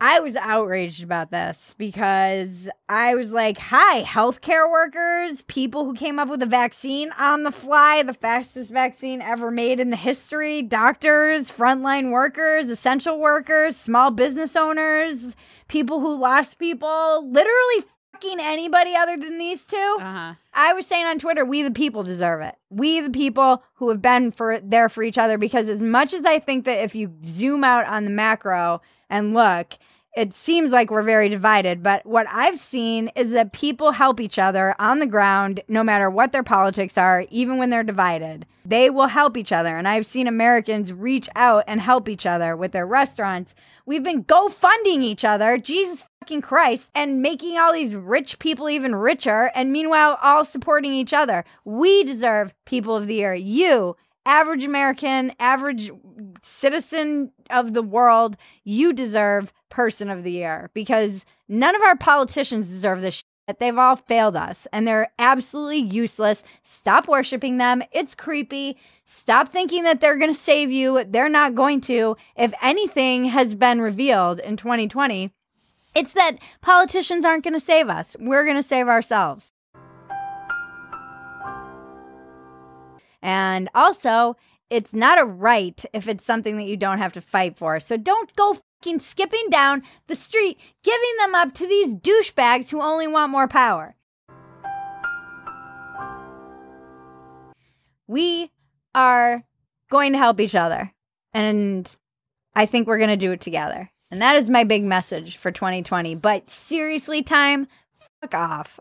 I 0.00 0.20
was 0.20 0.36
outraged 0.36 1.02
about 1.02 1.30
this 1.30 1.74
because 1.78 2.68
I 2.88 3.14
was 3.14 3.32
like, 3.32 3.58
hi, 3.58 4.02
healthcare 4.02 4.70
workers, 4.70 5.42
people 5.42 5.84
who 5.84 5.94
came 5.94 6.18
up 6.18 6.28
with 6.28 6.42
a 6.42 6.46
vaccine 6.46 7.10
on 7.18 7.44
the 7.44 7.50
fly, 7.50 8.02
the 8.02 8.12
fastest 8.12 8.70
vaccine 8.72 9.22
ever 9.22 9.50
made 9.50 9.80
in 9.80 9.90
the 9.90 9.96
history, 9.96 10.62
doctors, 10.62 11.50
frontline 11.50 12.10
workers, 12.10 12.70
essential 12.70 13.18
workers, 13.20 13.76
small 13.76 14.10
business 14.10 14.56
owners, 14.56 15.36
people 15.68 16.00
who 16.00 16.18
lost 16.18 16.58
people, 16.58 17.28
literally 17.30 17.84
fucking 18.12 18.40
anybody 18.40 18.94
other 18.94 19.16
than 19.16 19.38
these 19.38 19.64
two. 19.64 19.96
Uh 20.00 20.12
huh. 20.12 20.34
I 20.52 20.72
was 20.72 20.86
saying 20.86 21.04
on 21.04 21.18
Twitter, 21.18 21.44
we 21.44 21.62
the 21.62 21.70
people 21.70 22.02
deserve 22.02 22.40
it. 22.42 22.54
We 22.70 23.00
the 23.00 23.10
people 23.10 23.62
who 23.74 23.88
have 23.90 24.02
been 24.02 24.32
for 24.32 24.58
there 24.60 24.88
for 24.88 25.02
each 25.02 25.18
other 25.18 25.38
because 25.38 25.68
as 25.68 25.82
much 25.82 26.12
as 26.12 26.24
I 26.24 26.38
think 26.38 26.64
that 26.64 26.82
if 26.82 26.94
you 26.94 27.12
zoom 27.24 27.64
out 27.64 27.86
on 27.86 28.04
the 28.04 28.10
macro 28.10 28.80
and 29.14 29.32
look, 29.32 29.74
it 30.16 30.32
seems 30.32 30.72
like 30.72 30.90
we're 30.90 31.02
very 31.02 31.28
divided, 31.28 31.82
but 31.82 32.04
what 32.04 32.26
I've 32.30 32.58
seen 32.58 33.12
is 33.14 33.30
that 33.30 33.52
people 33.52 33.92
help 33.92 34.20
each 34.20 34.40
other 34.40 34.74
on 34.78 34.98
the 34.98 35.06
ground 35.06 35.60
no 35.68 35.84
matter 35.84 36.10
what 36.10 36.32
their 36.32 36.42
politics 36.42 36.98
are, 36.98 37.24
even 37.30 37.56
when 37.58 37.70
they're 37.70 37.84
divided. 37.84 38.44
They 38.64 38.90
will 38.90 39.06
help 39.06 39.36
each 39.36 39.52
other. 39.52 39.76
And 39.76 39.86
I've 39.86 40.06
seen 40.06 40.26
Americans 40.26 40.92
reach 40.92 41.28
out 41.36 41.64
and 41.66 41.80
help 41.80 42.08
each 42.08 42.26
other 42.26 42.56
with 42.56 42.72
their 42.72 42.86
restaurants. 42.86 43.54
We've 43.86 44.02
been 44.02 44.22
go 44.22 44.48
funding 44.48 45.02
each 45.02 45.24
other, 45.24 45.58
Jesus 45.58 46.08
fucking 46.20 46.42
Christ, 46.42 46.90
and 46.94 47.20
making 47.20 47.58
all 47.58 47.72
these 47.72 47.94
rich 47.94 48.38
people 48.38 48.70
even 48.70 48.94
richer, 48.94 49.50
and 49.54 49.70
meanwhile, 49.70 50.18
all 50.22 50.44
supporting 50.44 50.92
each 50.92 51.12
other. 51.12 51.44
We 51.64 52.02
deserve 52.02 52.54
People 52.64 52.96
of 52.96 53.06
the 53.06 53.16
Year. 53.16 53.34
You, 53.34 53.96
average 54.26 54.64
American, 54.64 55.32
average 55.38 55.90
citizen 56.42 57.32
of 57.50 57.74
the 57.74 57.82
world, 57.82 58.36
you 58.64 58.92
deserve 58.92 59.52
Person 59.70 60.10
of 60.10 60.22
the 60.22 60.32
Year 60.32 60.70
because 60.74 61.26
none 61.48 61.74
of 61.74 61.82
our 61.82 61.96
politicians 61.96 62.68
deserve 62.68 63.00
this 63.00 63.14
shit. 63.14 63.58
They've 63.58 63.76
all 63.76 63.96
failed 63.96 64.36
us 64.36 64.66
and 64.72 64.86
they're 64.86 65.12
absolutely 65.18 65.80
useless. 65.80 66.44
Stop 66.62 67.08
worshiping 67.08 67.58
them. 67.58 67.82
It's 67.92 68.14
creepy. 68.14 68.78
Stop 69.04 69.50
thinking 69.50 69.82
that 69.82 70.00
they're 70.00 70.16
going 70.16 70.32
to 70.32 70.38
save 70.38 70.70
you. 70.70 71.04
They're 71.04 71.28
not 71.28 71.54
going 71.54 71.82
to. 71.82 72.16
If 72.36 72.54
anything 72.62 73.26
has 73.26 73.54
been 73.54 73.82
revealed 73.82 74.40
in 74.40 74.56
2020, 74.56 75.30
it's 75.94 76.14
that 76.14 76.38
politicians 76.62 77.24
aren't 77.24 77.44
going 77.44 77.54
to 77.54 77.60
save 77.60 77.88
us. 77.88 78.16
We're 78.18 78.44
going 78.44 78.56
to 78.56 78.62
save 78.62 78.88
ourselves. 78.88 79.52
And 83.24 83.70
also, 83.74 84.36
it's 84.68 84.92
not 84.92 85.18
a 85.18 85.24
right 85.24 85.82
if 85.94 86.06
it's 86.08 86.24
something 86.24 86.58
that 86.58 86.66
you 86.66 86.76
don't 86.76 86.98
have 86.98 87.14
to 87.14 87.22
fight 87.22 87.56
for. 87.56 87.80
So 87.80 87.96
don't 87.96 88.36
go 88.36 88.58
fucking 88.82 89.00
skipping 89.00 89.48
down 89.48 89.82
the 90.08 90.14
street, 90.14 90.60
giving 90.84 91.16
them 91.18 91.34
up 91.34 91.54
to 91.54 91.66
these 91.66 91.94
douchebags 91.94 92.70
who 92.70 92.82
only 92.82 93.06
want 93.06 93.32
more 93.32 93.48
power. 93.48 93.96
We 98.06 98.50
are 98.94 99.42
going 99.90 100.12
to 100.12 100.18
help 100.18 100.38
each 100.38 100.54
other. 100.54 100.92
And 101.32 101.90
I 102.54 102.66
think 102.66 102.86
we're 102.86 102.98
going 102.98 103.08
to 103.08 103.16
do 103.16 103.32
it 103.32 103.40
together. 103.40 103.90
And 104.10 104.20
that 104.20 104.36
is 104.36 104.50
my 104.50 104.64
big 104.64 104.84
message 104.84 105.38
for 105.38 105.50
2020. 105.50 106.14
But 106.16 106.50
seriously, 106.50 107.22
time, 107.22 107.68
fuck 108.20 108.34
off. 108.34 108.78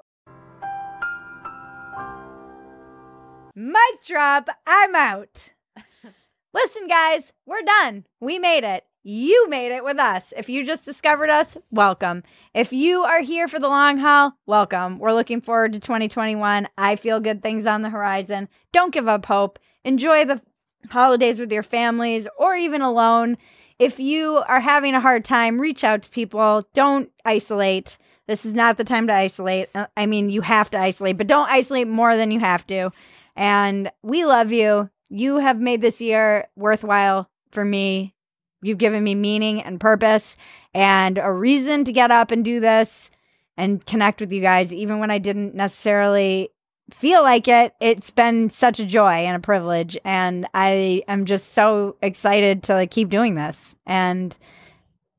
Mic 3.56 4.04
drop. 4.04 4.50
I'm 4.66 4.96
out. 4.96 5.52
Listen, 6.56 6.88
guys, 6.88 7.34
we're 7.46 7.62
done. 7.62 8.06
We 8.20 8.40
made 8.40 8.64
it. 8.64 8.84
You 9.04 9.48
made 9.48 9.72
it 9.72 9.84
with 9.84 10.00
us. 10.00 10.34
If 10.36 10.50
you 10.50 10.66
just 10.66 10.86
discovered 10.86 11.30
us, 11.30 11.56
welcome. 11.70 12.24
If 12.56 12.74
you 12.74 13.04
are 13.04 13.22
here 13.22 13.48
for 13.48 13.60
the 13.60 13.68
long 13.68 14.00
haul, 14.00 14.34
welcome. 14.48 14.98
We're 14.98 15.14
looking 15.14 15.40
forward 15.40 15.74
to 15.74 15.80
2021. 15.80 16.68
I 16.80 16.96
feel 16.96 17.20
good 17.20 17.44
things 17.44 17.68
on 17.68 17.84
the 17.84 17.92
horizon. 17.92 18.50
Don't 18.72 18.94
give 18.94 19.08
up 19.08 19.28
hope. 19.28 19.60
Enjoy 19.84 20.26
the 20.26 20.42
holidays 20.90 21.40
with 21.40 21.52
your 21.52 21.62
families 21.62 22.28
or 22.40 22.56
even 22.56 22.82
alone. 22.82 23.38
If 23.78 24.00
you 24.00 24.38
are 24.48 24.62
having 24.62 24.96
a 24.96 25.02
hard 25.02 25.26
time, 25.26 25.62
reach 25.62 25.84
out 25.84 26.02
to 26.04 26.10
people. 26.10 26.68
Don't 26.74 27.12
isolate. 27.24 28.00
This 28.26 28.46
is 28.46 28.54
not 28.54 28.78
the 28.78 28.84
time 28.84 29.08
to 29.08 29.14
isolate. 29.14 29.70
Uh, 29.76 29.88
I 29.98 30.06
mean, 30.06 30.30
you 30.30 30.42
have 30.42 30.72
to 30.72 30.80
isolate, 30.80 31.18
but 31.18 31.28
don't 31.28 31.50
isolate 31.50 31.88
more 31.88 32.16
than 32.16 32.32
you 32.32 32.40
have 32.40 32.66
to. 32.68 32.90
And 33.36 33.92
we 34.02 34.26
love 34.26 34.52
you. 34.52 34.90
You 35.10 35.38
have 35.38 35.60
made 35.60 35.82
this 35.82 36.02
year 36.02 36.48
worthwhile 36.56 37.30
for 37.52 37.64
me. 37.64 38.14
You've 38.62 38.78
given 38.78 39.04
me 39.04 39.16
meaning 39.16 39.62
and 39.62 39.80
purpose 39.80 40.38
and 40.74 41.18
a 41.18 41.32
reason 41.32 41.84
to 41.86 41.92
get 41.92 42.12
up 42.12 42.32
and 42.32 42.46
do 42.46 42.60
this 42.60 43.12
and 43.58 43.86
connect 43.86 44.22
with 44.22 44.32
you 44.32 44.42
guys, 44.42 44.74
even 44.74 45.00
when 45.00 45.12
I 45.12 45.18
didn't 45.18 45.54
necessarily 45.54 46.50
feel 46.92 47.22
like 47.22 47.48
it. 47.48 47.74
It's 47.80 48.10
been 48.10 48.50
such 48.50 48.80
a 48.80 48.86
joy 48.86 49.26
and 49.26 49.36
a 49.36 49.40
privilege. 49.40 49.98
And 50.04 50.48
I 50.54 51.04
am 51.08 51.26
just 51.26 51.54
so 51.54 51.98
excited 52.02 52.64
to 52.64 52.74
like, 52.74 52.92
keep 52.92 53.10
doing 53.10 53.36
this. 53.36 53.76
And 53.86 54.38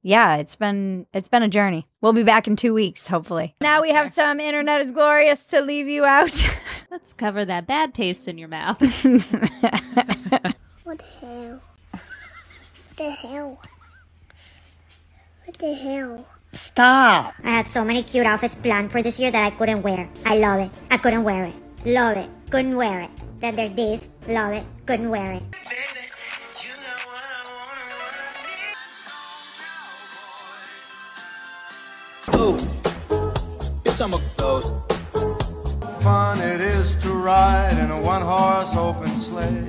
yeah, 0.03 0.37
it's 0.37 0.57
been 0.57 1.07
it's 1.15 1.29
been 1.29 1.43
a 1.43 1.49
journey. 1.49 1.89
We'll 2.03 2.13
be 2.13 2.23
back 2.23 2.47
in 2.47 2.57
two 2.57 2.75
weeks, 2.75 3.07
hopefully. 3.07 3.55
Now 3.61 3.81
we 3.81 3.91
have 3.91 4.13
some 4.13 4.39
internet 4.39 4.83
is 4.83 4.93
glorious 4.93 5.45
to 5.47 5.63
leave 5.63 5.89
you 5.89 6.05
out. 6.05 6.31
Let's 6.91 7.13
cover 7.13 7.45
that 7.45 7.67
bad 7.67 7.95
taste 7.95 8.29
in 8.29 8.39
your 8.39 8.49
mouth. 8.49 8.79
What 10.85 10.99
the 10.99 11.27
hell? 11.27 11.61
What 11.91 12.97
the 12.97 13.11
hell? 13.11 13.59
What 15.47 15.59
the 15.59 15.75
hell? 15.75 16.27
Stop. 16.53 17.35
I 17.43 17.51
had 17.51 17.67
so 17.67 17.85
many 17.85 18.03
cute 18.03 18.27
outfits 18.27 18.55
planned 18.55 18.93
for 18.93 19.03
this 19.03 19.19
year 19.19 19.31
that 19.31 19.45
I 19.45 19.51
couldn't 19.51 19.83
wear. 19.83 20.09
I 20.27 20.37
love 20.37 20.61
it. 20.61 20.71
I 20.91 20.99
couldn't 20.99 21.25
wear 21.25 21.45
it. 21.45 21.55
Love 21.87 22.19
it. 22.19 22.29
Couldn't 22.51 22.77
wear 22.77 23.01
it. 23.01 23.11
Then 23.41 23.57
there's 23.57 23.73
this. 23.73 24.09
Love 24.29 24.53
it. 24.53 24.65
Couldn't 24.85 25.09
wear 25.09 25.33
it. 25.33 25.43
Bitch, 33.85 34.01
I'm 34.01 34.13
a 34.13 34.21
ghost. 34.39 34.94
Fun 36.05 36.39
it 36.39 36.61
is 36.61 36.95
to 36.97 37.09
ride 37.09 37.79
in 37.79 37.91
a 37.91 37.99
one 37.99 38.21
horse 38.21 38.77
open 38.77 39.09
sleigh. 39.17 39.67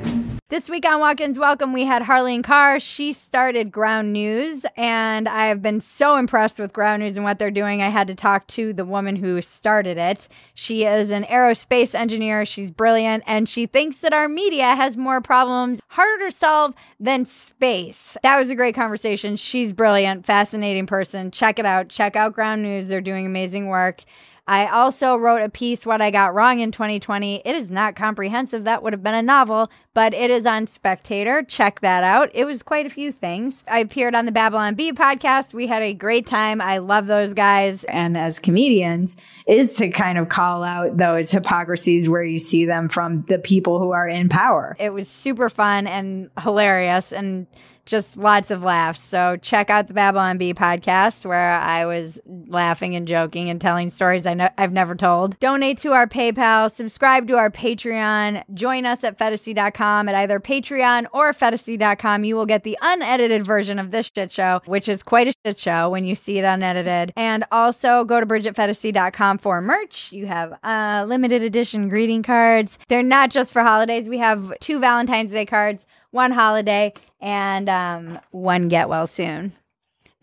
This 0.50 0.70
week 0.70 0.86
on 0.86 1.00
Walk-ins 1.00 1.40
Welcome, 1.40 1.72
we 1.72 1.86
had 1.86 2.04
Harleen 2.04 2.42
Kaur. 2.42 2.82
She 2.82 3.14
started 3.14 3.72
Ground 3.72 4.12
News, 4.12 4.66
and 4.76 5.30
I 5.30 5.46
have 5.46 5.62
been 5.62 5.80
so 5.80 6.18
impressed 6.18 6.60
with 6.60 6.74
Ground 6.74 7.04
News 7.04 7.16
and 7.16 7.24
what 7.24 7.40
they're 7.40 7.52
doing. 7.52 7.82
I 7.82 7.88
had 7.88 8.08
to 8.08 8.16
talk 8.16 8.48
to 8.48 8.74
the 8.74 8.84
woman 8.84 9.16
who 9.16 9.42
started 9.42 9.98
it. 9.98 10.28
She 10.54 10.84
is 10.84 11.10
an 11.10 11.24
aerospace 11.24 11.96
engineer. 11.96 12.46
She's 12.46 12.70
brilliant, 12.70 13.24
and 13.26 13.48
she 13.48 13.66
thinks 13.66 14.00
that 14.00 14.12
our 14.12 14.28
media 14.28 14.76
has 14.76 14.98
more 14.98 15.22
problems, 15.22 15.80
harder 15.92 16.26
to 16.26 16.36
solve 16.36 16.74
than 17.00 17.24
space. 17.24 18.18
That 18.24 18.38
was 18.38 18.50
a 18.50 18.56
great 18.56 18.76
conversation. 18.76 19.38
She's 19.38 19.72
brilliant, 19.72 20.26
fascinating 20.26 20.86
person. 20.86 21.32
Check 21.32 21.60
it 21.60 21.66
out. 21.66 21.88
Check 21.88 22.18
out 22.18 22.34
Ground 22.34 22.62
News. 22.62 22.90
They're 22.90 23.00
doing 23.00 23.26
amazing 23.26 23.68
work. 23.68 24.04
I 24.48 24.68
also 24.68 25.16
wrote 25.16 25.41
a 25.41 25.50
piece, 25.50 25.86
What 25.86 26.02
I 26.02 26.12
Got 26.12 26.36
Wrong 26.36 26.60
in 26.60 26.72
2020. 26.72 27.41
It 27.43 27.56
is 27.56 27.72
not 27.72 27.96
comprehensive. 27.96 28.64
That 28.64 28.84
would 28.84 28.93
have 28.93 29.02
been 29.02 29.16
a 29.16 29.24
novel, 29.24 29.72
but 29.96 30.14
it 30.14 30.30
is 30.30 30.46
on 30.46 30.68
Spectator. 30.68 31.41
Check 31.41 31.80
that 31.80 32.04
out. 32.04 32.30
It 32.34 32.46
was 32.46 32.62
quite 32.62 32.86
a 32.86 32.89
few 32.89 33.12
things. 33.12 33.64
I 33.68 33.80
appeared 33.80 34.14
on 34.14 34.28
the 34.28 34.32
Babylon 34.32 34.76
Bee 34.76 34.91
podcast. 34.91 35.56
We 35.56 35.66
had 35.66 35.82
a 35.82 35.93
great 35.93 36.28
time. 36.28 36.62
I 36.62 36.78
love 36.78 37.08
those 37.08 37.34
guys. 37.34 37.86
And 37.86 38.16
as 38.16 38.38
comedians, 38.38 39.18
is 39.48 39.74
to 39.78 39.89
kind 39.89 40.20
of 40.20 40.30
call 40.30 40.64
out 40.64 40.98
those 40.98 41.32
hypocrisies 41.32 42.08
where 42.08 42.24
you 42.24 42.38
see 42.38 42.66
them 42.66 42.88
from 42.88 43.24
the 43.24 43.39
people 43.39 43.80
who 43.80 43.91
are 43.91 44.08
in 44.08 44.30
power. 44.30 44.76
It 44.80 44.93
was 44.93 45.08
super 45.08 45.50
fun 45.50 45.88
and 45.88 46.30
hilarious 46.39 47.12
and 47.12 47.48
just 47.86 48.18
lots 48.18 48.52
of 48.52 48.64
laughs. 48.64 49.02
So 49.02 49.38
check 49.38 49.70
out 49.70 49.88
the 49.88 49.94
Babylon 49.94 50.38
Bee 50.38 50.54
podcast 50.54 51.26
where 51.26 51.52
I 51.52 51.86
was 51.86 52.20
laughing 52.26 52.96
and 52.96 53.08
joking 53.08 53.50
and 53.50 53.62
telling 53.62 53.90
stories 53.90 54.26
I 54.26 54.34
know 54.34 54.50
I've 54.58 54.74
never 54.74 54.96
told. 54.96 55.40
Donate 55.40 55.78
to 55.80 55.94
our 55.94 56.08
PayPal, 56.08 56.72
subscribe 56.72 57.28
to 57.28 57.38
our 57.38 57.50
Patreon, 57.52 58.44
join 58.54 58.86
us 58.86 59.04
at 59.04 59.18
phetasy.com 59.18 60.10
at 60.10 60.16
either 60.16 60.40
Patreon 60.40 61.06
or 61.14 61.32
phetasy.com. 61.32 62.24
You 62.24 62.36
will 62.36 62.46
get 62.46 62.64
the 62.64 62.78
unedited 62.82 63.46
version 63.46 63.80
of 63.80 63.92
this 63.92 64.12
shit 64.16 64.32
show, 64.32 64.62
which 64.66 64.90
is 64.90 65.04
quite 65.04 65.28
a 65.28 65.34
shit 65.46 65.60
show 65.60 65.90
when 65.90 66.06
you 66.06 66.16
see 66.16 66.40
it 66.40 66.46
unedited. 66.46 67.14
And 67.16 67.46
also 67.52 68.04
go 68.04 68.20
to 68.20 68.26
bridgetphetasy.com 68.26 69.38
for 69.38 69.62
merch. 69.62 70.12
You 70.12 70.28
have 70.28 70.58
uh, 70.64 71.06
limited 71.08 71.44
edition 71.44 71.90
greeting 71.90 72.24
cards. 72.24 72.78
They're 72.88 73.04
not 73.04 73.30
just 73.30 73.54
for 73.54 73.62
holidays. 73.62 74.10
We 74.10 74.18
have 74.18 74.54
two 74.60 74.80
Valentine's 74.80 75.32
Day 75.32 75.46
cards, 75.46 75.86
one 76.16 76.32
holiday, 76.32 76.93
and 77.20 77.70
um, 77.70 78.20
one 78.32 78.70
get 78.70 78.89
well 78.89 79.05
soon. 79.05 79.51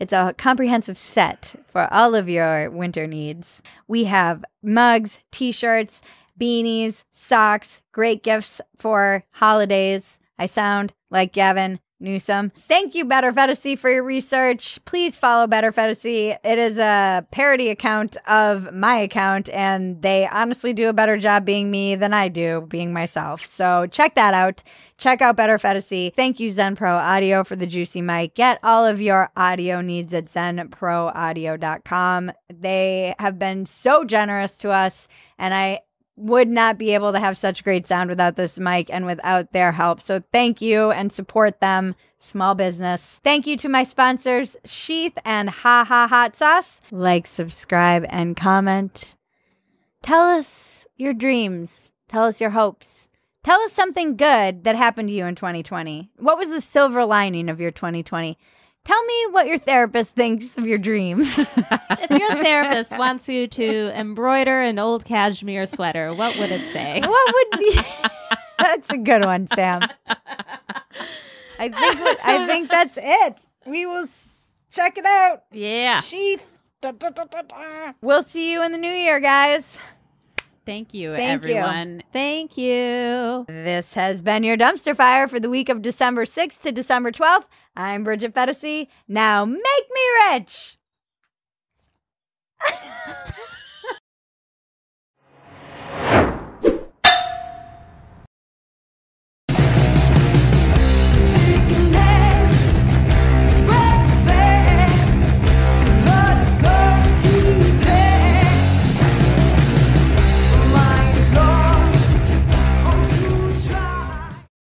It's 0.01 0.13
a 0.13 0.35
comprehensive 0.37 0.99
set 0.99 1.55
for 1.69 1.87
all 1.93 2.17
of 2.17 2.29
your 2.29 2.71
winter 2.71 3.07
needs. 3.07 3.63
We 3.87 4.05
have 4.05 4.45
mugs, 4.63 5.21
t 5.31 5.53
shirts, 5.53 6.01
beanies, 6.41 7.05
socks, 7.13 7.81
great 7.93 8.25
gifts 8.25 8.61
for 8.79 9.23
holidays. 9.31 10.19
I 10.39 10.47
sound 10.47 10.93
like 11.11 11.33
Gavin 11.33 11.79
Newsom. 12.03 12.51
Thank 12.55 12.95
you, 12.95 13.05
Better 13.05 13.33
Fantasy, 13.33 13.77
for 13.77 13.91
your 13.91 14.03
research. 14.03 14.79
Please 14.85 15.17
follow 15.17 15.47
Better 15.47 15.73
Fantasy. 15.73 16.37
It 16.45 16.59
is 16.59 16.79
a 16.79 17.27
parody 17.31 17.71
account 17.71 18.17
of 18.27 18.75
my 18.75 18.97
account, 18.97 19.49
and 19.51 20.03
they 20.03 20.27
honestly 20.27 20.73
do 20.73 20.89
a 20.89 20.93
better 20.93 21.17
job 21.17 21.45
being 21.45 21.71
me 21.71 21.95
than 21.95 22.13
I 22.13 22.29
do 22.29 22.67
being 22.69 22.93
myself. 22.93 23.47
So 23.47 23.87
check 23.87 24.17
that 24.17 24.35
out. 24.35 24.63
Check 24.99 25.23
out 25.23 25.37
Better 25.37 25.59
Fantasy. 25.59 26.13
Thank 26.15 26.41
you, 26.41 26.51
Zen 26.51 26.77
Pro 26.77 26.95
Audio, 26.95 27.45
for 27.45 27.57
the 27.57 27.67
juicy 27.67 28.03
mic. 28.03 28.35
Get 28.35 28.59
all 28.63 28.85
of 28.85 29.01
your 29.01 29.31
audio 29.37 29.81
needs 29.81 30.13
at 30.13 30.27
zenproaudio.com. 30.27 32.33
They 32.53 33.15
have 33.19 33.39
been 33.39 33.67
so 33.67 34.05
generous 34.05 34.57
to 34.59 34.71
us, 34.71 35.09
and 35.39 35.55
I 35.55 35.81
would 36.17 36.49
not 36.49 36.79
be 36.79 36.95
able 36.95 37.13
to 37.13 37.19
have 37.19 37.37
such 37.37 37.65
great 37.65 37.87
sound 37.87 38.11
without 38.11 38.37
this 38.37 38.59
mic 38.59 38.91
and 38.91 39.07
without 39.07 39.53
their 39.53 39.73
help. 39.73 40.01
So 40.01 40.23
thank 40.33 40.61
you 40.61 40.91
and 40.91 41.11
support 41.11 41.61
them. 41.61 41.95
Small 42.19 42.55
business. 42.55 43.21
Thank 43.25 43.47
you 43.47 43.57
to 43.59 43.69
my 43.69 43.85
sponsors, 43.85 44.57
Sheath 44.65 45.19
and 45.25 45.51
Ha 45.51 45.85
Ha 45.85 46.07
Hot 46.07 46.37
Sauce. 46.37 46.81
Like, 46.91 47.27
subscribe, 47.27 48.07
and 48.09 48.37
comment. 48.37 49.17
Tell 50.03 50.29
us 50.29 50.87
your 50.97 51.15
dreams. 51.15 51.91
Tell 52.09 52.25
us 52.25 52.41
your 52.41 52.51
hopes. 52.51 53.09
Tell 53.43 53.61
us 53.63 53.73
something 53.73 54.17
good 54.17 54.63
that 54.63 54.77
happened 54.77 55.09
to 55.09 55.15
you 55.15 55.25
in 55.25 55.35
2020. 55.35 56.11
What 56.19 56.39
was 56.39 56.51
the 56.51 56.61
silver 56.61 57.05
lining 57.05 57.49
of 57.49 57.61
your 57.61 57.73
2020? 57.73 58.39
Tell 58.85 59.05
me 59.05 59.27
what 59.31 59.47
your 59.47 59.59
therapist 59.59 60.15
thinks 60.17 60.57
of 60.59 60.67
your 60.67 60.79
dreams. 60.79 61.39
If 62.05 62.11
your 62.11 62.35
therapist 62.43 62.99
wants 62.99 63.29
you 63.29 63.47
to 63.47 63.99
embroider 63.99 64.61
an 64.61 64.79
old 64.81 65.05
cashmere 65.05 65.67
sweater, 65.67 66.13
what 66.13 66.37
would 66.37 66.51
it 66.51 66.73
say? 66.73 67.01
what 67.05 67.35
would 67.35 67.59
be 67.61 67.79
That's 68.59 68.91
a 68.91 68.99
good 68.99 69.25
one, 69.25 69.47
Sam. 69.47 69.83
I 71.59 71.69
think 71.69 72.19
I 72.25 72.47
think 72.47 72.71
that's 72.71 72.99
it. 73.01 73.37
We 73.67 73.87
will 73.87 74.03
s- 74.05 74.35
check 74.71 74.99
it 74.99 75.07
out. 75.07 75.45
Yeah. 75.53 76.01
Sheath. 76.01 76.53
Da, 76.81 76.91
da, 76.91 77.11
da. 77.11 77.93
We'll 78.01 78.25
see 78.25 78.53
you 78.53 78.63
in 78.65 78.73
the 78.73 78.79
new 78.79 78.91
year, 78.93 79.21
guys. 79.21 79.79
Thank 80.67 80.93
you, 80.95 81.15
Thank 81.15 81.45
you. 81.45 81.51
everyone. 81.55 82.03
Thank 82.13 82.57
you. 82.57 83.45
This 83.49 83.95
has 83.95 84.23
been 84.23 84.43
your 84.45 84.57
dumpster 84.57 84.95
fire 84.97 85.27
for 85.29 85.39
the 85.41 85.51
week 85.51 85.69
of 85.69 85.83
December 85.83 86.25
6th 86.25 86.61
to 86.63 86.73
December 86.73 87.11
12th. 87.13 87.45
I'm 87.75 88.05
Bridget 88.05 88.35
Phetasy. 88.35 88.89
Now 89.09 89.45
make 89.45 89.61
me 89.61 90.03
rich. 90.31 90.79